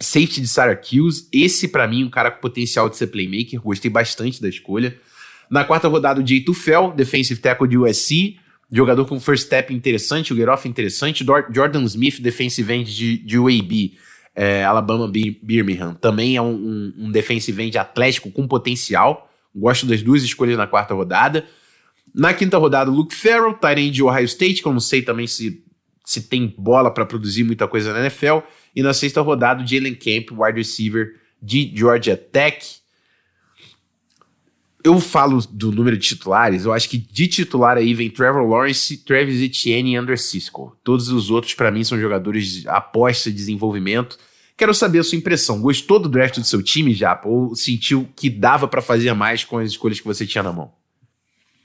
safety 0.00 0.40
de 0.40 0.48
Syracuse. 0.48 1.28
Esse, 1.32 1.68
para 1.68 1.86
mim, 1.88 2.04
um 2.04 2.10
cara 2.10 2.30
com 2.30 2.40
potencial 2.40 2.88
de 2.88 2.96
ser 2.96 3.08
playmaker. 3.08 3.60
Gostei 3.60 3.90
bastante 3.90 4.40
da 4.40 4.48
escolha. 4.48 4.96
Na 5.50 5.64
quarta 5.64 5.88
rodada, 5.88 6.20
o 6.20 6.26
Jay 6.26 6.40
Tufel, 6.40 6.92
defensive 6.92 7.40
tackle 7.40 7.66
de 7.66 7.76
USC. 7.76 8.38
Jogador 8.70 9.04
com 9.06 9.18
first 9.18 9.46
step 9.46 9.72
interessante, 9.72 10.32
o 10.32 10.36
Geroff 10.36 10.68
interessante. 10.68 11.24
Jordan 11.50 11.84
Smith, 11.84 12.20
defensive 12.20 12.70
end 12.72 12.94
de, 12.94 13.18
de 13.18 13.38
UAB 13.38 13.96
é, 14.40 14.64
Alabama 14.64 15.10
Birmingham 15.42 15.94
também 15.94 16.36
é 16.36 16.40
um, 16.40 16.54
um, 16.54 16.94
um 16.96 17.10
defensive 17.10 17.60
end 17.60 17.76
atlético 17.76 18.30
com 18.30 18.46
potencial. 18.46 19.27
Gosto 19.58 19.86
das 19.86 20.02
duas 20.02 20.22
escolhas 20.22 20.56
na 20.56 20.66
quarta 20.66 20.94
rodada. 20.94 21.46
Na 22.14 22.32
quinta 22.32 22.56
rodada, 22.58 22.90
Luke 22.90 23.14
Farrell, 23.14 23.54
Tyrande 23.54 23.90
de 23.90 24.02
Ohio 24.02 24.24
State, 24.24 24.62
que 24.62 24.68
eu 24.68 24.72
não 24.72 24.80
sei 24.80 25.02
também 25.02 25.26
se, 25.26 25.62
se 26.04 26.22
tem 26.22 26.54
bola 26.56 26.90
para 26.90 27.04
produzir 27.04 27.44
muita 27.44 27.68
coisa 27.68 27.92
na 27.92 28.00
NFL. 28.00 28.38
E 28.74 28.82
na 28.82 28.94
sexta 28.94 29.20
rodada, 29.20 29.66
Jalen 29.66 29.94
Camp, 29.94 30.30
wide 30.32 30.58
receiver 30.58 31.14
de 31.40 31.72
Georgia 31.74 32.16
Tech. 32.16 32.78
Eu 34.82 35.00
falo 35.00 35.40
do 35.50 35.72
número 35.72 35.96
de 35.96 36.06
titulares, 36.06 36.64
eu 36.64 36.72
acho 36.72 36.88
que 36.88 36.96
de 36.96 37.26
titular 37.26 37.76
aí 37.76 37.92
vem 37.92 38.08
Trevor 38.08 38.48
Lawrence, 38.48 38.96
Travis 38.98 39.42
Etienne 39.42 39.92
e 39.92 39.96
Andrew 39.96 40.16
Cisco. 40.16 40.76
Todos 40.84 41.08
os 41.08 41.30
outros, 41.30 41.54
para 41.54 41.70
mim, 41.70 41.82
são 41.82 42.00
jogadores 42.00 42.46
de 42.46 42.68
aposta, 42.68 43.30
desenvolvimento. 43.30 44.16
Quero 44.58 44.74
saber 44.74 44.98
a 44.98 45.04
sua 45.04 45.16
impressão. 45.16 45.62
Gostou 45.62 46.00
do 46.00 46.08
draft 46.08 46.36
do 46.36 46.44
seu 46.44 46.60
time, 46.60 46.92
já? 46.92 47.20
Ou 47.24 47.54
sentiu 47.54 48.08
que 48.16 48.28
dava 48.28 48.66
para 48.66 48.82
fazer 48.82 49.12
mais 49.14 49.44
com 49.44 49.58
as 49.58 49.68
escolhas 49.68 50.00
que 50.00 50.06
você 50.06 50.26
tinha 50.26 50.42
na 50.42 50.52
mão? 50.52 50.72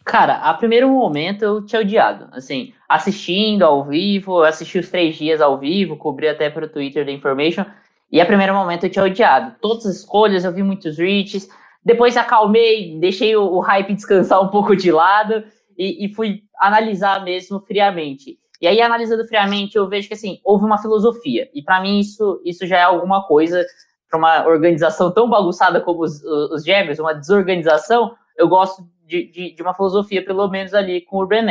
Cara, 0.05 0.35
a 0.35 0.53
primeiro 0.53 0.87
momento 0.89 1.43
eu 1.43 1.65
tinha 1.65 1.81
odiado. 1.81 2.29
Assim, 2.31 2.71
assistindo 2.87 3.63
ao 3.63 3.83
vivo, 3.83 4.43
assisti 4.43 4.77
os 4.77 4.89
três 4.89 5.15
dias 5.15 5.41
ao 5.41 5.57
vivo, 5.57 5.97
cobri 5.97 6.27
até 6.27 6.51
para 6.51 6.65
o 6.65 6.69
Twitter 6.69 7.03
da 7.03 7.11
Information. 7.11 7.65
E 8.11 8.21
a 8.21 8.27
primeiro 8.27 8.53
momento 8.53 8.83
eu 8.83 8.91
tinha 8.91 9.05
odiado. 9.05 9.55
Todas 9.59 9.87
as 9.87 9.95
escolhas, 9.95 10.45
eu 10.45 10.53
vi 10.53 10.61
muitos 10.61 10.99
reaches. 10.99 11.49
Depois 11.83 12.15
acalmei, 12.15 12.99
deixei 12.99 13.35
o, 13.35 13.43
o 13.43 13.59
hype 13.59 13.95
descansar 13.95 14.39
um 14.39 14.49
pouco 14.49 14.75
de 14.75 14.91
lado 14.91 15.43
e, 15.75 16.05
e 16.05 16.13
fui 16.13 16.43
analisar 16.59 17.23
mesmo 17.23 17.59
friamente. 17.59 18.37
E 18.63 18.67
aí, 18.67 18.79
analisando 18.81 19.27
friamente, 19.27 19.75
eu 19.75 19.89
vejo 19.89 20.07
que 20.07 20.13
assim, 20.13 20.39
houve 20.41 20.63
uma 20.63 20.77
filosofia. 20.77 21.49
E 21.53 21.61
para 21.61 21.81
mim, 21.81 21.99
isso, 21.99 22.41
isso 22.45 22.65
já 22.65 22.77
é 22.77 22.83
alguma 22.83 23.27
coisa 23.27 23.61
para 24.09 24.17
uma 24.17 24.47
organização 24.47 25.11
tão 25.11 25.29
bagunçada 25.29 25.81
como 25.81 26.01
os, 26.01 26.23
os 26.23 26.63
Jaguars, 26.63 26.97
uma 26.97 27.13
desorganização. 27.13 28.15
Eu 28.37 28.47
gosto 28.47 28.87
de, 29.05 29.29
de, 29.29 29.53
de, 29.53 29.61
uma 29.61 29.73
filosofia, 29.73 30.23
pelo 30.23 30.47
menos 30.47 30.73
ali 30.73 31.01
com 31.01 31.17
o 31.17 31.19
Urban. 31.19 31.45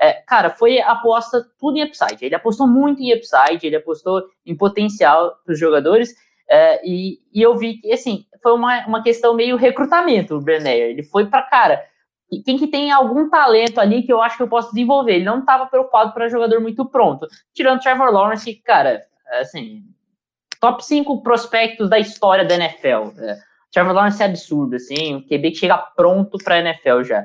É, 0.00 0.12
cara, 0.28 0.48
foi 0.48 0.80
aposta 0.80 1.44
tudo 1.58 1.76
em 1.76 1.82
upside. 1.82 2.24
Ele 2.24 2.36
apostou 2.36 2.68
muito 2.68 3.02
em 3.02 3.12
upside, 3.12 3.66
ele 3.66 3.74
apostou 3.74 4.22
em 4.46 4.56
potencial 4.56 5.34
para 5.44 5.54
os 5.54 5.58
jogadores. 5.58 6.14
É, 6.48 6.80
e, 6.88 7.18
e 7.32 7.42
eu 7.42 7.56
vi 7.56 7.78
que, 7.78 7.92
assim, 7.92 8.26
foi 8.40 8.52
uma, 8.52 8.86
uma 8.86 9.02
questão 9.02 9.34
meio 9.34 9.56
recrutamento, 9.56 10.36
o 10.36 10.40
Brenner. 10.40 10.90
Ele 10.90 11.02
foi 11.02 11.26
para 11.26 11.42
cara 11.42 11.82
quem 12.44 12.58
que 12.58 12.66
tem 12.66 12.90
algum 12.90 13.28
talento 13.28 13.78
ali 13.78 14.02
que 14.02 14.12
eu 14.12 14.22
acho 14.22 14.36
que 14.36 14.42
eu 14.42 14.48
posso 14.48 14.70
desenvolver. 14.70 15.16
Ele 15.16 15.24
não 15.24 15.40
estava 15.40 15.66
preocupado 15.66 16.12
para 16.12 16.28
jogador 16.28 16.60
muito 16.60 16.84
pronto. 16.86 17.26
Tirando 17.52 17.80
Trevor 17.80 18.10
Lawrence, 18.10 18.54
cara, 18.64 19.02
assim, 19.40 19.82
top 20.60 20.84
5 20.84 21.22
prospectos 21.22 21.88
da 21.88 21.98
história 21.98 22.44
da 22.44 22.54
NFL. 22.54 23.12
É, 23.18 23.38
Trevor 23.72 23.92
Lawrence 23.92 24.22
é 24.22 24.26
absurdo, 24.26 24.76
assim, 24.76 25.16
o 25.16 25.22
QB 25.22 25.50
que 25.50 25.58
chega 25.58 25.78
pronto 25.78 26.38
para 26.38 26.56
a 26.56 26.60
NFL 26.60 27.02
já. 27.02 27.24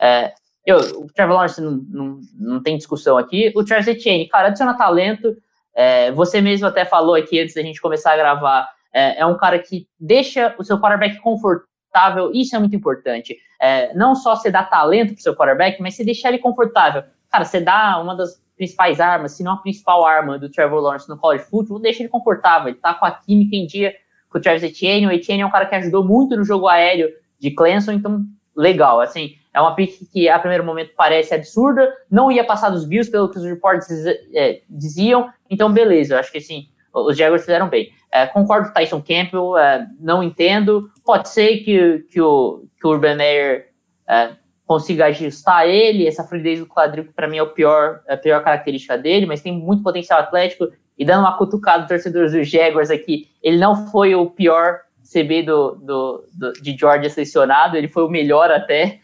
É, 0.00 0.32
eu, 0.64 0.78
o 1.00 1.06
Trevor 1.12 1.36
Lawrence 1.36 1.60
não, 1.60 1.82
não, 1.88 2.20
não 2.34 2.62
tem 2.62 2.76
discussão 2.76 3.16
aqui. 3.16 3.52
O 3.54 3.64
Travis 3.64 3.88
Etienne, 3.88 4.28
cara, 4.28 4.48
adiciona 4.48 4.76
talento. 4.76 5.36
É, 5.74 6.10
você 6.12 6.40
mesmo 6.40 6.66
até 6.66 6.84
falou 6.84 7.14
aqui 7.14 7.40
antes 7.40 7.54
da 7.54 7.62
gente 7.62 7.80
começar 7.80 8.12
a 8.12 8.16
gravar. 8.16 8.68
É, 8.92 9.20
é 9.20 9.26
um 9.26 9.36
cara 9.36 9.58
que 9.58 9.86
deixa 9.98 10.54
o 10.58 10.64
seu 10.64 10.78
quarterback 10.78 11.18
confortável 11.20 11.67
confortável, 11.98 12.30
isso 12.32 12.54
é 12.54 12.58
muito 12.58 12.76
importante. 12.76 13.36
É, 13.60 13.92
não 13.94 14.14
só 14.14 14.36
você 14.36 14.50
dá 14.50 14.62
talento 14.62 15.14
pro 15.14 15.22
seu 15.22 15.34
quarterback, 15.34 15.82
mas 15.82 15.94
você 15.94 16.04
deixar 16.04 16.28
ele 16.28 16.38
confortável. 16.38 17.02
Cara, 17.30 17.44
você 17.44 17.60
dá 17.60 18.00
uma 18.00 18.14
das 18.14 18.40
principais 18.56 19.00
armas, 19.00 19.32
se 19.32 19.42
não 19.42 19.52
a 19.52 19.56
principal 19.56 20.04
arma 20.04 20.38
do 20.38 20.48
Trevor 20.48 20.80
Lawrence 20.80 21.08
no 21.08 21.16
college 21.16 21.44
football, 21.44 21.78
deixa 21.78 22.02
ele 22.02 22.08
confortável. 22.08 22.68
Ele 22.68 22.78
tá 22.78 22.94
com 22.94 23.04
a 23.04 23.10
química 23.10 23.56
em 23.56 23.66
dia 23.66 23.94
com 24.30 24.38
o 24.38 24.40
Travis 24.40 24.62
Etienne. 24.62 25.06
O 25.06 25.12
Etienne 25.12 25.42
é 25.42 25.46
um 25.46 25.50
cara 25.50 25.66
que 25.66 25.74
ajudou 25.74 26.04
muito 26.04 26.36
no 26.36 26.44
jogo 26.44 26.68
aéreo 26.68 27.08
de 27.38 27.50
Clemson, 27.50 27.92
então 27.92 28.24
legal. 28.56 29.00
Assim, 29.00 29.36
é 29.52 29.60
uma 29.60 29.74
pick 29.74 30.10
que 30.12 30.28
a 30.28 30.38
primeiro 30.38 30.64
momento 30.64 30.92
parece 30.96 31.34
absurda, 31.34 31.92
não 32.10 32.30
ia 32.30 32.44
passar 32.44 32.70
dos 32.70 32.84
Bills 32.84 33.10
pelo 33.10 33.28
que 33.28 33.38
os 33.38 33.44
reports 33.44 33.88
é, 34.34 34.60
diziam, 34.68 35.30
então 35.48 35.72
beleza, 35.72 36.14
eu 36.14 36.18
acho 36.18 36.30
que 36.30 36.38
assim, 36.38 36.68
os 36.92 37.16
Jaguars 37.16 37.42
fizeram 37.42 37.68
bem. 37.68 37.92
É, 38.10 38.26
concordo 38.26 38.68
com 38.68 38.74
Tyson 38.74 39.02
Campbell, 39.02 39.56
é, 39.56 39.86
não 40.00 40.22
entendo. 40.22 40.90
Pode 41.04 41.28
ser 41.28 41.58
que, 41.58 42.06
que, 42.10 42.20
o, 42.20 42.64
que 42.80 42.86
o 42.86 42.90
Urban 42.90 43.16
Meyer 43.16 43.68
é, 44.08 44.30
consiga 44.66 45.06
ajustar 45.06 45.66
ele, 45.66 46.06
essa 46.06 46.24
fluidez 46.24 46.58
do 46.58 46.66
quadril, 46.66 47.08
para 47.14 47.26
mim 47.26 47.38
é 47.38 47.42
o 47.42 47.52
pior, 47.52 48.02
a 48.08 48.16
pior 48.16 48.42
característica 48.42 48.98
dele, 48.98 49.26
mas 49.26 49.40
tem 49.40 49.52
muito 49.52 49.82
potencial 49.82 50.20
atlético. 50.20 50.68
E 50.96 51.04
dando 51.04 51.20
uma 51.20 51.36
cutucada 51.36 51.80
dos 51.80 51.88
torcedores 51.88 52.32
dos 52.32 52.48
Jaguars 52.48 52.90
aqui, 52.90 53.28
ele 53.42 53.58
não 53.58 53.88
foi 53.90 54.14
o 54.14 54.28
pior 54.28 54.80
CB 55.10 55.42
do, 55.44 55.74
do, 55.76 56.24
do 56.34 56.52
de 56.54 56.76
Georgia 56.76 57.08
selecionado, 57.08 57.76
ele 57.76 57.88
foi 57.88 58.04
o 58.04 58.10
melhor 58.10 58.50
até. 58.50 59.00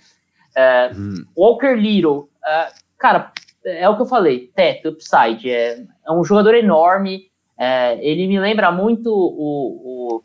É, 0.56 0.90
hum. 0.94 1.24
Walker 1.36 1.74
Little, 1.74 2.28
é, 2.46 2.68
cara, 2.98 3.32
é 3.64 3.88
o 3.88 3.96
que 3.96 4.02
eu 4.02 4.06
falei, 4.06 4.50
teto, 4.54 4.90
upside, 4.90 5.50
é, 5.50 5.82
é 6.06 6.12
um 6.12 6.22
jogador 6.22 6.54
enorme, 6.54 7.30
é, 7.58 7.98
ele 8.04 8.26
me 8.26 8.38
lembra 8.38 8.70
muito 8.72 9.10
o, 9.10 10.18
o, 10.18 10.22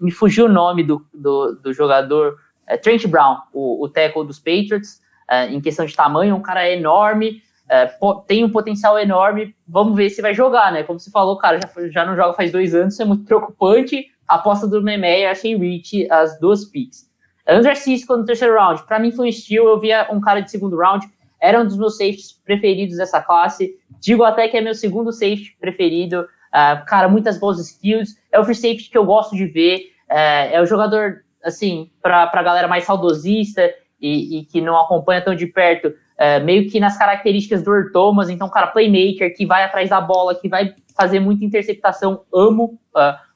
Me 0.00 0.10
fugiu 0.10 0.46
o 0.46 0.48
nome 0.48 0.82
do, 0.82 1.04
do, 1.12 1.54
do 1.56 1.72
jogador 1.72 2.36
é, 2.66 2.76
Trent 2.76 3.06
Brown, 3.06 3.38
o, 3.52 3.84
o 3.84 3.88
tackle 3.88 4.26
dos 4.26 4.38
Patriots, 4.38 5.00
é, 5.28 5.46
em 5.46 5.60
questão 5.60 5.84
de 5.84 5.94
tamanho, 5.94 6.36
um 6.36 6.42
cara 6.42 6.70
enorme, 6.70 7.42
é, 7.68 7.90
tem 8.26 8.44
um 8.44 8.50
potencial 8.50 8.98
enorme, 8.98 9.54
vamos 9.66 9.94
ver 9.96 10.08
se 10.10 10.22
vai 10.22 10.34
jogar, 10.34 10.72
né? 10.72 10.82
Como 10.82 10.98
você 10.98 11.10
falou, 11.10 11.36
cara, 11.36 11.60
já, 11.60 11.88
já 11.88 12.06
não 12.06 12.16
joga 12.16 12.32
faz 12.32 12.50
dois 12.50 12.74
anos, 12.74 12.94
isso 12.94 13.02
é 13.02 13.04
muito 13.06 13.24
preocupante. 13.24 14.06
A 14.26 14.36
aposta 14.36 14.66
do 14.66 14.82
Memeia, 14.82 15.30
achei 15.30 15.56
rich 15.56 16.06
as 16.10 16.38
duas 16.38 16.64
picks. 16.64 17.08
André 17.46 17.74
Cisco 17.74 18.14
no 18.14 18.26
terceiro 18.26 18.54
round, 18.54 18.82
para 18.84 18.98
mim 18.98 19.10
foi 19.10 19.28
um 19.28 19.32
steal, 19.32 19.66
eu 19.66 19.80
via 19.80 20.06
um 20.12 20.20
cara 20.20 20.40
de 20.40 20.50
segundo 20.50 20.76
round, 20.76 21.06
era 21.40 21.60
um 21.60 21.64
dos 21.64 21.78
meus 21.78 21.96
safeties 21.96 22.32
preferidos 22.44 22.98
dessa 22.98 23.22
classe, 23.22 23.74
digo 24.00 24.22
até 24.22 24.48
que 24.48 24.56
é 24.56 24.60
meu 24.60 24.74
segundo 24.74 25.10
safety 25.12 25.56
preferido, 25.58 26.26
uh, 26.48 26.84
cara, 26.86 27.08
muitas 27.08 27.38
boas 27.38 27.58
skills, 27.58 28.16
é 28.32 28.38
o 28.38 28.44
free 28.44 28.54
safety 28.54 28.90
que 28.90 28.98
eu 28.98 29.04
gosto 29.04 29.36
de 29.36 29.46
ver, 29.46 29.92
uh, 30.10 30.52
é 30.52 30.60
o 30.60 30.66
jogador, 30.66 31.24
assim, 31.42 31.90
para 32.02 32.30
a 32.32 32.42
galera 32.42 32.68
mais 32.68 32.84
saudosista 32.84 33.70
e, 34.00 34.38
e, 34.38 34.44
que 34.44 34.60
não 34.60 34.78
acompanha 34.78 35.22
tão 35.22 35.34
de 35.34 35.46
perto, 35.46 35.88
uh, 35.88 36.44
meio 36.44 36.70
que 36.70 36.80
nas 36.80 36.96
características 36.96 37.62
do 37.62 37.74
Earl 37.74 37.92
Thomas, 37.92 38.28
então, 38.28 38.48
cara, 38.48 38.68
playmaker, 38.68 39.34
que 39.36 39.46
vai 39.46 39.64
atrás 39.64 39.90
da 39.90 40.00
bola, 40.00 40.34
que 40.34 40.48
vai 40.48 40.74
fazer 40.96 41.20
muita 41.20 41.44
interceptação, 41.44 42.22
amo 42.34 42.78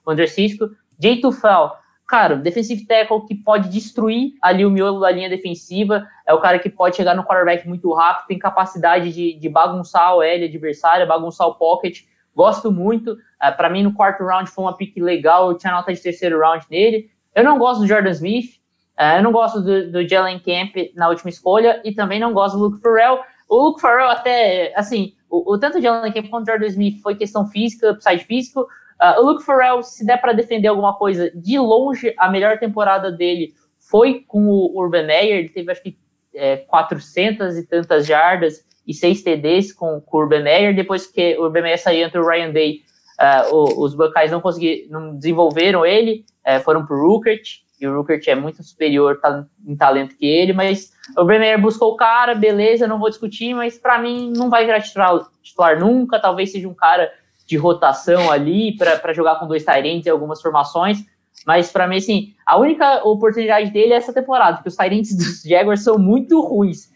o 0.05 0.11
André 0.11 0.27
Cisco. 0.27 0.69
Jay 1.01 1.21
Tufel, 1.21 1.73
cara, 2.13 2.37
defensive 2.37 2.85
tackle 2.87 3.25
que 3.27 3.35
pode 3.35 3.71
destruir 3.71 4.35
ali 4.43 4.67
o 4.67 4.71
miolo 4.71 5.01
da 5.01 5.11
linha 5.11 5.31
defensiva, 5.31 6.07
é 6.27 6.35
o 6.35 6.41
cara 6.41 6.59
que 6.59 6.69
pode 6.69 6.95
chegar 6.95 7.15
no 7.15 7.25
quarterback 7.25 7.67
muito 7.67 7.91
rápido, 7.95 8.27
tem 8.27 8.39
capacidade 8.39 9.11
de, 9.13 9.33
de 9.33 9.49
bagunçar 9.49 10.15
o 10.15 10.23
L 10.23 10.45
adversário, 10.45 11.09
bagunçar 11.09 11.49
o 11.49 11.55
pocket, 11.55 12.03
gosto 12.35 12.71
muito, 12.73 13.13
uh, 13.13 13.19
é, 13.43 13.51
para 13.51 13.71
mim 13.71 13.83
no 13.83 13.95
quarto 13.95 14.25
round 14.25 14.51
foi 14.51 14.65
uma 14.65 14.77
pick 14.77 14.97
legal, 14.97 15.51
eu 15.51 15.59
tinha 15.59 15.73
nota 15.73 15.93
de 15.93 16.01
terceiro 16.01 16.41
round 16.41 16.65
nele, 16.71 17.11
eu 17.35 17.45
não 17.45 17.59
gosto 17.59 17.81
do 17.81 17.87
Jordan 17.87 18.11
Smith, 18.11 18.61
uh, 18.99 19.17
eu 19.17 19.23
não 19.23 19.33
gosto 19.33 19.61
do, 19.61 19.91
do 19.91 20.09
Jalen 20.09 20.39
Camp 20.39 20.75
na 20.95 21.09
última 21.09 21.31
escolha, 21.31 21.81
e 21.85 21.95
também 21.95 22.21
não 22.21 22.33
gosto 22.33 22.57
do 22.57 22.65
Luke 22.65 22.81
Farrell, 22.81 23.21
o 23.49 23.57
Luke 23.65 23.81
Farrell 23.81 24.11
até, 24.11 24.73
assim, 24.77 25.15
o, 25.31 25.55
o 25.55 25.59
tanto 25.59 25.79
de 25.79 25.85
Jalen 25.85 26.13
Camp 26.13 26.29
quanto 26.29 26.45
o 26.45 26.51
Jordan 26.51 26.67
Smith 26.67 27.01
foi 27.03 27.15
questão 27.15 27.47
física, 27.47 27.93
upside 27.93 28.25
físico, 28.25 28.67
Uh, 29.03 29.21
o 29.21 29.25
Luke 29.25 29.45
Farrell, 29.45 29.83
se 29.83 30.07
der 30.07 30.21
para 30.21 30.33
defender 30.33 30.69
alguma 30.69 30.95
coisa, 30.95 31.29
de 31.35 31.59
longe, 31.59 32.15
a 32.17 32.31
melhor 32.31 32.61
temporada 32.61 33.11
dele 33.11 33.53
foi 33.81 34.21
com 34.29 34.47
o 34.47 34.79
Urban 34.79 35.07
Meyer. 35.07 35.39
Ele 35.39 35.49
teve, 35.49 35.73
acho 35.73 35.83
que, 35.83 35.99
é, 36.33 36.59
400 36.59 37.59
e 37.59 37.67
tantas 37.67 38.07
jardas 38.07 38.65
e 38.87 38.95
6 38.95 39.23
TDs 39.23 39.73
com, 39.73 40.01
com 40.01 40.17
o 40.17 40.21
Urban 40.21 40.43
Meyer. 40.43 40.75
Depois 40.75 41.07
que 41.07 41.37
o 41.39 41.45
Urban 41.45 41.63
Meyer 41.63 41.81
saiu 41.81 42.07
entre 42.07 42.19
o 42.19 42.27
Ryan 42.27 42.51
Day, 42.51 42.83
uh, 43.21 43.55
o, 43.55 43.85
os 43.85 43.95
Buckeyes 43.95 44.31
não 44.31 44.41
conseguiram, 44.41 44.91
não 44.91 45.17
desenvolveram 45.17 45.87
ele, 45.87 46.25
uh, 46.47 46.61
foram 46.63 46.85
pro 46.85 47.01
Ruckert. 47.01 47.63
E 47.81 47.87
o 47.87 47.97
Ruckert 47.97 48.23
é 48.29 48.35
muito 48.35 48.63
superior 48.63 49.21
em 49.67 49.75
talento 49.75 50.17
que 50.17 50.25
ele, 50.25 50.53
mas 50.53 50.93
o 51.17 51.23
Urban 51.23 51.41
Meyer 51.41 51.61
buscou 51.61 51.93
o 51.93 51.97
cara, 51.97 52.33
beleza, 52.33 52.87
não 52.87 52.99
vou 52.99 53.11
discutir, 53.11 53.55
mas 53.55 53.77
para 53.77 53.99
mim 53.99 54.33
não 54.37 54.49
vai 54.49 54.65
virar 54.65 54.81
titular, 54.81 55.27
titular 55.43 55.81
nunca. 55.81 56.21
Talvez 56.21 56.53
seja 56.53 56.69
um 56.69 56.75
cara 56.75 57.13
de 57.45 57.57
rotação 57.57 58.31
ali 58.31 58.77
para 58.77 59.13
jogar 59.13 59.41
com 59.41 59.49
dois 59.49 59.65
Tyrants 59.65 60.07
em 60.07 60.11
algumas 60.11 60.41
formações. 60.41 61.05
Mas 61.45 61.73
para 61.73 61.89
mim, 61.89 61.97
assim, 61.97 62.35
a 62.47 62.57
única 62.57 63.03
oportunidade 63.05 63.71
dele 63.71 63.93
é 63.93 63.97
essa 63.97 64.13
temporada, 64.13 64.59
porque 64.59 64.69
os 64.69 64.77
Tyrants 64.77 65.17
dos 65.17 65.43
Jaguars 65.43 65.83
são 65.83 65.99
muito 65.99 66.41
ruins. 66.41 66.92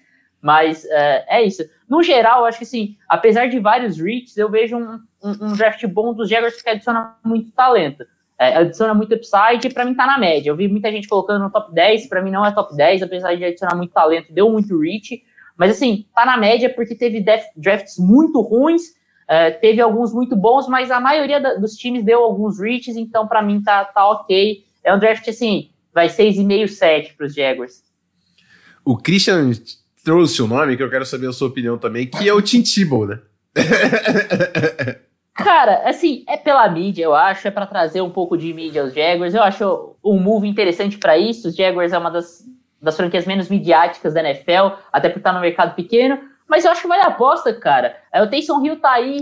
Mas 0.47 0.85
é, 0.85 1.39
é 1.39 1.43
isso. 1.43 1.65
No 1.89 2.05
geral, 2.05 2.45
acho 2.45 2.59
que 2.59 2.65
assim, 2.65 2.97
apesar 3.09 3.49
de 3.49 3.59
vários 3.59 3.99
reaches, 3.99 4.37
eu 4.37 4.49
vejo 4.49 4.77
um, 4.77 5.01
um, 5.21 5.31
um 5.43 5.53
draft 5.55 5.85
bom 5.89 6.15
dos 6.15 6.29
Jaguars 6.29 6.63
que 6.63 6.71
adiciona 6.71 7.17
muito 7.25 7.51
talento. 7.51 8.05
É, 8.39 8.57
adiciona 8.57 8.95
muito 8.95 9.15
upside 9.17 9.67
e 9.67 9.73
pra 9.73 9.85
mim 9.85 9.95
tá 9.95 10.07
na 10.07 10.19
média. 10.19 10.51
Eu 10.51 10.57
vi 10.57 10.69
muita 10.69 10.93
gente 10.93 11.09
colocando 11.09 11.43
no 11.43 11.51
top 11.51 11.75
10, 11.75 12.07
para 12.07 12.23
mim 12.23 12.31
não 12.31 12.47
é 12.47 12.53
top 12.53 12.77
10, 12.77 13.03
apesar 13.03 13.35
de 13.35 13.45
adicionar 13.45 13.75
muito 13.75 13.93
talento, 13.93 14.33
deu 14.33 14.49
muito 14.49 14.79
reach. 14.79 15.21
Mas 15.57 15.73
assim, 15.73 16.07
tá 16.15 16.25
na 16.25 16.37
média 16.37 16.73
porque 16.73 16.95
teve 16.95 17.25
drafts 17.57 17.99
muito 17.99 18.41
ruins 18.41 18.95
é, 19.29 19.51
teve 19.51 19.81
alguns 19.81 20.13
muito 20.13 20.37
bons, 20.37 20.69
mas 20.69 20.91
a 20.91 21.01
maioria 21.01 21.41
da, 21.41 21.55
dos 21.55 21.75
times 21.75 22.05
deu 22.05 22.23
alguns 22.23 22.61
reaches, 22.61 22.97
então 22.97 23.27
para 23.27 23.43
mim 23.43 23.61
tá, 23.61 23.85
tá 23.85 24.09
ok. 24.09 24.65
É 24.85 24.95
um 24.95 24.99
draft 24.99 25.27
assim, 25.27 25.71
vai 25.93 26.07
6,5, 26.07 26.69
7 26.69 27.15
para 27.15 27.27
os 27.27 27.35
Jaguars. 27.35 27.83
O 28.85 28.97
Christian 28.97 29.51
trouxe 30.07 30.41
o 30.41 30.47
nome, 30.47 30.77
que 30.77 30.83
eu 30.85 30.89
quero 30.89 31.05
saber 31.05 31.27
a 31.27 31.33
sua 31.33 31.49
opinião 31.49 31.77
também, 31.77 32.07
que 32.07 32.29
é 32.29 32.33
o 32.33 32.41
Tim 32.41 32.63
Tebow, 32.63 33.09
né? 33.09 33.19
Cara, 35.35 35.83
assim, 35.85 36.25
é 36.29 36.37
pela 36.37 36.69
mídia, 36.69 37.03
eu 37.03 37.13
acho, 37.13 37.49
é 37.49 37.51
para 37.51 37.67
trazer 37.67 38.01
um 38.03 38.11
pouco 38.11 38.39
de 38.39 38.55
mídia 38.55 38.83
aos 38.83 38.95
Jaguars. 38.95 39.35
Eu 39.35 39.43
acho 39.43 39.97
um 40.05 40.21
move 40.21 40.47
interessante 40.47 40.97
para 40.97 41.19
isso. 41.19 41.49
Os 41.49 41.57
Jaguars 41.57 41.93
é 41.93 41.99
uma 41.99 42.09
das, 42.09 42.45
das 42.81 42.97
franquias 42.97 43.27
menos 43.27 43.49
midiáticas 43.49 44.15
da 44.15 44.21
NFL, 44.21 44.77
até 44.93 45.09
por 45.09 45.19
estar 45.19 45.33
no 45.33 45.41
mercado 45.41 45.75
pequeno. 45.75 46.21
Mas 46.49 46.65
eu 46.65 46.71
acho 46.71 46.83
que 46.83 46.89
vale 46.89 47.03
a 47.03 47.09
aposta, 47.09 47.53
cara. 47.53 47.97
É, 48.13 48.23
o 48.23 48.31
Taysom 48.31 48.65
Hill 48.65 48.79
tá 48.79 48.93
aí, 48.93 49.21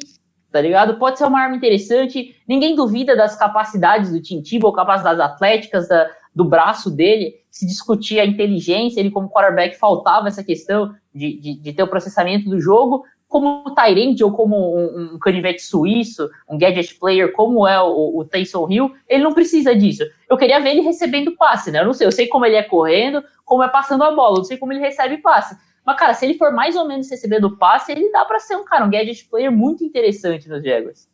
tá 0.52 0.60
ligado? 0.60 0.98
Pode 0.98 1.16
ser 1.16 1.24
uma 1.24 1.40
arma 1.40 1.56
interessante. 1.56 2.36
Ninguém 2.46 2.76
duvida 2.76 3.16
das 3.16 3.36
capacidades 3.36 4.12
do 4.12 4.20
Tim 4.20 4.42
Tebow, 4.42 4.70
capacidades 4.70 5.18
atléticas 5.18 5.88
da, 5.88 6.10
do 6.34 6.44
braço 6.44 6.90
dele. 6.90 7.34
Se 7.50 7.66
discutir 7.66 8.18
a 8.18 8.26
inteligência, 8.26 9.00
ele 9.00 9.10
como 9.10 9.30
quarterback 9.30 9.76
faltava 9.78 10.28
essa 10.28 10.42
questão 10.42 10.94
de, 11.14 11.38
de, 11.38 11.60
de 11.60 11.72
ter 11.72 11.82
o 11.82 11.88
processamento 11.88 12.48
do 12.48 12.60
jogo. 12.60 13.04
Como 13.28 13.74
Tyrande 13.74 14.22
ou 14.22 14.32
como 14.32 14.56
um, 14.56 15.14
um, 15.14 15.18
canivete 15.18 15.62
suíço, 15.62 16.28
um 16.48 16.56
gadget 16.56 16.94
player, 16.98 17.32
como 17.32 17.66
é 17.66 17.80
o, 17.80 18.20
o 18.20 18.70
Hill, 18.70 18.94
ele 19.08 19.24
não 19.24 19.34
precisa 19.34 19.74
disso. 19.74 20.04
Eu 20.30 20.36
queria 20.36 20.60
ver 20.60 20.70
ele 20.70 20.82
recebendo 20.82 21.36
passe, 21.36 21.70
né? 21.72 21.80
Eu 21.80 21.86
não 21.86 21.92
sei, 21.92 22.06
eu 22.06 22.12
sei 22.12 22.28
como 22.28 22.46
ele 22.46 22.54
é 22.54 22.62
correndo, 22.62 23.24
como 23.44 23.62
é 23.62 23.68
passando 23.68 24.04
a 24.04 24.12
bola, 24.12 24.34
eu 24.34 24.38
não 24.38 24.44
sei 24.44 24.56
como 24.56 24.72
ele 24.72 24.80
recebe 24.80 25.18
passe. 25.18 25.56
Mas, 25.84 25.98
cara, 25.98 26.14
se 26.14 26.24
ele 26.24 26.34
for 26.34 26.52
mais 26.52 26.76
ou 26.76 26.86
menos 26.86 27.10
recebendo 27.10 27.56
passe, 27.56 27.92
ele 27.92 28.10
dá 28.10 28.24
para 28.24 28.38
ser 28.38 28.56
um 28.56 28.64
cara, 28.64 28.84
um 28.84 28.90
gadget 28.90 29.24
player 29.28 29.52
muito 29.52 29.84
interessante 29.84 30.48
nos 30.48 30.62
Jaguars. 30.62 31.08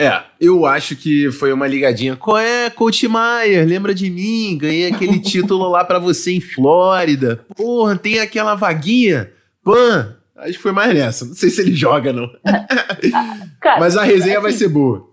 É, 0.00 0.22
eu 0.40 0.64
acho 0.64 0.94
que 0.94 1.30
foi 1.32 1.52
uma 1.52 1.66
ligadinha. 1.66 2.14
Qual 2.14 2.38
é, 2.38 2.70
Coach 2.70 3.08
Mayer? 3.08 3.66
Lembra 3.66 3.92
de 3.92 4.08
mim? 4.08 4.56
Ganhei 4.56 4.86
aquele 4.86 5.18
título 5.20 5.68
lá 5.68 5.84
para 5.84 5.98
você 5.98 6.32
em 6.32 6.40
Flórida. 6.40 7.44
Porra, 7.56 7.96
tem 7.96 8.20
aquela 8.20 8.54
vaguinha? 8.54 9.32
Pan, 9.64 10.16
acho 10.36 10.52
que 10.52 10.62
foi 10.62 10.70
mais 10.70 10.94
nessa. 10.94 11.24
Não 11.24 11.34
sei 11.34 11.50
se 11.50 11.60
ele 11.60 11.74
joga, 11.74 12.12
não. 12.12 12.30
Cara, 13.60 13.80
Mas 13.80 13.96
a 13.96 14.04
resenha 14.04 14.34
assim, 14.34 14.42
vai 14.42 14.52
ser 14.52 14.68
boa. 14.68 15.08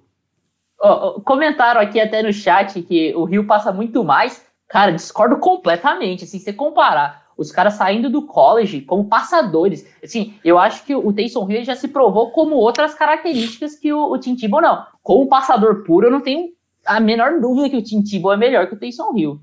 Ó, 0.80 1.20
comentaram 1.22 1.82
aqui 1.82 2.00
até 2.00 2.22
no 2.22 2.32
chat 2.32 2.80
que 2.84 3.12
o 3.16 3.26
Rio 3.26 3.48
passa 3.48 3.74
muito 3.74 4.04
mais. 4.04 4.46
Cara, 4.70 4.92
discordo 4.92 5.38
completamente. 5.38 6.26
Assim, 6.26 6.38
se 6.38 6.46
você 6.46 6.54
comparar 6.54 7.25
os 7.38 7.52
caras 7.52 7.74
saindo 7.74 8.10
do 8.10 8.24
college 8.24 8.82
como 8.82 9.08
passadores. 9.08 9.86
Assim, 10.04 10.36
eu 10.44 10.58
acho 10.58 10.86
que 10.86 10.96
o 10.96 11.12
Taysom 11.12 11.50
Hill 11.50 11.64
já 11.64 11.76
se 11.76 11.88
provou 11.88 12.32
como 12.32 12.56
outras 12.56 12.94
características 12.94 13.76
que 13.76 13.92
o, 13.92 14.12
o 14.12 14.18
Tim 14.18 14.36
Tebow 14.36 14.62
não. 14.62 14.86
Como 15.04 15.28
passador 15.28 15.84
puro, 15.84 16.08
eu 16.08 16.12
não 16.12 16.22
tenho 16.22 16.50
a 16.86 17.00
menor 17.00 17.40
dúvida 17.40 17.70
que 17.70 17.78
o 17.78 17.84
Tim 17.84 18.02
Tebow 18.04 18.34
é 18.34 18.38
melhor 18.38 18.68
que 18.68 18.76
o 18.76 18.80
Taysom 18.80 19.16
Hill. 19.16 19.40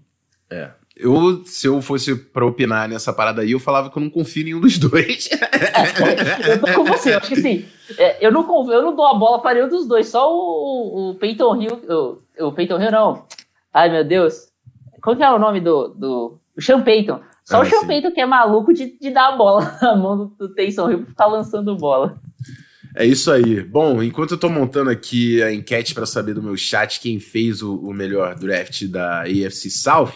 É. 0.51 0.71
Eu, 0.95 1.43
se 1.47 1.67
eu 1.67 1.81
fosse 1.81 2.15
pra 2.15 2.45
opinar 2.45 2.87
nessa 2.87 3.13
parada 3.15 3.41
aí, 3.41 3.53
eu 3.53 3.59
falava 3.59 3.91
que 3.91 3.97
eu 3.97 4.03
não 4.03 4.11
confio 4.11 4.43
em 4.43 4.45
nenhum 4.45 4.61
dos 4.61 4.79
dois. 4.79 5.31
É, 5.33 6.53
eu 6.53 6.61
tô 6.61 6.67
com 6.75 6.85
você, 6.85 7.15
eu 7.15 7.19
acho 7.19 7.29
que 7.29 7.35
assim, 7.35 7.65
eu, 8.21 8.31
não, 8.31 8.71
eu 8.71 8.83
não 8.83 8.95
dou 8.95 9.07
a 9.07 9.15
bola 9.15 9.41
para 9.41 9.55
nenhum 9.55 9.69
dos 9.69 9.89
dois, 9.89 10.09
só 10.09 10.31
o, 10.31 11.11
o 11.11 11.15
Peyton 11.15 11.63
Hill, 11.63 11.83
o, 11.89 12.47
o 12.47 12.53
Peyton 12.53 12.79
Hill 12.79 12.91
não. 12.91 13.25
Ai, 13.73 13.91
meu 13.91 14.05
Deus. 14.05 14.49
Qual 15.03 15.17
que 15.17 15.23
é 15.23 15.31
o 15.31 15.39
nome 15.39 15.61
do, 15.61 15.89
do 15.89 16.39
o 16.57 16.61
Sean 16.61 16.83
Payton. 16.83 17.21
Só 17.45 17.59
ah, 17.59 17.61
o 17.61 17.65
Champeito 17.65 18.13
que 18.13 18.21
é 18.21 18.27
maluco 18.27 18.73
de, 18.73 18.97
de 18.99 19.11
dar 19.11 19.35
a 19.35 19.37
bola 19.37 19.77
na 19.83 19.97
mão 19.97 20.17
do, 20.17 20.27
do 20.39 20.55
Taysom 20.55 20.91
Hill 20.91 20.99
pra 20.99 21.07
ficar 21.07 21.27
lançando 21.27 21.77
bola. 21.77 22.21
É 22.95 23.07
isso 23.07 23.31
aí. 23.31 23.63
Bom, 23.63 24.03
enquanto 24.03 24.33
eu 24.33 24.39
tô 24.39 24.49
montando 24.49 24.91
aqui 24.91 25.43
a 25.43 25.53
enquete 25.53 25.95
para 25.95 26.05
saber 26.05 26.35
do 26.35 26.43
meu 26.43 26.57
chat 26.57 27.01
quem 27.01 27.19
fez 27.19 27.63
o, 27.63 27.77
o, 27.77 27.93
melhor 27.93 28.35
draft 28.35 28.85
da 28.85 29.23
AFC 29.23 29.71
South, 29.71 30.13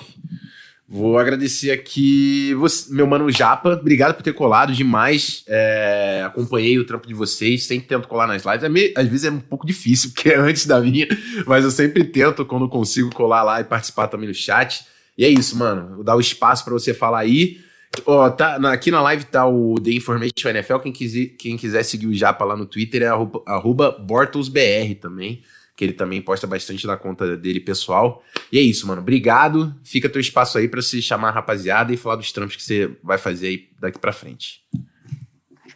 vou 0.86 1.18
agradecer 1.18 1.70
aqui 1.70 2.52
você, 2.54 2.92
meu 2.92 3.06
mano 3.06 3.30
Japa. 3.30 3.70
Obrigado 3.70 4.14
por 4.14 4.22
ter 4.22 4.34
colado 4.34 4.74
demais. 4.74 5.42
É, 5.48 6.22
acompanhei 6.26 6.78
o 6.78 6.84
trampo 6.84 7.08
de 7.08 7.14
vocês, 7.14 7.64
sempre 7.64 7.88
tento 7.88 8.06
colar 8.06 8.26
nas 8.26 8.44
lives. 8.44 8.62
É 8.62 8.68
meio, 8.68 8.92
às 8.94 9.08
vezes 9.08 9.24
é 9.24 9.30
um 9.30 9.40
pouco 9.40 9.66
difícil, 9.66 10.10
porque 10.14 10.28
é 10.28 10.36
antes 10.36 10.66
da 10.66 10.78
minha, 10.78 11.08
mas 11.46 11.64
eu 11.64 11.70
sempre 11.70 12.04
tento 12.04 12.44
quando 12.44 12.68
consigo 12.68 13.10
colar 13.14 13.42
lá 13.42 13.58
e 13.58 13.64
participar 13.64 14.08
também 14.08 14.28
no 14.28 14.34
chat. 14.34 14.84
E 15.16 15.24
é 15.24 15.28
isso, 15.28 15.56
mano. 15.56 16.02
Dar 16.02 16.16
o 16.16 16.20
espaço 16.20 16.64
para 16.64 16.72
você 16.72 16.92
falar 16.92 17.20
aí. 17.20 17.58
Ó, 18.04 18.28
tá, 18.28 18.58
na, 18.58 18.72
aqui 18.72 18.90
na 18.90 19.00
live 19.00 19.24
tá 19.24 19.46
o 19.46 19.76
The 19.80 19.90
Information 19.90 20.50
NFL. 20.50 20.78
Quem 20.78 20.92
quiser, 20.92 21.26
quem 21.38 21.56
quiser 21.56 21.82
seguir 21.82 22.06
o 22.06 22.14
Japa 22.14 22.44
lá 22.44 22.56
no 22.56 22.66
Twitter 22.66 23.02
é 23.02 23.06
arroba, 23.06 23.92
BortlesBR 23.92 24.96
também. 24.96 25.42
Que 25.74 25.84
ele 25.84 25.92
também 25.92 26.22
posta 26.22 26.46
bastante 26.46 26.86
na 26.86 26.96
conta 26.96 27.36
dele 27.36 27.60
pessoal. 27.60 28.22
E 28.50 28.58
é 28.58 28.62
isso, 28.62 28.86
mano. 28.86 29.02
Obrigado. 29.02 29.74
Fica 29.84 30.08
teu 30.08 30.20
espaço 30.20 30.56
aí 30.58 30.68
para 30.68 30.80
se 30.80 31.02
chamar 31.02 31.28
a 31.28 31.32
rapaziada 31.32 31.92
e 31.92 31.96
falar 31.96 32.16
dos 32.16 32.32
trampos 32.32 32.56
que 32.56 32.62
você 32.62 32.90
vai 33.02 33.18
fazer 33.18 33.48
aí 33.48 33.68
daqui 33.78 33.98
para 33.98 34.12
frente. 34.12 34.62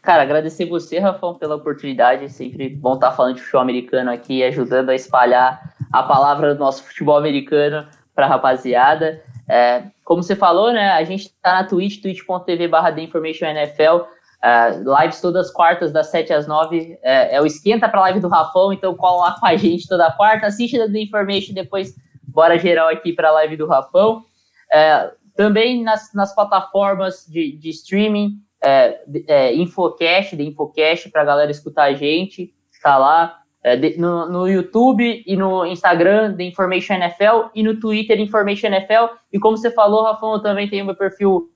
Cara, 0.02 0.22
agradecer 0.22 0.64
você, 0.64 0.98
Rafão, 0.98 1.34
pela 1.34 1.56
oportunidade. 1.56 2.24
É 2.24 2.28
sempre 2.28 2.68
bom 2.70 2.94
estar 2.94 3.12
falando 3.12 3.34
de 3.34 3.42
futebol 3.42 3.60
americano 3.60 4.10
aqui, 4.10 4.42
ajudando 4.42 4.88
a 4.88 4.94
espalhar 4.94 5.74
a 5.92 6.02
palavra 6.02 6.54
do 6.54 6.58
nosso 6.58 6.82
futebol 6.84 7.18
americano 7.18 7.86
para 8.14 8.24
a 8.24 8.28
rapaziada. 8.28 9.22
É, 9.50 9.82
como 10.04 10.22
você 10.22 10.36
falou, 10.36 10.72
né? 10.72 10.90
A 10.92 11.02
gente 11.02 11.30
tá 11.42 11.54
na 11.54 11.64
Twitch, 11.64 12.00
twitch.tv 12.00 12.68
barra 12.68 12.92
TheInformationNFL. 12.92 14.06
Uh, 14.42 15.00
lives 15.00 15.20
todas 15.20 15.48
as 15.48 15.52
quartas, 15.52 15.92
das 15.92 16.06
7 16.06 16.32
às 16.32 16.46
9. 16.46 16.98
É, 17.02 17.36
é 17.36 17.42
o 17.42 17.46
esquenta 17.46 17.88
pra 17.88 18.00
live 18.02 18.20
do 18.20 18.28
Rafão, 18.28 18.72
então 18.72 18.94
cola 18.94 19.28
lá 19.28 19.36
com 19.38 19.46
a 19.46 19.56
gente 19.56 19.88
toda 19.88 20.10
quarta. 20.12 20.46
Assiste 20.46 20.78
da 20.78 20.88
The 20.88 21.00
Information, 21.00 21.52
depois 21.52 21.94
bora 22.22 22.58
geral 22.58 22.88
aqui 22.88 23.12
pra 23.12 23.32
live 23.32 23.56
do 23.56 23.66
Rafão. 23.66 24.24
É, 24.72 25.10
também 25.34 25.82
nas, 25.82 26.14
nas 26.14 26.34
plataformas 26.34 27.26
de, 27.28 27.56
de 27.58 27.70
streaming, 27.70 28.36
é, 28.62 29.00
é, 29.26 29.54
Infocast, 29.54 30.36
de 30.36 30.46
Infocast, 30.46 31.10
pra 31.10 31.24
galera 31.24 31.50
escutar 31.50 31.84
a 31.84 31.92
gente. 31.92 32.54
Tá 32.82 32.96
lá. 32.96 33.39
É, 33.62 33.76
de, 33.76 33.98
no, 33.98 34.26
no, 34.26 34.48
YouTube 34.48 35.22
e 35.26 35.36
no 35.36 35.66
Instagram 35.66 36.34
The 36.34 36.44
Information 36.44 36.94
NFL 36.94 37.50
e 37.54 37.62
no 37.62 37.78
Twitter 37.78 38.18
Information 38.18 38.68
NFL. 38.68 39.14
E 39.30 39.38
como 39.38 39.56
você 39.56 39.70
falou, 39.70 40.04
Rafão, 40.04 40.32
eu 40.32 40.42
também 40.42 40.68
tenho 40.68 40.86
meu 40.86 40.94
perfil 40.94 41.50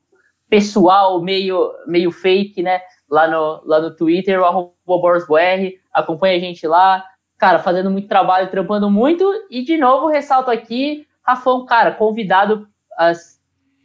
pessoal, 0.50 1.22
meio, 1.22 1.72
meio 1.86 2.10
fake, 2.10 2.62
né? 2.62 2.80
Lá 3.10 3.26
no, 3.26 3.62
lá 3.64 3.80
no 3.80 3.96
Twitter, 3.96 4.40
o 4.42 4.98
BorsBR. 4.98 5.80
Acompanha 5.92 6.36
a 6.36 6.40
gente 6.40 6.66
lá. 6.66 7.04
Cara, 7.38 7.58
fazendo 7.58 7.90
muito 7.90 8.06
trabalho, 8.06 8.50
trampando 8.50 8.90
muito. 8.90 9.24
E 9.50 9.64
de 9.64 9.76
novo, 9.78 10.06
ressalto 10.06 10.50
aqui, 10.50 11.06
Rafão, 11.22 11.64
cara, 11.64 11.92
convidado. 11.92 12.68
As, 12.98 13.40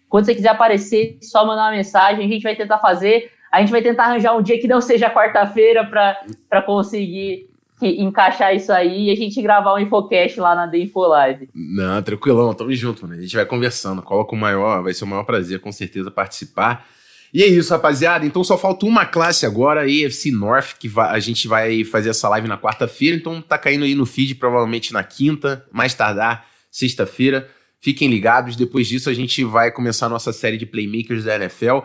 quando 0.10 0.26
você 0.26 0.36
quiser 0.36 0.50
aparecer, 0.50 1.18
só 1.22 1.46
mandar 1.46 1.64
uma 1.64 1.78
mensagem. 1.78 2.26
A 2.26 2.30
gente 2.30 2.44
vai 2.44 2.56
tentar 2.56 2.80
fazer. 2.80 3.32
A 3.52 3.62
gente 3.62 3.72
vai 3.72 3.82
tentar 3.82 4.06
arranjar 4.06 4.36
um 4.36 4.42
dia 4.42 4.60
que 4.60 4.68
não 4.68 4.82
seja 4.82 5.10
quarta-feira 5.10 5.86
para 5.86 6.62
conseguir 6.62 7.49
encaixar 7.82 8.56
isso 8.56 8.72
aí 8.72 9.08
e 9.08 9.12
a 9.12 9.16
gente 9.16 9.42
gravar 9.42 9.74
um 9.74 9.80
Infocast 9.80 10.40
lá 10.40 10.56
na 10.56 10.68
The 10.68 10.78
Info 10.80 11.02
Live. 11.02 11.50
Não, 11.54 12.02
tranquilão, 12.02 12.54
tamo 12.54 12.74
junto, 12.74 13.04
mano. 13.04 13.20
A 13.20 13.22
gente 13.22 13.36
vai 13.36 13.46
conversando. 13.46 14.02
Coloca 14.02 14.36
o 14.36 14.38
maior, 14.38 14.84
vai 14.84 14.94
ser 14.94 15.04
o 15.04 15.08
maior 15.08 15.24
prazer, 15.24 15.60
com 15.60 15.72
certeza, 15.72 16.12
participar. 16.12 16.86
E 17.34 17.44
é 17.44 17.48
isso, 17.48 17.72
rapaziada. 17.72 18.26
Então 18.26 18.44
só 18.44 18.58
falta 18.58 18.86
uma 18.86 19.06
classe 19.06 19.46
agora, 19.46 19.88
EFC 19.88 20.32
North, 20.32 20.78
que 20.80 20.92
a 20.98 21.20
gente 21.20 21.48
vai 21.48 21.84
fazer 21.84 22.10
essa 22.10 22.28
live 22.30 22.48
na 22.48 22.58
quarta-feira. 22.58 23.16
Então 23.16 23.42
tá 23.42 23.58
caindo 23.58 23.86
aí 23.86 23.96
no 23.96 24.06
feed, 24.06 24.36
provavelmente 24.36 24.92
na 24.92 25.04
quinta, 25.04 25.66
mais 25.72 25.94
tardar, 25.94 26.46
sexta-feira. 26.72 27.50
Fiquem 27.80 28.10
ligados. 28.10 28.56
Depois 28.56 28.88
disso, 28.88 29.10
a 29.10 29.14
gente 29.14 29.44
vai 29.44 29.72
começar 29.72 30.08
a 30.08 30.10
nossa 30.10 30.34
série 30.34 30.58
de 30.58 30.66
Playmakers 30.66 31.24
da 31.24 31.36
NFL. 31.36 31.80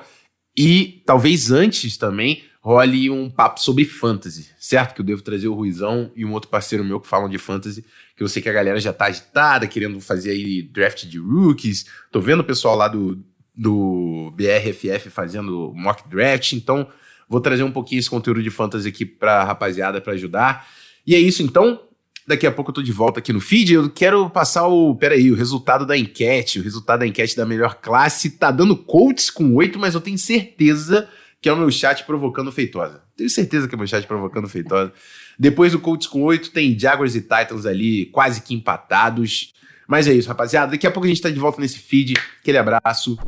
E 0.56 1.02
talvez 1.04 1.50
antes 1.50 1.96
também 1.96 2.42
role 2.64 3.10
um 3.10 3.28
papo 3.28 3.60
sobre 3.60 3.84
fantasy, 3.84 4.48
certo? 4.58 4.94
Que 4.94 5.02
eu 5.02 5.04
devo 5.04 5.20
trazer 5.20 5.48
o 5.48 5.54
Ruizão 5.54 6.10
e 6.16 6.24
um 6.24 6.32
outro 6.32 6.48
parceiro 6.48 6.82
meu 6.82 6.98
que 6.98 7.06
falam 7.06 7.28
de 7.28 7.36
fantasy, 7.36 7.84
que 8.16 8.22
eu 8.22 8.28
sei 8.28 8.40
que 8.40 8.48
a 8.48 8.52
galera 8.54 8.80
já 8.80 8.90
tá 8.90 9.04
agitada, 9.04 9.66
querendo 9.66 10.00
fazer 10.00 10.30
aí 10.30 10.62
draft 10.62 11.04
de 11.04 11.18
rookies. 11.18 11.84
Tô 12.10 12.22
vendo 12.22 12.40
o 12.40 12.44
pessoal 12.44 12.74
lá 12.74 12.88
do, 12.88 13.22
do 13.54 14.32
BRFF 14.34 15.10
fazendo 15.10 15.74
mock 15.76 16.08
draft, 16.08 16.54
então 16.54 16.88
vou 17.28 17.38
trazer 17.38 17.64
um 17.64 17.70
pouquinho 17.70 17.98
esse 17.98 18.08
conteúdo 18.08 18.42
de 18.42 18.48
fantasy 18.48 18.88
aqui 18.88 19.04
pra 19.04 19.44
rapaziada 19.44 20.00
para 20.00 20.14
ajudar. 20.14 20.66
E 21.06 21.14
é 21.14 21.18
isso 21.18 21.42
então. 21.42 21.82
Daqui 22.26 22.46
a 22.46 22.50
pouco 22.50 22.70
eu 22.70 22.76
tô 22.76 22.82
de 22.82 22.92
volta 22.92 23.18
aqui 23.20 23.30
no 23.30 23.40
feed. 23.42 23.74
Eu 23.74 23.90
quero 23.90 24.30
passar 24.30 24.66
o. 24.66 24.96
Pera 24.96 25.14
aí, 25.14 25.30
o 25.30 25.34
resultado 25.34 25.84
da 25.84 25.98
enquete. 25.98 26.58
O 26.58 26.62
resultado 26.62 27.00
da 27.00 27.06
enquete 27.06 27.36
da 27.36 27.44
melhor 27.44 27.74
classe 27.74 28.30
tá 28.30 28.50
dando 28.50 28.74
Colts 28.74 29.28
com 29.28 29.54
8, 29.54 29.78
mas 29.78 29.94
eu 29.94 30.00
tenho 30.00 30.16
certeza 30.16 31.06
que 31.44 31.48
é 31.50 31.52
o 31.52 31.56
meu 31.58 31.70
chat 31.70 32.04
provocando 32.04 32.50
feitosa. 32.50 33.02
Tenho 33.14 33.28
certeza 33.28 33.68
que 33.68 33.74
é 33.74 33.76
o 33.76 33.78
meu 33.78 33.86
chat 33.86 34.06
provocando 34.06 34.48
feitosa. 34.48 34.94
Depois 35.38 35.72
do 35.72 35.78
Colts 35.78 36.06
com 36.06 36.22
8, 36.22 36.50
tem 36.50 36.78
Jaguars 36.78 37.14
e 37.14 37.20
Titans 37.20 37.66
ali 37.66 38.06
quase 38.06 38.40
que 38.40 38.54
empatados. 38.54 39.52
Mas 39.86 40.08
é 40.08 40.14
isso, 40.14 40.26
rapaziada. 40.26 40.70
Daqui 40.70 40.86
a 40.86 40.90
pouco 40.90 41.04
a 41.04 41.08
gente 41.10 41.20
tá 41.20 41.28
de 41.28 41.38
volta 41.38 41.60
nesse 41.60 41.78
feed. 41.78 42.14
Aquele 42.40 42.56
abraço. 42.56 43.18